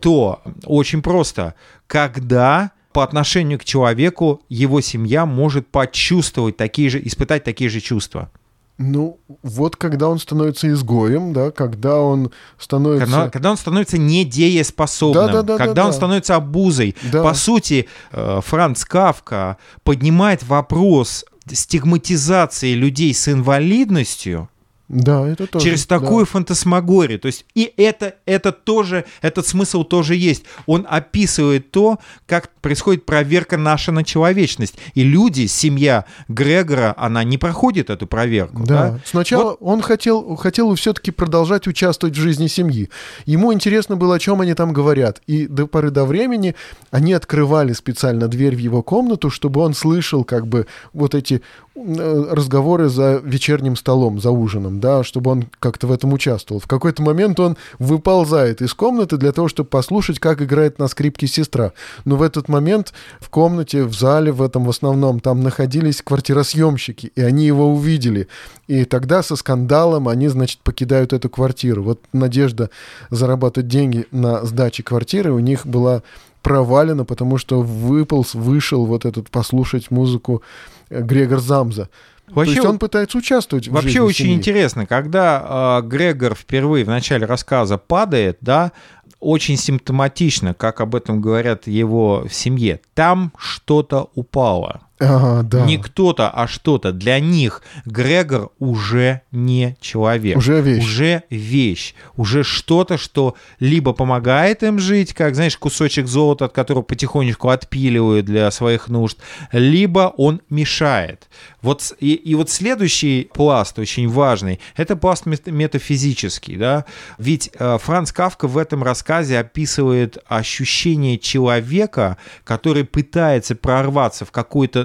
то 0.00 0.42
очень 0.64 1.02
просто, 1.02 1.54
когда 1.86 2.72
по 2.92 3.04
отношению 3.04 3.58
к 3.58 3.64
человеку 3.64 4.42
его 4.48 4.80
семья 4.80 5.26
может 5.26 5.68
почувствовать 5.68 6.56
такие 6.56 6.90
же, 6.90 7.06
испытать 7.06 7.44
такие 7.44 7.70
же 7.70 7.80
чувства. 7.80 8.30
Ну, 8.78 9.18
вот 9.42 9.74
когда 9.74 10.08
он 10.08 10.20
становится 10.20 10.68
изгоем, 10.70 11.32
да, 11.32 11.50
когда 11.50 12.00
он 12.00 12.30
становится... 12.58 13.06
Когда, 13.06 13.30
когда 13.30 13.50
он 13.50 13.56
становится 13.56 13.98
недееспособным, 13.98 15.26
Да-да-да-да-да. 15.26 15.64
когда 15.64 15.86
он 15.86 15.92
становится 15.92 16.36
обузой. 16.36 16.94
Да. 17.12 17.24
По 17.24 17.34
сути, 17.34 17.88
э, 18.12 18.40
Франц 18.44 18.84
Кавка 18.84 19.58
поднимает 19.82 20.44
вопрос 20.44 21.24
стигматизации 21.46 22.74
людей 22.74 23.12
с 23.14 23.28
инвалидностью 23.28 24.48
Да, 24.88 25.28
это 25.28 25.46
тоже. 25.46 25.64
через 25.64 25.86
да. 25.86 25.98
такую 25.98 26.24
фантасмагорию. 26.24 27.18
То 27.18 27.26
есть 27.26 27.44
и 27.54 27.72
это, 27.76 28.14
это 28.24 28.52
тоже, 28.52 29.04
этот 29.20 29.46
смысл 29.46 29.84
тоже 29.84 30.14
есть. 30.14 30.44
Он 30.66 30.86
описывает 30.88 31.70
то, 31.70 31.98
как 32.26 32.50
происходит 32.60 33.04
проверка 33.04 33.56
наша 33.56 33.92
на 33.92 34.04
человечность. 34.04 34.74
И 34.94 35.02
люди, 35.02 35.46
семья 35.46 36.04
Грегора, 36.28 36.94
она 36.96 37.24
не 37.24 37.38
проходит 37.38 37.90
эту 37.90 38.06
проверку. 38.06 38.64
Да. 38.64 38.90
да? 38.90 39.00
Сначала 39.04 39.52
он 39.54 39.82
хотел, 39.82 40.36
хотел 40.36 40.74
все-таки 40.74 41.10
продолжать 41.10 41.66
участвовать 41.66 42.16
в 42.16 42.20
жизни 42.20 42.46
семьи. 42.46 42.90
Ему 43.26 43.52
интересно 43.52 43.96
было, 43.96 44.16
о 44.16 44.18
чем 44.18 44.40
они 44.40 44.54
там 44.54 44.72
говорят. 44.72 45.20
И 45.26 45.46
до 45.46 45.66
поры 45.66 45.90
до 45.90 46.04
времени 46.04 46.54
они 46.90 47.12
открывали 47.12 47.72
специально 47.72 48.28
дверь 48.28 48.56
в 48.56 48.58
его 48.58 48.82
комнату, 48.82 49.30
чтобы 49.30 49.60
он 49.60 49.74
слышал 49.74 50.24
как 50.24 50.46
бы 50.46 50.66
вот 50.92 51.14
эти 51.14 51.42
э, 51.74 52.26
разговоры 52.30 52.88
за 52.88 53.20
вечерним 53.22 53.76
столом, 53.76 54.20
за 54.20 54.30
ужином, 54.30 54.80
да, 54.80 55.04
чтобы 55.04 55.30
он 55.30 55.46
как-то 55.60 55.86
в 55.86 55.92
этом 55.92 56.12
участвовал. 56.12 56.60
В 56.60 56.66
какой-то 56.66 57.02
момент 57.02 57.38
он 57.40 57.56
выползает 57.78 58.62
из 58.62 58.74
комнаты 58.74 59.16
для 59.16 59.32
того, 59.32 59.48
чтобы 59.48 59.68
послушать, 59.68 60.18
как 60.18 60.42
играет 60.42 60.78
на 60.78 60.88
скрипке 60.88 61.26
сестра. 61.26 61.72
Но 62.04 62.16
в 62.16 62.22
этот 62.22 62.47
момент 62.48 62.92
в 63.20 63.28
комнате, 63.28 63.84
в 63.84 63.94
зале 63.94 64.32
в 64.32 64.42
этом 64.42 64.64
в 64.64 64.70
основном, 64.70 65.20
там 65.20 65.42
находились 65.42 66.02
квартиросъемщики, 66.02 67.12
и 67.14 67.20
они 67.20 67.46
его 67.46 67.72
увидели. 67.72 68.28
И 68.66 68.84
тогда 68.84 69.22
со 69.22 69.36
скандалом 69.36 70.08
они, 70.08 70.28
значит, 70.28 70.60
покидают 70.60 71.12
эту 71.12 71.28
квартиру. 71.30 71.82
Вот 71.82 72.00
надежда 72.12 72.70
зарабатывать 73.10 73.68
деньги 73.68 74.06
на 74.10 74.44
сдаче 74.44 74.82
квартиры 74.82 75.32
у 75.32 75.38
них 75.38 75.66
была 75.66 76.02
провалена, 76.42 77.04
потому 77.04 77.38
что 77.38 77.60
выполз, 77.60 78.34
вышел 78.34 78.86
вот 78.86 79.04
этот 79.04 79.30
послушать 79.30 79.90
музыку 79.90 80.42
э, 80.88 81.02
Грегор 81.02 81.40
Замза. 81.40 81.88
Вообще, 82.30 82.52
То 82.52 82.56
есть 82.56 82.68
он 82.68 82.78
пытается 82.78 83.18
участвовать 83.18 83.68
в 83.68 83.72
Вообще 83.72 83.88
жизни 83.88 84.00
очень 84.00 84.24
семьи. 84.24 84.36
интересно, 84.36 84.86
когда 84.86 85.80
э, 85.82 85.86
Грегор 85.86 86.34
впервые 86.34 86.84
в 86.84 86.88
начале 86.88 87.26
рассказа 87.26 87.78
падает, 87.78 88.38
да, 88.40 88.72
очень 89.20 89.56
симптоматично, 89.56 90.54
как 90.54 90.80
об 90.80 90.94
этом 90.94 91.20
говорят 91.20 91.66
его 91.66 92.24
в 92.28 92.32
семье. 92.32 92.80
Там 92.94 93.32
что-то 93.38 94.10
упало. 94.14 94.87
Ага, 95.00 95.42
да. 95.42 95.64
Не 95.64 95.78
кто-то, 95.78 96.30
а 96.30 96.46
что-то. 96.48 96.92
Для 96.92 97.20
них 97.20 97.62
Грегор 97.84 98.50
уже 98.58 99.22
не 99.30 99.76
человек. 99.80 100.36
Уже 100.36 100.60
вещь. 100.60 100.84
Уже 100.84 101.22
вещь. 101.30 101.94
Уже 102.16 102.42
что-то, 102.42 102.98
что 102.98 103.36
либо 103.60 103.92
помогает 103.92 104.62
им 104.62 104.78
жить, 104.78 105.14
как, 105.14 105.34
знаешь, 105.34 105.56
кусочек 105.56 106.06
золота, 106.06 106.46
от 106.46 106.52
которого 106.52 106.82
потихонечку 106.82 107.48
отпиливают 107.48 108.26
для 108.26 108.50
своих 108.50 108.88
нужд, 108.88 109.18
либо 109.52 110.12
он 110.16 110.40
мешает. 110.50 111.28
Вот, 111.62 111.92
и, 112.00 112.14
и 112.14 112.34
вот 112.34 112.50
следующий 112.50 113.30
пласт 113.32 113.78
очень 113.78 114.08
важный, 114.08 114.60
это 114.76 114.96
пласт 114.96 115.26
метафизический. 115.26 116.56
Да? 116.56 116.84
Ведь 117.18 117.50
э, 117.58 117.78
Франц 117.80 118.12
Кавка 118.12 118.48
в 118.48 118.58
этом 118.58 118.82
рассказе 118.82 119.38
описывает 119.38 120.18
ощущение 120.26 121.18
человека, 121.18 122.16
который 122.44 122.84
пытается 122.84 123.54
прорваться 123.54 124.24
в 124.24 124.32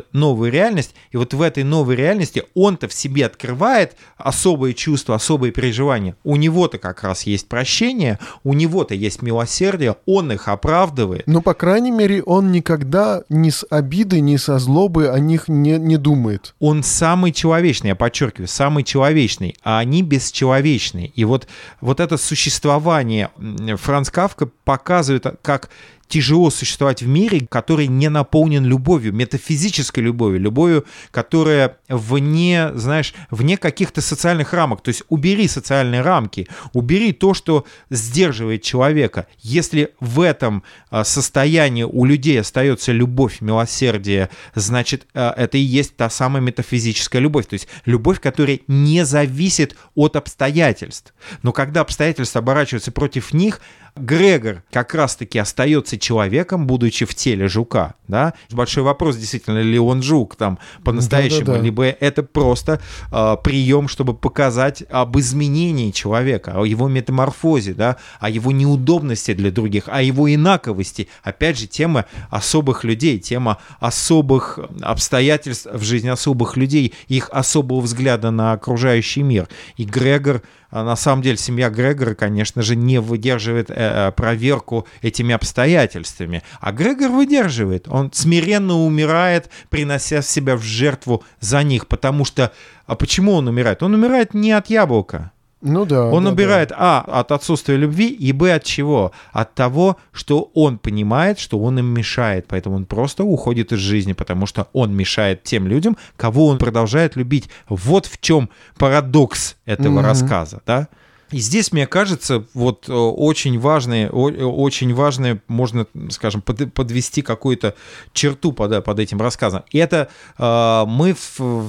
какую-то 0.03 0.17
новую 0.17 0.51
реальность, 0.51 0.95
и 1.11 1.17
вот 1.17 1.33
в 1.33 1.41
этой 1.41 1.63
новой 1.63 1.95
реальности 1.95 2.43
он-то 2.53 2.87
в 2.87 2.93
себе 2.93 3.25
открывает 3.25 3.95
особые 4.17 4.73
чувства, 4.73 5.15
особые 5.15 5.51
переживания. 5.51 6.15
У 6.23 6.35
него-то 6.35 6.77
как 6.77 7.03
раз 7.03 7.23
есть 7.23 7.47
прощение, 7.47 8.19
у 8.43 8.53
него-то 8.53 8.93
есть 8.93 9.21
милосердие, 9.21 9.95
он 10.05 10.31
их 10.31 10.47
оправдывает. 10.47 11.23
Ну, 11.27 11.41
по 11.41 11.53
крайней 11.53 11.91
мере, 11.91 12.23
он 12.23 12.51
никогда 12.51 13.23
ни 13.29 13.49
с 13.49 13.65
обидой, 13.69 14.21
ни 14.21 14.37
со 14.37 14.59
злобой 14.59 15.09
о 15.09 15.19
них 15.19 15.47
не, 15.47 15.77
не 15.77 15.97
думает. 15.97 16.55
Он 16.59 16.83
самый 16.83 17.31
человечный, 17.31 17.89
я 17.89 17.95
подчеркиваю, 17.95 18.47
самый 18.47 18.83
человечный, 18.83 19.55
а 19.63 19.79
они 19.79 20.01
бесчеловечные. 20.01 21.07
И 21.07 21.25
вот, 21.25 21.47
вот 21.81 21.99
это 21.99 22.17
существование 22.17 23.29
Франц 23.77 24.09
Кавка 24.09 24.49
показывает, 24.63 25.25
как 25.41 25.69
тяжело 26.07 26.49
существовать 26.49 27.01
в 27.01 27.07
мире, 27.07 27.47
который 27.49 27.87
не 27.87 28.09
наполнен 28.09 28.65
любовью, 28.65 29.13
метафизической 29.13 30.03
любовью, 30.03 30.39
любовью, 30.39 30.85
которая 31.11 31.77
вне, 31.89 32.71
знаешь, 32.75 33.13
вне 33.31 33.57
каких-то 33.57 34.01
социальных 34.01 34.53
рамок. 34.53 34.81
То 34.81 34.89
есть 34.89 35.03
убери 35.09 35.47
социальные 35.47 36.01
рамки, 36.01 36.47
убери 36.73 37.13
то, 37.13 37.33
что 37.33 37.65
сдерживает 37.89 38.61
человека. 38.61 39.27
Если 39.39 39.93
в 39.99 40.21
этом 40.21 40.63
а, 40.89 41.03
состоянии 41.03 41.83
у 41.83 42.05
людей 42.05 42.39
остается 42.39 42.91
любовь, 42.91 43.41
милосердие, 43.41 44.29
значит, 44.55 45.07
а, 45.13 45.33
это 45.35 45.57
и 45.57 45.61
есть 45.61 45.95
та 45.95 46.09
самая 46.09 46.41
метафизическая 46.41 47.21
любовь. 47.21 47.47
То 47.47 47.53
есть 47.53 47.67
любовь, 47.85 48.19
которая 48.19 48.59
не 48.67 49.05
зависит 49.05 49.75
от 49.95 50.15
обстоятельств. 50.15 51.13
Но 51.41 51.51
когда 51.51 51.81
обстоятельства 51.81 52.39
оборачиваются 52.39 52.91
против 52.91 53.33
них, 53.33 53.61
Грегор 53.95 54.63
как 54.71 54.95
раз-таки 54.95 55.37
остается 55.37 55.99
человеком, 55.99 56.65
будучи 56.65 57.05
в 57.05 57.13
теле 57.13 57.47
жука, 57.47 57.93
да? 58.07 58.33
Большой 58.49 58.81
вопрос, 58.81 59.17
действительно 59.17 59.59
ли 59.59 59.77
он 59.77 60.01
жук 60.01 60.35
там 60.35 60.57
по-настоящему, 60.83 61.45
да, 61.45 61.53
да, 61.53 61.57
да. 61.59 61.63
либо 61.63 61.83
это 61.85 62.23
просто 62.23 62.81
э, 63.11 63.35
прием, 63.43 63.87
чтобы 63.87 64.15
показать 64.15 64.83
об 64.89 65.19
изменении 65.19 65.91
человека, 65.91 66.53
о 66.55 66.65
его 66.65 66.87
метаморфозе, 66.87 67.75
да, 67.75 67.97
о 68.19 68.31
его 68.31 68.51
неудобности 68.51 69.35
для 69.35 69.51
других, 69.51 69.83
о 69.87 70.01
его 70.01 70.33
инаковости. 70.33 71.07
Опять 71.21 71.59
же, 71.59 71.67
тема 71.67 72.05
особых 72.31 72.83
людей, 72.83 73.19
тема 73.19 73.59
особых 73.79 74.57
обстоятельств 74.81 75.67
в 75.71 75.83
жизни 75.83 76.09
особых 76.09 76.57
людей, 76.57 76.95
их 77.09 77.29
особого 77.31 77.81
взгляда 77.81 78.31
на 78.31 78.53
окружающий 78.53 79.21
мир. 79.21 79.47
И 79.77 79.85
Грегор 79.85 80.41
на 80.81 80.95
самом 80.95 81.21
деле 81.21 81.37
семья 81.37 81.69
Грегора, 81.69 82.15
конечно 82.15 82.63
же, 82.63 82.75
не 82.75 82.99
выдерживает 82.99 83.69
э, 83.69 83.73
э, 83.75 84.11
проверку 84.13 84.87
этими 85.03 85.35
обстоятельствами. 85.35 86.41
А 86.59 86.71
Грегор 86.71 87.11
выдерживает. 87.11 87.87
Он 87.87 88.11
смиренно 88.11 88.73
умирает, 88.79 89.49
принося 89.69 90.23
себя 90.23 90.55
в 90.55 90.63
жертву 90.63 91.23
за 91.39 91.61
них. 91.61 91.85
Потому 91.85 92.25
что... 92.25 92.51
А 92.87 92.95
почему 92.95 93.33
он 93.33 93.47
умирает? 93.47 93.83
Он 93.83 93.93
умирает 93.93 94.33
не 94.33 94.51
от 94.51 94.71
яблока. 94.71 95.31
Ну 95.63 95.85
да. 95.85 96.05
Он 96.07 96.25
да, 96.25 96.31
убирает, 96.31 96.69
да. 96.69 96.75
а, 97.07 97.19
от 97.19 97.31
отсутствия 97.31 97.77
любви, 97.77 98.09
и, 98.09 98.33
б, 98.33 98.53
от 98.53 98.63
чего? 98.63 99.13
От 99.31 99.55
того, 99.55 99.97
что 100.11 100.51
он 100.53 100.77
понимает, 100.77 101.39
что 101.39 101.57
он 101.57 101.79
им 101.79 101.85
мешает, 101.85 102.45
поэтому 102.49 102.75
он 102.75 102.85
просто 102.85 103.23
уходит 103.23 103.71
из 103.71 103.79
жизни, 103.79 104.11
потому 104.11 104.45
что 104.45 104.67
он 104.73 104.93
мешает 104.93 105.43
тем 105.43 105.65
людям, 105.67 105.97
кого 106.17 106.47
он 106.47 106.57
продолжает 106.57 107.15
любить. 107.15 107.49
Вот 107.69 108.07
в 108.07 108.19
чем 108.19 108.49
парадокс 108.77 109.55
этого 109.65 109.99
mm-hmm. 109.99 110.03
рассказа, 110.05 110.61
да? 110.65 110.89
И 111.33 111.39
здесь, 111.39 111.71
мне 111.71 111.87
кажется, 111.87 112.45
вот 112.53 112.87
э, 112.87 112.93
очень 112.93 113.59
важные, 113.59 114.07
очень 114.11 114.93
важные, 114.93 115.41
можно, 115.47 115.87
скажем, 116.09 116.43
подвести 116.43 117.23
какую-то 117.23 117.73
черту 118.13 118.51
под, 118.51 118.85
под 118.85 118.99
этим 118.99 119.19
рассказом. 119.19 119.63
И 119.71 119.79
это 119.79 120.09
э, 120.37 120.83
мы, 120.87 121.15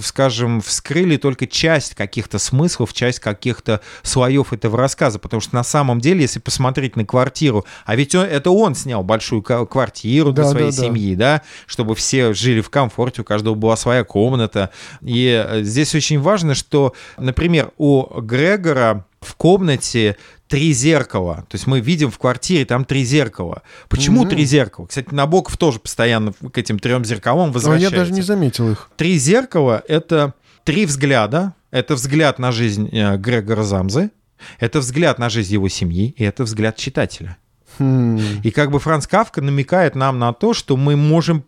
скажем, 0.02 0.60
вскрыли 0.60 1.16
только 1.16 1.46
часть 1.46 1.94
каких-то 1.94 2.38
смыслов, 2.38 2.92
часть 2.92 3.20
каких-то 3.20 3.80
слоев 4.02 4.52
этого 4.52 4.76
рассказа, 4.76 5.18
потому 5.18 5.40
что 5.40 5.54
на 5.54 5.64
самом 5.64 5.98
деле, 5.98 6.20
если 6.20 6.40
посмотреть 6.40 6.94
на 6.96 7.06
квартиру, 7.06 7.64
а 7.86 7.96
ведь 7.96 8.14
он, 8.14 8.26
это 8.26 8.50
он 8.50 8.74
снял 8.74 9.02
большую 9.02 9.40
квартиру 9.40 10.32
для 10.32 10.44
да, 10.44 10.50
своей 10.50 10.72
да, 10.72 10.72
семьи, 10.72 11.14
да. 11.14 11.36
да, 11.38 11.42
чтобы 11.66 11.94
все 11.94 12.34
жили 12.34 12.60
в 12.60 12.68
комфорте, 12.68 13.22
у 13.22 13.24
каждого 13.24 13.54
была 13.54 13.76
своя 13.76 14.04
комната. 14.04 14.68
И 15.00 15.42
э, 15.42 15.62
здесь 15.62 15.94
очень 15.94 16.20
важно, 16.20 16.54
что, 16.54 16.92
например, 17.16 17.70
у 17.78 18.20
Грегора 18.20 19.06
в 19.24 19.34
комнате 19.34 20.16
три 20.48 20.72
зеркала. 20.72 21.46
То 21.48 21.56
есть 21.56 21.66
мы 21.66 21.80
видим 21.80 22.10
в 22.10 22.18
квартире 22.18 22.64
там 22.64 22.84
три 22.84 23.04
зеркала. 23.04 23.62
Почему 23.88 24.24
mm-hmm. 24.24 24.28
три 24.30 24.44
зеркала? 24.44 24.86
Кстати, 24.86 25.08
Набоков 25.12 25.56
тоже 25.56 25.80
постоянно 25.80 26.32
к 26.32 26.58
этим 26.58 26.78
трем 26.78 27.04
зеркалам 27.04 27.50
возвращается. 27.50 27.90
Но 27.90 27.96
я 27.96 28.02
даже 28.04 28.12
не 28.12 28.22
заметил 28.22 28.70
их. 28.70 28.90
Три 28.96 29.18
зеркала— 29.18 29.82
это 29.88 30.34
три 30.64 30.86
взгляда. 30.86 31.54
Это 31.74 31.96
взгляд 31.96 32.38
на 32.38 32.52
жизнь 32.52 32.88
э, 32.92 33.16
Грегора 33.16 33.64
Замзы, 33.64 34.12
это 34.60 34.78
взгляд 34.78 35.18
на 35.18 35.28
жизнь 35.28 35.52
его 35.52 35.68
семьи, 35.68 36.14
и 36.16 36.22
это 36.22 36.44
взгляд 36.44 36.76
читателя. 36.76 37.36
Хм. 37.78 38.16
И 38.44 38.52
как 38.52 38.70
бы 38.70 38.78
Франц 38.78 39.08
Кавка 39.08 39.40
намекает 39.40 39.96
нам 39.96 40.20
на 40.20 40.32
то, 40.32 40.54
что 40.54 40.76
мы 40.76 40.94
можем 40.94 41.44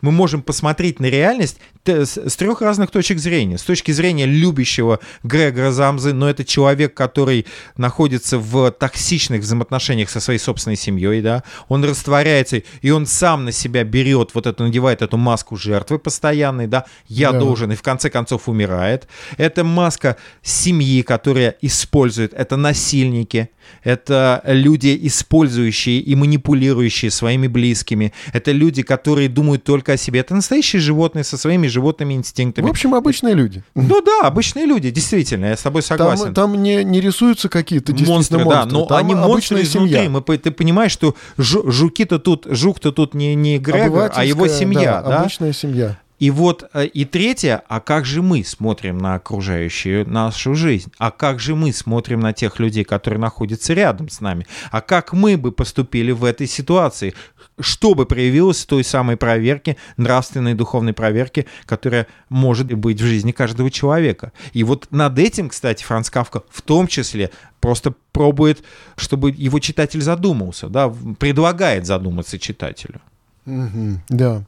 мы 0.00 0.12
можем 0.12 0.42
посмотреть 0.42 1.00
на 1.00 1.06
реальность 1.06 1.58
с 1.84 2.36
трех 2.36 2.62
разных 2.62 2.90
точек 2.90 3.18
зрения. 3.18 3.58
С 3.58 3.62
точки 3.62 3.92
зрения 3.92 4.26
любящего 4.26 4.98
Грегора 5.22 5.70
Замзы, 5.70 6.12
но 6.12 6.28
это 6.28 6.44
человек, 6.44 6.94
который 6.94 7.46
находится 7.76 8.38
в 8.38 8.70
токсичных 8.70 9.42
взаимоотношениях 9.42 10.10
со 10.10 10.20
своей 10.20 10.38
собственной 10.38 10.76
семьей, 10.76 11.22
да, 11.22 11.42
он 11.68 11.84
растворяется, 11.84 12.62
и 12.82 12.90
он 12.90 13.06
сам 13.06 13.44
на 13.44 13.52
себя 13.52 13.84
берет, 13.84 14.30
вот 14.34 14.46
это, 14.46 14.64
надевает 14.64 15.02
эту 15.02 15.16
маску 15.16 15.56
жертвы 15.56 15.98
постоянной, 15.98 16.66
да, 16.66 16.86
я 17.08 17.32
да. 17.32 17.38
должен, 17.38 17.72
и 17.72 17.76
в 17.76 17.82
конце 17.82 18.10
концов 18.10 18.48
умирает. 18.48 19.06
Это 19.36 19.64
маска 19.64 20.16
семьи, 20.42 21.02
которая 21.02 21.56
использует, 21.60 22.34
это 22.34 22.56
насильники, 22.56 23.50
это 23.82 24.42
люди, 24.46 24.98
использующие 25.02 26.00
и 26.00 26.14
манипулирующие 26.14 27.10
своими 27.10 27.46
близкими, 27.46 28.12
это 28.32 28.52
люди, 28.52 28.82
которые 28.82 29.28
думают 29.28 29.64
только 29.64 29.92
о 29.92 29.96
себе, 29.96 30.20
это 30.20 30.34
настоящие 30.34 30.80
животные 30.80 31.24
со 31.24 31.36
своими 31.36 31.66
животными 31.66 32.14
инстинктами. 32.14 32.66
В 32.66 32.70
общем, 32.70 32.94
обычные 32.94 33.34
люди. 33.34 33.62
Ну 33.74 34.00
да, 34.02 34.26
обычные 34.26 34.66
люди, 34.66 34.90
действительно, 34.90 35.46
я 35.46 35.56
с 35.56 35.62
тобой 35.62 35.82
согласен. 35.82 36.34
Там, 36.34 36.52
там 36.52 36.62
не, 36.62 36.84
не 36.84 37.00
рисуются 37.00 37.48
какие-то 37.48 37.92
монстры, 37.92 38.44
монстры, 38.44 38.44
да, 38.44 38.66
но 38.66 38.84
там 38.86 38.98
они 38.98 39.14
монстры 39.14 39.62
изнутри. 39.62 40.08
Мы, 40.08 40.22
ты 40.22 40.50
понимаешь, 40.50 40.92
что 40.92 41.14
жуки-то 41.36 42.18
тут, 42.18 42.46
жук-то 42.48 42.92
тут 42.92 43.14
не, 43.14 43.34
не 43.34 43.58
Грегор, 43.58 44.10
а 44.14 44.24
его 44.24 44.48
семья. 44.48 45.02
Да, 45.02 45.08
да? 45.08 45.20
обычная 45.20 45.52
семья. 45.52 45.98
И 46.18 46.30
вот, 46.30 46.68
э, 46.72 46.86
и 46.86 47.04
третье, 47.04 47.62
а 47.68 47.80
как 47.80 48.06
же 48.06 48.22
мы 48.22 48.42
смотрим 48.42 48.98
на 48.98 49.16
окружающую 49.16 50.08
нашу 50.08 50.54
жизнь? 50.54 50.90
А 50.98 51.10
как 51.10 51.40
же 51.40 51.54
мы 51.54 51.72
смотрим 51.72 52.20
на 52.20 52.32
тех 52.32 52.58
людей, 52.58 52.84
которые 52.84 53.20
находятся 53.20 53.74
рядом 53.74 54.08
с 54.08 54.20
нами? 54.20 54.46
А 54.70 54.80
как 54.80 55.12
мы 55.12 55.36
бы 55.36 55.52
поступили 55.52 56.12
в 56.12 56.24
этой 56.24 56.46
ситуации? 56.46 57.14
Что 57.60 57.94
бы 57.94 58.06
проявилось 58.06 58.62
в 58.62 58.66
той 58.66 58.84
самой 58.84 59.16
проверке, 59.16 59.76
нравственной 59.96 60.54
духовной 60.54 60.92
проверке, 60.92 61.46
которая 61.64 62.06
может 62.28 62.72
быть 62.72 63.00
в 63.00 63.04
жизни 63.04 63.32
каждого 63.32 63.70
человека? 63.70 64.32
И 64.52 64.64
вот 64.64 64.88
над 64.90 65.18
этим, 65.18 65.48
кстати, 65.50 65.84
Франц 65.84 66.08
Кавка 66.10 66.42
в 66.50 66.62
том 66.62 66.86
числе 66.86 67.30
просто 67.60 67.94
пробует, 68.12 68.62
чтобы 68.96 69.30
его 69.30 69.58
читатель 69.58 70.00
задумался, 70.00 70.68
да, 70.68 70.92
предлагает 71.18 71.84
задуматься 71.84 72.38
читателю. 72.38 73.00
Мгм, 73.44 74.02
Да. 74.08 74.44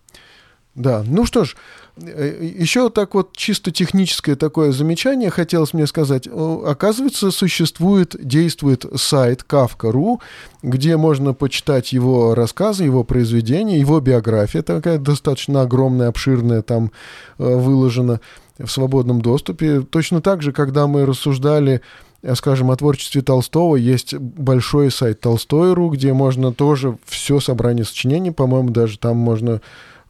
Да, 0.74 1.02
ну 1.04 1.26
что 1.26 1.44
ж, 1.44 1.56
э, 2.00 2.52
еще 2.56 2.88
так 2.88 3.14
вот 3.14 3.36
чисто 3.36 3.72
техническое 3.72 4.36
такое 4.36 4.70
замечание 4.70 5.28
хотелось 5.28 5.74
мне 5.74 5.88
сказать. 5.88 6.28
Оказывается, 6.28 7.32
существует, 7.32 8.14
действует 8.20 8.84
сайт 8.94 9.44
Kafka.ru, 9.48 10.20
где 10.62 10.96
можно 10.96 11.34
почитать 11.34 11.92
его 11.92 12.34
рассказы, 12.36 12.84
его 12.84 13.02
произведения, 13.02 13.80
его 13.80 13.98
биография 13.98 14.62
такая 14.62 14.98
достаточно 14.98 15.62
огромная, 15.62 16.08
обширная, 16.08 16.62
там 16.62 16.92
э, 17.38 17.44
выложена 17.44 18.20
в 18.58 18.68
свободном 18.68 19.20
доступе. 19.20 19.80
Точно 19.80 20.20
так 20.20 20.42
же, 20.42 20.52
когда 20.52 20.86
мы 20.86 21.06
рассуждали 21.06 21.80
э, 22.22 22.36
скажем, 22.36 22.70
о 22.70 22.76
творчестве 22.76 23.22
Толстого, 23.22 23.74
есть 23.74 24.14
большой 24.14 24.92
сайт 24.92 25.20
Толстой.ру, 25.20 25.90
где 25.90 26.12
можно 26.12 26.52
тоже 26.52 26.98
все 27.04 27.40
собрание 27.40 27.84
сочинений, 27.84 28.30
по-моему, 28.30 28.70
даже 28.70 28.96
там 28.98 29.16
можно 29.16 29.60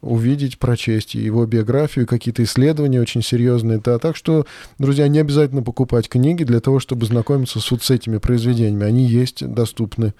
увидеть, 0.01 0.59
прочесть 0.59 1.15
его 1.15 1.45
биографию, 1.45 2.07
какие-то 2.07 2.43
исследования 2.43 3.01
очень 3.01 3.21
серьезные. 3.21 3.79
Да. 3.79 3.99
Так 3.99 4.15
что, 4.15 4.45
друзья, 4.77 5.07
не 5.07 5.19
обязательно 5.19 5.61
покупать 5.61 6.09
книги 6.09 6.43
для 6.43 6.59
того, 6.59 6.79
чтобы 6.79 7.05
знакомиться 7.05 7.59
с 7.59 7.71
вот 7.71 7.83
с 7.83 7.89
этими 7.89 8.17
произведениями. 8.17 8.85
Они 8.85 9.05
есть, 9.05 9.45
доступны. 9.45 10.13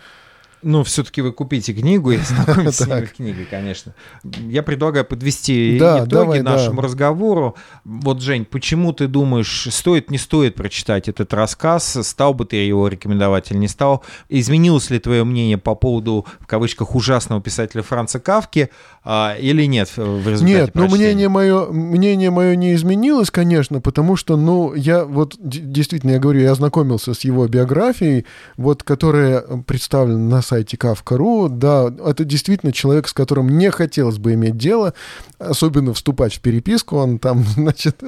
Ну, 0.61 0.83
все-таки 0.83 1.21
вы 1.21 1.31
купите 1.31 1.73
книгу 1.73 2.11
и 2.11 2.17
знакомитесь 2.23 2.75
с 2.75 2.85
Так. 2.85 3.13
книгой, 3.13 3.45
конечно. 3.49 3.93
Я 4.23 4.61
предлагаю 4.63 5.05
подвести 5.05 5.77
Да, 5.79 5.99
итоги 5.99 6.09
давай, 6.09 6.41
да. 6.41 6.51
нашему 6.51 6.81
разговору. 6.81 7.55
Вот, 7.85 8.21
Жень, 8.21 8.45
почему 8.45 8.91
ты 8.91 9.07
думаешь, 9.07 9.67
стоит, 9.71 10.11
не 10.11 10.17
стоит 10.17 10.55
прочитать 10.55 11.07
этот 11.07 11.33
рассказ? 11.33 11.97
Стал 12.05 12.33
бы 12.33 12.45
ты 12.45 12.57
его 12.57 12.87
рекомендовать 12.87 13.51
или 13.51 13.57
не 13.57 13.67
стал? 13.67 14.03
Изменилось 14.27 14.89
ли 14.89 14.99
твое 14.99 15.23
мнение 15.23 15.57
по 15.57 15.75
поводу, 15.75 16.25
в 16.39 16.47
кавычках, 16.47 16.95
ужасного 16.95 17.41
писателя 17.41 17.81
Франца 17.81 18.19
Кавки 18.19 18.69
а, 19.03 19.35
или 19.39 19.63
нет 19.65 19.89
в 19.95 20.27
результате 20.27 20.43
Нет, 20.45 20.71
ну 20.73 20.81
прочтения? 20.81 21.05
мнение 21.05 21.29
мое, 21.29 21.65
мнение 21.71 22.31
мое 22.31 22.55
не 22.55 22.73
изменилось, 22.73 23.31
конечно, 23.31 23.79
потому 23.81 24.15
что, 24.15 24.35
ну, 24.35 24.73
я 24.73 25.05
вот 25.05 25.35
действительно, 25.39 26.11
я 26.11 26.19
говорю, 26.19 26.41
я 26.41 26.51
ознакомился 26.51 27.13
с 27.13 27.21
его 27.21 27.47
биографией, 27.47 28.25
вот, 28.57 28.83
которая 28.83 29.41
представлена 29.65 30.19
на 30.19 30.41
сайте 30.49 30.77
Kafka.ru. 30.77 31.47
Да, 31.49 31.93
это 32.05 32.25
действительно 32.25 32.71
человек, 32.71 33.07
с 33.07 33.13
которым 33.13 33.57
не 33.57 33.69
хотелось 33.69 34.17
бы 34.17 34.33
иметь 34.33 34.57
дело, 34.57 34.93
особенно 35.37 35.93
вступать 35.93 36.33
в 36.33 36.41
переписку. 36.41 36.97
Он 36.97 37.19
там, 37.19 37.43
значит, 37.55 38.01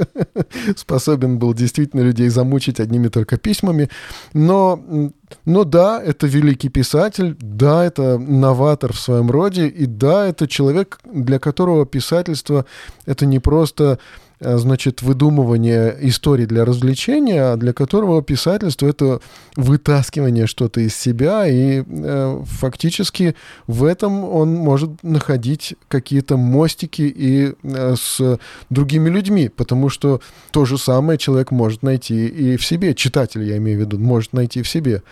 способен 0.76 1.38
был 1.38 1.54
действительно 1.54 2.02
людей 2.02 2.30
замучить 2.30 2.80
одними 2.80 3.08
только 3.08 3.38
письмами. 3.38 3.90
Но, 4.34 5.12
но 5.46 5.64
да, 5.64 6.02
это 6.04 6.28
великий 6.28 6.70
писатель, 6.70 7.38
да, 7.40 7.86
это 7.86 8.18
новатор 8.18 8.94
в 8.94 9.00
своем 9.00 9.30
роде, 9.30 9.68
и 9.68 9.86
да, 9.86 10.28
это 10.28 10.48
человек, 10.48 11.00
для 11.06 11.40
которого 11.40 11.86
писательство 11.86 12.66
это 13.06 13.26
не 13.26 13.40
просто 13.40 14.00
значит, 14.42 15.02
выдумывание 15.02 15.96
историй 16.02 16.46
для 16.46 16.66
развлечения, 16.66 17.54
а 17.54 17.58
для 17.58 17.74
которого 17.74 18.24
писательство 18.24 18.88
это 18.88 19.22
вытаскивание 19.56 20.48
что-то 20.48 20.82
из 20.82 20.96
себя, 20.96 21.48
и 21.48 21.84
э, 21.88 22.44
фактически 22.46 23.36
в 23.68 23.84
этом 23.84 24.24
он 24.24 24.54
может 24.56 25.04
находить 25.04 25.76
какие-то 25.88 26.38
мостики 26.38 27.04
и 27.04 27.54
э, 27.64 27.96
с 27.96 28.40
другими 28.70 29.10
людьми, 29.10 29.50
потому 29.50 29.90
что 29.90 30.22
то 30.52 30.66
же 30.66 30.78
самое 30.78 31.20
человек 31.20 31.52
может 31.52 31.84
найти 31.84 32.28
и 32.28 32.58
в 32.58 32.66
себе, 32.66 32.96
читатель, 32.96 33.44
я 33.44 33.58
имею 33.58 33.78
в 33.78 33.82
виду, 33.82 34.00
может 34.00 34.34
найти 34.34 34.62
в 34.64 34.68
себе. 34.68 35.04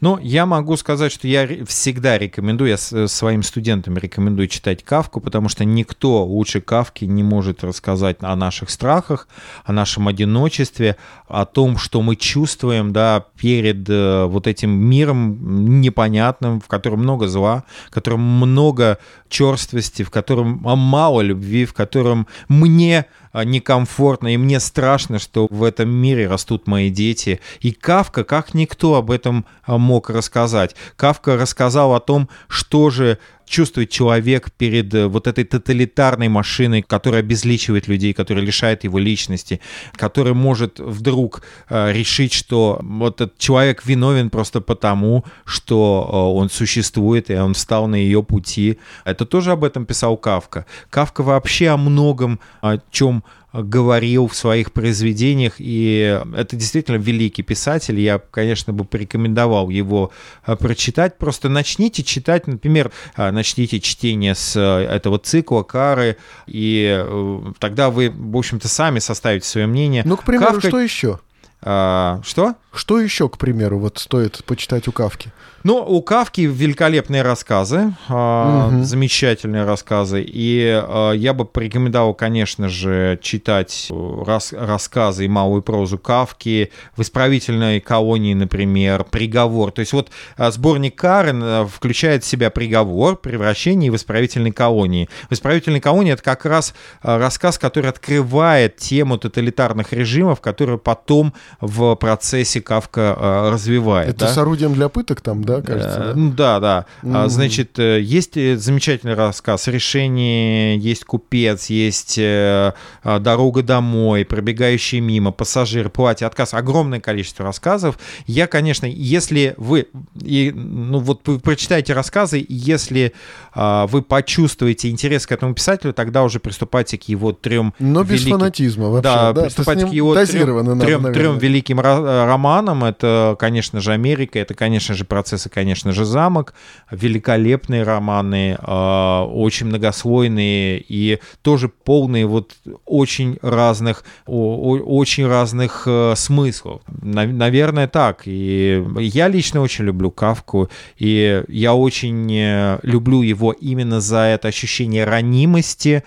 Ну, 0.00 0.18
я 0.18 0.46
могу 0.46 0.76
сказать, 0.76 1.12
что 1.12 1.28
я 1.28 1.46
всегда 1.66 2.18
рекомендую, 2.18 2.70
я 2.70 2.76
э, 2.76 3.06
своим 3.08 3.42
студентам 3.42 3.96
рекомендую 3.98 4.48
читать 4.48 4.84
Кавку, 4.84 5.20
потому 5.20 5.48
что 5.48 5.64
никто 5.64 6.24
лучше 6.24 6.60
Кавки 6.60 7.04
не 7.04 7.22
может 7.22 7.64
рассказать 7.64 8.18
о 8.20 8.34
наших 8.36 8.70
страхах, 8.70 9.28
о 9.64 9.72
нашем 9.72 10.08
одиночестве, 10.08 10.96
о 11.26 11.44
том, 11.44 11.78
что 11.78 12.02
мы 12.02 12.16
чувствуем, 12.16 12.92
да, 12.92 13.26
перед 13.36 13.88
э, 13.88 14.24
вот 14.24 14.46
этим 14.46 14.70
миром 14.70 15.80
непонятным, 15.80 16.60
в 16.60 16.68
котором 16.68 17.00
много 17.00 17.28
зла, 17.28 17.64
в 17.88 17.90
котором 17.90 18.20
много 18.20 18.98
черствости, 19.28 20.02
в 20.02 20.10
котором 20.10 20.66
а, 20.66 20.76
мало 20.76 21.20
любви, 21.20 21.66
в 21.66 21.74
котором 21.74 22.26
мне 22.48 23.06
некомфортно, 23.34 24.34
и 24.34 24.36
мне 24.36 24.60
страшно, 24.60 25.18
что 25.18 25.46
в 25.50 25.62
этом 25.62 25.88
мире 25.88 26.28
растут 26.28 26.66
мои 26.66 26.90
дети. 26.90 27.40
И 27.60 27.72
Кавка, 27.72 28.24
как 28.24 28.54
никто 28.54 28.94
об 28.94 29.10
этом 29.10 29.46
а, 29.64 29.78
мог 29.78 30.10
рассказать. 30.10 30.74
Кавка 30.96 31.36
рассказал 31.36 31.94
о 31.94 32.00
том, 32.00 32.28
что 32.48 32.90
же 32.90 33.18
чувствует 33.48 33.90
человек 33.90 34.50
перед 34.52 34.94
э, 34.94 35.06
вот 35.06 35.26
этой 35.26 35.44
тоталитарной 35.44 36.28
машиной, 36.28 36.82
которая 36.82 37.20
обезличивает 37.20 37.88
людей, 37.88 38.12
которая 38.12 38.44
лишает 38.44 38.84
его 38.84 38.98
личности, 38.98 39.60
которая 39.92 40.34
может 40.34 40.78
вдруг 40.78 41.42
э, 41.68 41.92
решить, 41.92 42.32
что 42.32 42.78
вот 42.82 43.20
этот 43.20 43.38
человек 43.38 43.84
виновен 43.86 44.30
просто 44.30 44.60
потому, 44.60 45.24
что 45.44 46.08
э, 46.08 46.38
он 46.38 46.50
существует, 46.50 47.30
и 47.30 47.34
он 47.34 47.54
встал 47.54 47.88
на 47.88 47.96
ее 47.96 48.22
пути. 48.22 48.78
Это 49.04 49.24
тоже 49.24 49.52
об 49.52 49.64
этом 49.64 49.86
писал 49.86 50.16
Кавка. 50.16 50.66
Кавка 50.90 51.22
вообще 51.22 51.68
о 51.68 51.76
многом, 51.76 52.40
о 52.60 52.78
чем 52.90 53.24
говорил 53.62 54.28
в 54.28 54.34
своих 54.34 54.72
произведениях, 54.72 55.54
и 55.58 56.20
это 56.36 56.56
действительно 56.56 56.96
великий 56.96 57.42
писатель. 57.42 57.98
Я, 58.00 58.18
конечно, 58.18 58.72
бы 58.72 58.84
порекомендовал 58.84 59.68
его 59.68 60.12
э, 60.46 60.56
прочитать. 60.56 61.18
Просто 61.18 61.48
начните 61.48 62.02
читать, 62.02 62.46
например, 62.46 62.92
э, 63.16 63.30
начните 63.30 63.80
чтение 63.80 64.34
с 64.34 64.56
э, 64.56 64.84
этого 64.84 65.18
цикла 65.18 65.62
Кары, 65.62 66.16
и 66.46 67.04
э, 67.04 67.52
тогда 67.58 67.90
вы, 67.90 68.10
в 68.10 68.36
общем-то, 68.36 68.68
сами 68.68 68.98
составите 68.98 69.46
свое 69.46 69.66
мнение. 69.66 70.02
Ну, 70.04 70.16
к 70.16 70.24
примеру, 70.24 70.54
Кавка- 70.54 70.68
что 70.68 70.80
еще? 70.80 71.18
А, 71.60 72.20
что? 72.24 72.54
Что 72.78 73.00
еще, 73.00 73.28
к 73.28 73.38
примеру, 73.38 73.80
вот 73.80 73.98
стоит 73.98 74.44
почитать 74.44 74.86
у 74.86 74.92
Кавки? 74.92 75.32
Ну, 75.64 75.78
у 75.84 76.00
Кавки 76.00 76.42
великолепные 76.42 77.22
рассказы, 77.22 77.92
Мгм. 78.08 78.84
замечательные 78.84 79.64
рассказы. 79.64 80.22
И 80.24 80.64
а, 80.70 81.10
я 81.10 81.34
бы 81.34 81.44
порекомендовал, 81.44 82.14
конечно 82.14 82.68
же, 82.68 83.18
читать 83.20 83.88
э, 83.90 84.22
рас- 84.24 84.52
рассказы 84.52 85.24
и 85.24 85.28
малую 85.28 85.62
прозу 85.62 85.98
Кавки 85.98 86.70
в 86.96 87.02
исправительной 87.02 87.80
колонии, 87.80 88.34
например, 88.34 89.02
приговор. 89.02 89.72
То 89.72 89.80
есть 89.80 89.92
вот 89.92 90.10
а, 90.36 90.52
сборник 90.52 90.94
Карен 90.94 91.40
а, 91.42 91.66
включает 91.66 92.22
в 92.22 92.28
себя 92.28 92.48
приговор, 92.50 93.16
превращение 93.16 93.90
в 93.90 93.96
исправительной 93.96 94.52
колонии. 94.52 95.08
В 95.28 95.32
исправительной 95.32 95.80
колонии 95.80 96.12
это 96.12 96.22
как 96.22 96.44
раз 96.44 96.74
рассказ, 97.02 97.58
который 97.58 97.90
открывает 97.90 98.76
тему 98.76 99.18
тоталитарных 99.18 99.92
режимов, 99.92 100.40
который 100.40 100.78
потом 100.78 101.34
в 101.60 101.96
процессе 101.96 102.60
Кавка 102.68 103.16
а, 103.18 103.50
развивает. 103.50 104.10
Это 104.10 104.26
да? 104.26 104.28
с 104.28 104.36
орудием 104.36 104.74
для 104.74 104.90
пыток 104.90 105.22
там, 105.22 105.42
да, 105.42 105.62
кажется? 105.62 105.98
Э, 106.00 106.04
да? 106.08 106.12
Ну 106.14 106.32
да, 106.32 106.60
да. 106.60 106.86
А, 107.02 107.06
Мгм. 107.22 107.30
Значит, 107.30 107.78
э, 107.78 108.00
есть 108.02 108.36
э, 108.36 108.56
замечательный 108.58 109.14
рассказ 109.14 109.68
«Решение», 109.68 110.76
есть 110.76 111.04
«Купец», 111.04 111.66
есть 111.70 112.18
а, 112.20 112.74
«Дорога 113.02 113.62
домой», 113.62 114.26
«Пробегающий 114.26 115.00
мимо», 115.00 115.32
«Пассажир», 115.32 115.88
«Платье», 115.88 116.26
«Отказ». 116.26 116.52
Огромное 116.52 117.00
количество 117.00 117.44
рассказов. 117.44 117.98
Я, 118.26 118.46
конечно, 118.46 118.84
если 118.84 119.54
вы, 119.56 119.86
и, 120.22 120.52
ну 120.54 120.98
вот 120.98 121.26
вы 121.26 121.38
прочитаете 121.38 121.94
рассказы, 121.94 122.44
если 122.48 123.14
а, 123.54 123.86
вы 123.86 124.02
почувствуете 124.02 124.90
интерес 124.90 125.26
к 125.26 125.32
этому 125.32 125.54
писателю, 125.54 125.94
тогда 125.94 126.22
уже 126.22 126.38
приступайте 126.38 126.98
к 126.98 127.04
его 127.04 127.32
трем 127.32 127.72
Но 127.78 128.04
без 128.04 128.20
великим- 128.20 128.32
фанатизма 128.38 128.88
вообще. 128.90 129.02
да, 129.10 129.32
да, 129.32 129.42
приступать 129.44 129.80
с 129.80 129.84
к 129.84 129.92
его 129.92 130.14
трем, 130.14 130.64
наверное. 130.76 131.12
трем 131.14 131.38
великим 131.38 131.80
ра- 131.80 132.26
романам. 132.48 132.84
Это, 132.84 133.36
конечно 133.38 133.80
же, 133.80 133.92
Америка, 133.92 134.38
это, 134.38 134.54
конечно 134.54 134.94
же, 134.94 135.04
процессы, 135.04 135.48
конечно 135.48 135.92
же, 135.92 136.04
замок. 136.04 136.54
Великолепные 136.90 137.82
романы, 137.82 138.56
э, 138.58 139.20
очень 139.32 139.66
многослойные 139.66 140.82
и 140.88 141.18
тоже 141.42 141.68
полные 141.68 142.26
вот 142.26 142.56
очень 142.84 143.38
разных, 143.42 144.04
очень 144.26 145.26
разных 145.26 145.82
э, 145.86 146.14
смыслов. 146.16 146.80
На- 147.02 147.26
наверное, 147.26 147.88
так. 147.88 148.22
И 148.24 148.82
я 148.98 149.28
лично 149.28 149.60
очень 149.60 149.84
люблю 149.84 150.10
Кавку, 150.10 150.70
и 150.96 151.42
я 151.48 151.74
очень 151.74 152.32
э, 152.32 152.78
люблю 152.82 153.22
его 153.22 153.52
именно 153.52 154.00
за 154.00 154.18
это 154.18 154.48
ощущение 154.48 155.04
ранимости, 155.04 156.02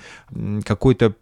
какой-то, 0.66 1.14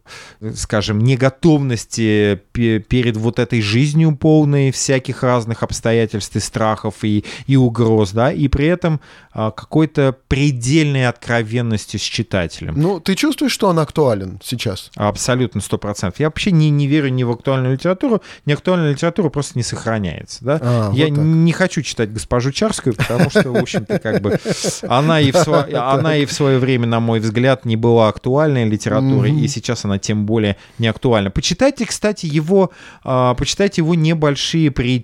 скажем, 0.56 1.00
неготовности 1.00 2.40
пе- 2.52 2.80
перед 2.80 3.18
вот 3.18 3.40
этой 3.40 3.62
жизнью 3.62 4.16
полной 4.16 4.72
всяких 4.72 5.09
всяких 5.10 5.24
разных 5.24 5.64
обстоятельств 5.64 6.36
и 6.36 6.39
страхов, 6.39 7.03
и, 7.03 7.26
и 7.47 7.57
угроз, 7.57 8.12
да, 8.12 8.32
и 8.32 8.47
при 8.47 8.68
этом 8.68 8.99
а, 9.32 9.51
какой-то 9.51 10.16
предельной 10.28 11.07
откровенностью 11.07 11.99
с 11.99 12.03
читателем. 12.03 12.76
Ну, 12.78 12.99
ты 12.99 13.16
чувствуешь, 13.16 13.51
что 13.51 13.68
он 13.68 13.80
актуален 13.80 14.39
сейчас? 14.43 14.91
Абсолютно, 14.95 15.62
сто 15.62 15.78
процентов. 15.78 16.20
Я 16.20 16.28
вообще 16.28 16.51
не, 16.51 16.70
не 16.70 16.88
верю 16.88 17.10
ни 17.10 17.24
в 17.24 17.32
актуальную 17.32 17.74
литературу, 17.74 18.22
ни 18.45 18.53
актуальная 18.53 18.91
литература 18.91 19.30
просто 19.30 19.57
не 19.57 19.64
сохраняется, 19.64 20.45
да. 20.45 20.60
А, 20.62 20.91
Я 20.93 21.07
вот 21.07 21.16
так. 21.16 21.24
не 21.26 21.51
хочу 21.53 21.82
читать 21.82 22.12
госпожу 22.14 22.51
Чарскую, 22.51 22.95
потому 22.95 23.30
что, 23.30 23.51
в 23.51 23.55
общем-то, 23.57 23.99
как 23.99 24.22
бы 24.22 24.39
она 24.84 25.20
и 25.22 25.32
в, 25.32 25.36
сво- 25.36 25.74
она 25.74 26.18
и 26.18 26.26
в 26.26 26.32
свое 26.32 26.60
время, 26.60 26.86
на 26.88 26.99
мой 26.99 27.20
взгляд, 27.20 27.66
не 27.66 27.76
была 27.78 28.10
актуальной 28.10 28.66
литературой, 28.70 29.32
и 29.32 29.47
сейчас 29.47 29.86
она 29.86 29.97
тем 29.97 30.26
более 30.26 30.57
не 30.78 30.88
актуальна. 30.88 31.32
Почитайте, 31.32 31.86
кстати, 31.86 32.26
его, 32.26 32.72
а, 33.03 33.34
почитайте 33.36 33.82
его 33.82 33.95
небольшие 33.95 34.72
притчи, 34.72 34.99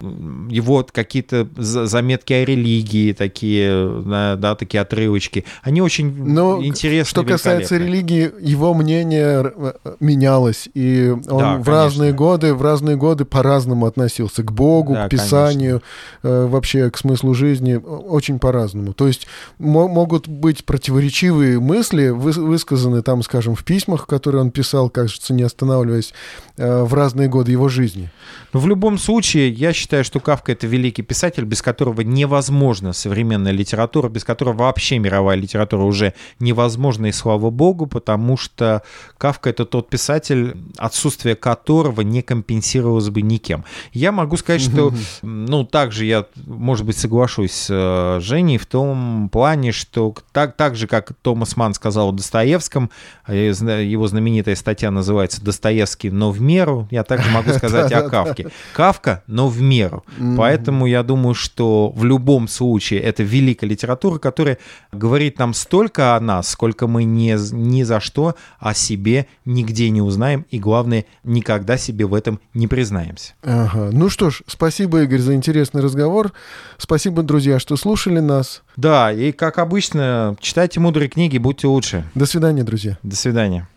м, 0.00 0.48
его 0.48 0.86
какие-то 0.90 1.48
за- 1.56 1.86
заметки 1.86 2.32
о 2.32 2.44
религии, 2.44 3.12
такие, 3.12 4.02
да, 4.04 4.36
да, 4.36 4.54
такие 4.54 4.80
отрывочки. 4.80 5.44
Они 5.62 5.80
очень 5.82 6.12
Но 6.24 6.62
интересны. 6.64 7.08
Что 7.10 7.22
касается 7.24 7.76
религии, 7.76 8.30
его 8.40 8.74
мнение 8.74 9.52
э, 9.56 9.72
менялось, 10.00 10.68
и 10.74 11.08
он 11.10 11.18
Да, 11.38 11.52
в 11.58 11.64
конечно. 11.64 11.72
разные 11.72 12.12
годы, 12.12 12.54
в 12.54 12.62
разные 12.62 12.96
годы 12.96 13.24
по-разному 13.24 13.86
относился 13.86 14.42
к 14.42 14.52
Богу, 14.52 14.94
Да, 14.94 15.06
к 15.06 15.10
Писанию, 15.10 15.82
э, 16.22 16.46
вообще 16.46 16.90
к 16.90 16.98
смыслу 16.98 17.34
жизни, 17.34 17.74
очень 17.74 18.38
по-разному. 18.38 18.92
То 18.92 19.06
есть 19.06 19.26
мо- 19.58 19.88
могут 19.88 20.28
быть 20.28 20.64
противоречивые 20.64 21.60
мысли, 21.60 22.08
выс- 22.10 22.40
высказаны 22.40 23.02
там, 23.02 23.22
скажем, 23.22 23.54
в 23.54 23.64
письмах, 23.64 24.06
которые 24.06 24.42
он 24.42 24.50
писал, 24.50 24.90
кажется, 24.90 25.32
не 25.34 25.42
останавливаясь, 25.42 26.12
э, 26.56 26.82
в 26.82 26.94
разные 26.94 27.28
годы 27.28 27.52
его 27.52 27.68
жизни. 27.68 28.10
Но 28.52 28.60
в 28.60 28.68
любом 28.68 28.98
случае, 28.98 29.23
я 29.32 29.72
считаю, 29.72 30.04
что 30.04 30.20
Кавка 30.20 30.52
это 30.52 30.66
великий 30.66 31.02
писатель, 31.02 31.44
без 31.44 31.62
которого 31.62 32.02
невозможна 32.02 32.92
современная 32.92 33.52
литература, 33.52 34.08
без 34.08 34.24
которого 34.24 34.54
вообще 34.54 34.98
мировая 34.98 35.36
литература 35.36 35.82
уже 35.82 36.14
невозможна, 36.40 37.06
и 37.06 37.12
слава 37.12 37.50
богу, 37.50 37.86
потому 37.86 38.36
что 38.36 38.82
Кавка 39.18 39.50
это 39.50 39.64
тот 39.64 39.88
писатель, 39.88 40.56
отсутствие 40.76 41.34
которого 41.36 42.02
не 42.02 42.22
компенсировалось 42.22 43.08
бы 43.10 43.22
никем. 43.22 43.64
Я 43.92 44.12
могу 44.12 44.36
сказать, 44.36 44.60
что, 44.60 44.92
ну, 45.22 45.64
также 45.64 46.04
я, 46.04 46.26
может 46.46 46.84
быть, 46.84 46.98
соглашусь 46.98 47.52
с 47.52 47.66
э, 47.70 48.20
Женей 48.20 48.58
в 48.58 48.66
том 48.66 49.28
плане, 49.30 49.72
что 49.72 50.14
так, 50.32 50.56
так 50.56 50.76
же, 50.76 50.86
как 50.86 51.12
Томас 51.22 51.56
Ман 51.56 51.74
сказал 51.74 52.08
о 52.08 52.12
Достоевском, 52.12 52.90
зна- 53.26 53.78
его 53.78 54.06
знаменитая 54.06 54.54
статья 54.56 54.90
называется 54.90 55.42
«Достоевский, 55.44 56.10
но 56.10 56.30
в 56.30 56.40
меру», 56.40 56.88
я 56.90 57.04
также 57.04 57.30
могу 57.30 57.50
сказать 57.54 57.92
о 57.92 58.08
Кавке. 58.08 58.48
Кавка, 58.74 59.13
но 59.26 59.48
в 59.48 59.60
меру. 59.60 60.04
Поэтому 60.36 60.86
я 60.86 61.02
думаю, 61.02 61.34
что 61.34 61.90
в 61.90 62.04
любом 62.04 62.48
случае 62.48 63.00
это 63.00 63.22
великая 63.22 63.66
литература, 63.66 64.18
которая 64.18 64.58
говорит 64.92 65.38
нам 65.38 65.54
столько 65.54 66.16
о 66.16 66.20
нас, 66.20 66.48
сколько 66.48 66.86
мы 66.86 67.04
ни, 67.04 67.34
ни 67.54 67.82
за 67.82 68.00
что 68.00 68.34
о 68.58 68.74
себе 68.74 69.26
нигде 69.44 69.90
не 69.90 70.02
узнаем, 70.02 70.46
и 70.50 70.58
главное, 70.58 71.04
никогда 71.22 71.76
себе 71.76 72.06
в 72.06 72.14
этом 72.14 72.40
не 72.52 72.66
признаемся. 72.66 73.34
Ага. 73.42 73.90
Ну 73.92 74.08
что 74.08 74.30
ж, 74.30 74.42
спасибо, 74.46 75.02
Игорь, 75.02 75.20
за 75.20 75.34
интересный 75.34 75.82
разговор. 75.82 76.32
Спасибо, 76.78 77.22
друзья, 77.22 77.58
что 77.58 77.76
слушали 77.76 78.20
нас. 78.20 78.62
Да, 78.76 79.12
и 79.12 79.32
как 79.32 79.58
обычно, 79.58 80.36
читайте 80.40 80.80
мудрые 80.80 81.08
книги, 81.08 81.38
будьте 81.38 81.66
лучше. 81.66 82.04
До 82.14 82.26
свидания, 82.26 82.64
друзья. 82.64 82.98
До 83.02 83.16
свидания. 83.16 83.68